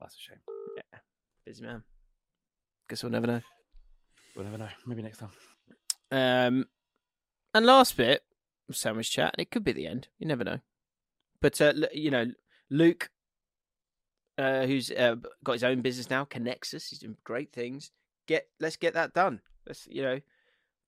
[0.00, 0.38] that's a shame.
[0.76, 0.98] Yeah,
[1.44, 1.82] busy man.
[2.88, 3.40] Guess we'll never know.
[4.34, 4.68] We'll never know.
[4.86, 5.30] Maybe next time.
[6.10, 6.66] Um,
[7.54, 8.22] and last bit
[8.70, 10.08] sandwich chat, and it could be the end.
[10.18, 10.58] You never know.
[11.40, 12.26] But uh, you know,
[12.70, 13.10] Luke,
[14.38, 17.90] uh, who's uh, got his own business now, Connexus, he's doing great things.
[18.26, 19.40] Get let's get that done.
[19.66, 20.20] Let's you know,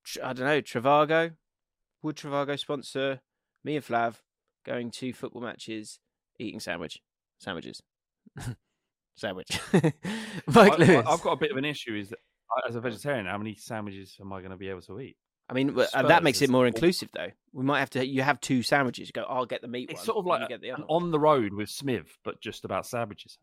[0.04, 1.32] tr- I don't know, Trivago,
[2.02, 3.20] would Trivago sponsor
[3.64, 4.16] me and Flav
[4.64, 5.98] going to football matches,
[6.38, 7.00] eating sandwich,
[7.38, 7.82] sandwiches,
[9.16, 9.58] sandwich.
[9.72, 11.06] Mike I, Lewis.
[11.06, 11.94] I, have got a bit of an issue.
[11.94, 12.18] Is that
[12.50, 15.16] I- as a vegetarian, how many sandwiches am I going to be able to eat?
[15.48, 17.30] I mean, Spurs that makes it more inclusive, though.
[17.52, 18.06] We might have to.
[18.06, 19.08] You have two sandwiches.
[19.08, 19.26] You go.
[19.28, 20.06] I'll get the meat It's one.
[20.06, 23.36] sort of like get the on the road with Smith, but just about sandwiches.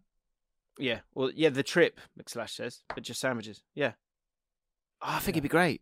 [0.80, 1.00] Yeah.
[1.14, 1.50] Well, yeah.
[1.50, 3.62] The trip, McSlash says, but just sandwiches.
[3.76, 3.92] Yeah.
[5.02, 5.82] Oh, I think it'd be great.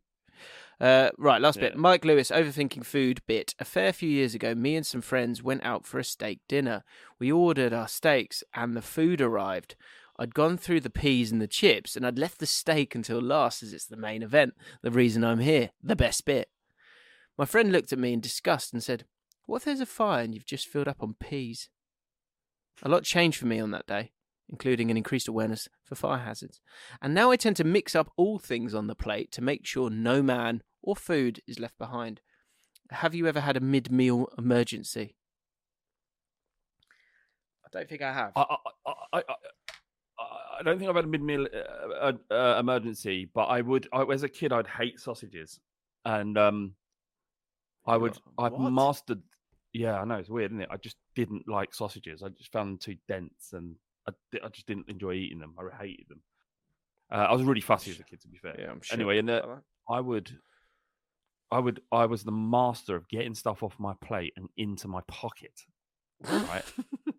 [0.79, 1.77] Uh, right, last bit.
[1.77, 3.55] Mike Lewis, overthinking food bit.
[3.59, 6.83] A fair few years ago, me and some friends went out for a steak dinner.
[7.19, 9.75] We ordered our steaks, and the food arrived.
[10.17, 13.63] I'd gone through the peas and the chips, and I'd left the steak until last,
[13.63, 14.53] as it's the main event.
[14.81, 16.49] The reason I'm here, the best bit.
[17.37, 19.05] My friend looked at me in disgust and said,
[19.45, 21.69] What if there's a fire and you've just filled up on peas?
[22.83, 24.11] A lot changed for me on that day,
[24.49, 26.61] including an increased awareness for fire hazards.
[27.01, 29.89] And now I tend to mix up all things on the plate to make sure
[29.89, 32.21] no man or food is left behind.
[32.91, 35.15] Have you ever had a mid meal emergency?
[37.65, 38.31] I don't think I have.
[38.35, 38.55] I, I,
[38.85, 39.35] I, I, I-
[40.57, 43.89] I don't think I've had a mid-meal uh, uh, uh, emergency, but I would.
[43.91, 45.59] I, as a kid, I'd hate sausages,
[46.05, 46.75] and um,
[47.85, 48.17] I would.
[48.37, 49.21] I've mastered.
[49.73, 50.69] Yeah, I know it's weird, isn't it?
[50.71, 52.23] I just didn't like sausages.
[52.23, 53.75] I just found them too dense, and
[54.07, 54.11] I,
[54.43, 55.55] I just didn't enjoy eating them.
[55.59, 56.21] I hated them.
[57.11, 58.55] Uh, I was really fussy as a kid, to be fair.
[58.59, 59.41] Yeah, I'm sure Anyway, and uh,
[59.89, 60.31] I would,
[61.51, 65.01] I would, I was the master of getting stuff off my plate and into my
[65.07, 65.53] pocket,
[66.23, 66.63] right?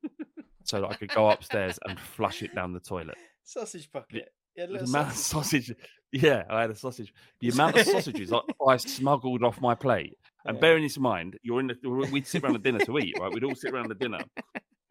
[0.65, 3.17] so that I could go upstairs and flush it down the toilet.
[3.45, 4.29] Sausage bucket.
[4.57, 5.67] You had the amount of sausage.
[5.67, 5.77] sausage.
[6.13, 7.13] Yeah, I had a sausage.
[7.41, 10.17] The amount of sausages I, I smuggled off my plate.
[10.45, 10.61] And Yeah.
[10.61, 11.77] bearing this in mind, you're in the,
[12.11, 13.33] we'd sit around the dinner to eat, right?
[13.33, 14.25] We'd all sit around the dinner.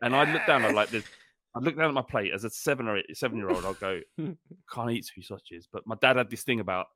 [0.01, 1.03] And I'd look down, I'd like this.
[1.55, 3.65] I'd look down at my plate as a seven or eight, seven year old.
[3.65, 3.99] I'd go,
[4.73, 5.67] can't eat two sausages.
[5.71, 6.87] But my dad had this thing about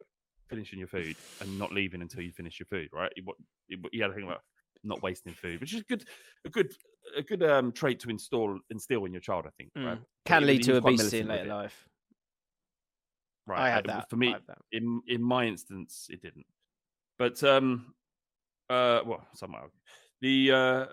[0.50, 3.12] finishing your food and not leaving until you finish your food, right?
[3.16, 4.42] He, he, had a thing about
[4.84, 6.04] not wasting food, which is good,
[6.46, 6.74] a good,
[7.16, 9.72] a good um, trait to install, instill in your child, I think.
[9.78, 9.84] Mm.
[9.86, 11.88] But Can he- lead to was quite obesity in later life.
[13.48, 13.62] Right.
[13.62, 14.10] I had uh, that.
[14.10, 14.58] For me, that.
[14.72, 16.46] in in my instance, it didn't.
[17.18, 17.96] But um,
[18.70, 19.70] uh, well, somehow
[20.22, 20.86] the uh,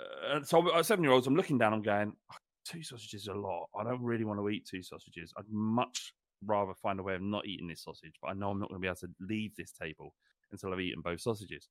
[0.43, 2.36] so at seven year olds, I'm looking down, I'm going, "Oh,
[2.66, 3.68] two sausages is a lot.
[3.78, 5.32] I don't really want to eat two sausages.
[5.38, 6.14] I'd much
[6.44, 8.80] rather find a way of not eating this sausage, but I know I'm not going
[8.80, 10.14] to be able to leave this table
[10.52, 11.68] until I've eaten both sausages.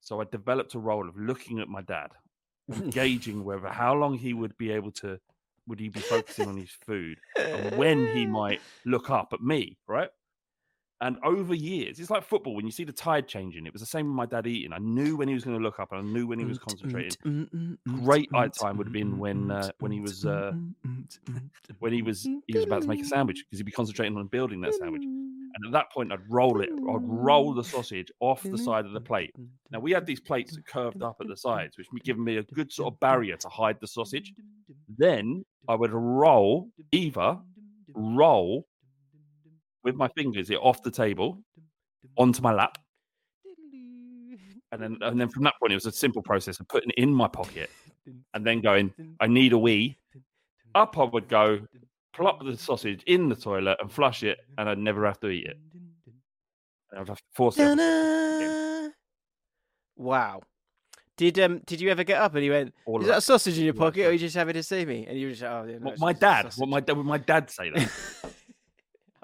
[0.00, 2.10] So I developed a role of looking at my dad,
[2.90, 5.18] gauging whether how long he would be able to
[5.66, 9.78] would he be focusing on his food and when he might look up at me,
[9.86, 10.08] right?
[11.02, 13.64] And over years, it's like football when you see the tide changing.
[13.66, 14.72] It was the same with my dad eating.
[14.74, 16.58] I knew when he was going to look up, and I knew when he was
[16.58, 17.78] concentrating.
[18.04, 20.52] Great eye time would have been when uh, when he was uh,
[21.78, 24.26] when he was he was about to make a sandwich because he'd be concentrating on
[24.26, 25.02] building that sandwich.
[25.02, 26.68] And at that point, I'd roll it.
[26.70, 29.34] I'd roll the sausage off the side of the plate.
[29.70, 32.42] Now we had these plates that curved up at the sides, which give me a
[32.42, 34.32] good sort of barrier to hide the sausage.
[34.98, 37.38] Then I would roll, either
[37.94, 38.66] roll
[39.84, 41.38] with my fingers it off the table
[42.16, 42.78] onto my lap,
[44.72, 46.98] and then and then from that point it was a simple process of putting it
[47.02, 47.70] in my pocket
[48.34, 49.96] and then going, I need a wee.
[50.74, 51.60] Up I would go,
[52.12, 55.46] plop the sausage in the toilet and flush it, and I'd never have to eat
[55.46, 55.58] it.
[56.92, 58.92] And I'd have to force it.
[59.96, 60.42] Wow.
[61.16, 63.58] Did um did you ever get up and you went, All Is that a sausage
[63.58, 65.06] in your pocket or are you just happy to see me?
[65.06, 67.18] And you were just oh no, What, my dad, sausage." what my dad, would my
[67.18, 67.90] dad say that?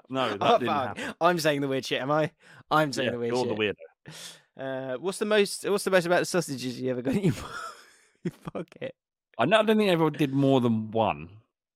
[0.09, 0.97] No, that Oh, didn't fuck.
[0.97, 1.15] happen.
[1.21, 2.31] I'm saying the weird shit, am I?
[2.71, 3.75] I'm saying Yeah, the weird you're shit.
[3.75, 4.13] the
[4.59, 4.93] weirdo.
[4.95, 5.69] Uh, what's the most?
[5.69, 7.33] What's the most about the sausages you ever got in your,
[8.23, 8.95] your pocket?
[9.37, 11.29] I know- I don't think I ever did more than one.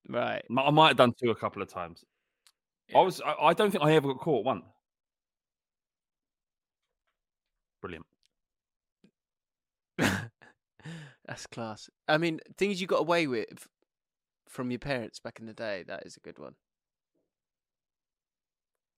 [0.09, 0.43] Right.
[0.57, 2.03] I might have done two a couple of times.
[2.95, 3.21] I was.
[3.21, 4.63] I, I don't think I ever got caught one.
[7.81, 8.05] Brilliant.
[9.97, 11.89] That's class.
[12.07, 13.67] I mean, things you got away with
[14.49, 15.83] from your parents back in the day.
[15.87, 16.55] That is a good one.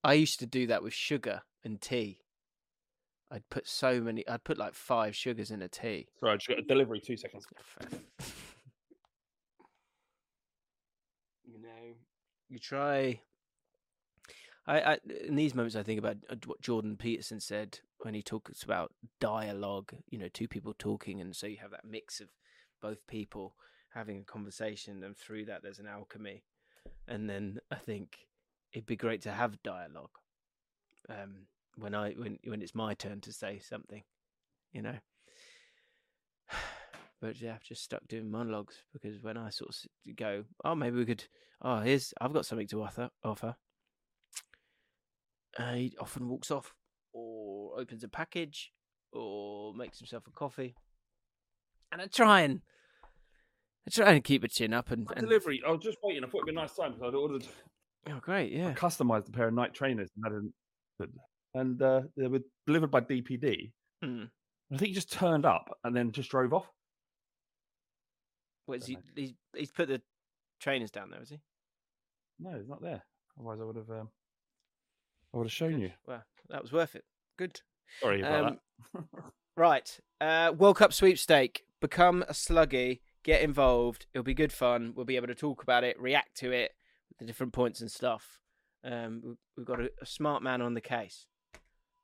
[0.04, 2.20] I used to do that with sugar and tea.
[3.32, 4.28] I'd put so many.
[4.28, 6.08] I'd put like five sugars in a tea.
[6.20, 7.00] Sorry, I just got a delivery.
[7.00, 7.46] Two seconds.
[11.44, 11.96] you know,
[12.50, 13.22] you try.
[14.68, 18.22] I, I in these moments I think about uh, what Jordan Peterson said when he
[18.22, 19.94] talks about dialogue.
[20.10, 22.28] You know, two people talking, and so you have that mix of
[22.82, 23.56] both people
[23.96, 26.44] having a conversation, and through that there's an alchemy.
[27.08, 28.28] And then I think
[28.74, 30.10] it'd be great to have dialogue
[31.10, 31.48] um,
[31.78, 34.04] when I when when it's my turn to say something,
[34.72, 34.95] you know.
[37.22, 40.98] But yeah, I've just stuck doing monologues because when I sort of go, oh, maybe
[40.98, 41.24] we could.
[41.62, 43.12] Oh, here's I've got something to offer.
[43.24, 43.56] Offer.
[45.58, 46.74] Uh, he often walks off,
[47.14, 48.74] or opens a package,
[49.14, 50.76] or makes himself a coffee,
[51.94, 52.60] and I try and
[53.88, 55.62] I try and keep a chin up and, and Delivery.
[55.66, 56.26] I was just waiting.
[56.26, 57.48] I thought it'd be a nice time because I'd ordered.
[58.10, 58.54] Oh, great!
[58.54, 58.74] I Yeah.
[58.74, 60.52] customized a pair of Nike trainers and
[61.00, 61.10] had
[61.56, 63.72] and uh, they were delivered by DPD.
[64.04, 64.24] Hmm.
[64.74, 66.66] I think he just turned up and then just drove off.
[68.66, 68.98] What is he?
[69.16, 70.02] He's, he's put the
[70.60, 71.40] trainers down there, is he?
[72.40, 73.04] No, he's not there.
[73.38, 73.90] Otherwise, I would have.
[73.90, 74.10] Um,
[75.34, 75.92] I would have shown you.
[76.08, 77.04] Well, that was worth it.
[77.38, 77.62] Good.
[78.02, 78.60] Sorry about Um,
[78.96, 79.04] that.
[79.56, 80.00] Right.
[80.20, 81.64] Uh, World Cup sweepstake.
[81.80, 83.02] Become a sluggy.
[83.24, 84.08] Get involved.
[84.12, 84.94] It'll be good fun.
[84.96, 86.72] We'll be able to talk about it, react to it,
[87.19, 88.40] the different points and stuff.
[88.84, 91.26] Um, we- we've got a, a smart man on the case.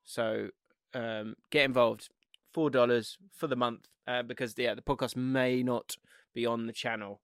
[0.04, 0.50] So
[0.94, 2.10] um, get involved.
[2.54, 5.96] Four dollars for the month uh, because yeah, the podcast may not
[6.34, 7.22] be on the channel.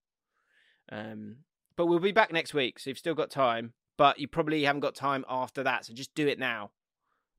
[0.91, 1.37] Um,
[1.75, 3.73] but we'll be back next week, so you've still got time.
[3.97, 6.71] But you probably haven't got time after that, so just do it now.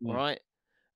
[0.05, 0.17] All Mm.
[0.17, 0.41] right.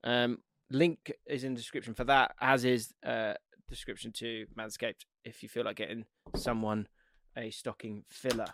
[0.03, 0.39] Um,
[0.71, 3.35] link is in the description for that, as is uh,
[3.69, 6.89] description to Manscaped if you feel like getting someone
[7.37, 8.47] a stocking filler.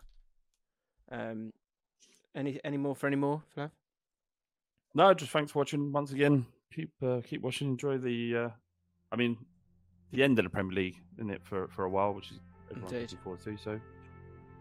[1.10, 1.52] Um,
[2.34, 3.70] any any more for any more, Flav?
[4.94, 6.46] No, just thanks for watching once again.
[6.74, 7.68] Keep uh, keep watching.
[7.68, 8.36] Enjoy the.
[8.36, 8.48] Uh,
[9.12, 9.36] I mean,
[10.12, 12.92] the end of the Premier League, isn't it, for for a while, which is everyone's
[12.92, 13.02] Indeed.
[13.12, 13.56] looking forward to.
[13.56, 13.80] So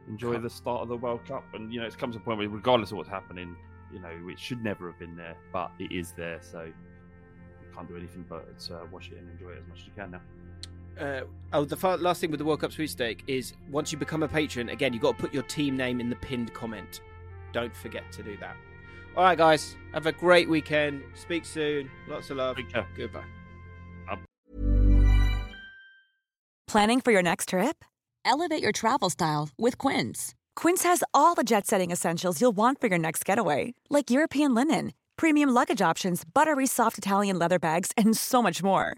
[0.07, 2.21] enjoy Can't- the start of the World Cup, and you know, it's come to a
[2.21, 3.55] point where, regardless of what's happening,
[3.91, 6.39] you know, it should never have been there, but it is there.
[6.41, 6.73] So you
[7.75, 10.11] can't do anything but uh, watch it and enjoy it as much as you can
[10.11, 10.21] now.
[10.99, 11.21] Uh,
[11.53, 14.27] oh, the fa- last thing with the World Cup sweepstake is once you become a
[14.27, 17.01] patron, again, you've got to put your team name in the pinned comment.
[17.51, 18.55] don't forget to do that.
[19.15, 21.01] All right, guys, have a great weekend.
[21.13, 21.89] Speak soon.
[22.09, 22.57] Lots of love.
[22.57, 22.85] Take care.
[22.97, 23.23] Goodbye.
[26.67, 27.85] Planning for your next trip?
[28.25, 30.35] Elevate your travel style with Quince.
[30.57, 34.53] Quince has all the jet setting essentials you'll want for your next getaway, like European
[34.53, 38.97] linen, premium luggage options, buttery soft Italian leather bags, and so much more.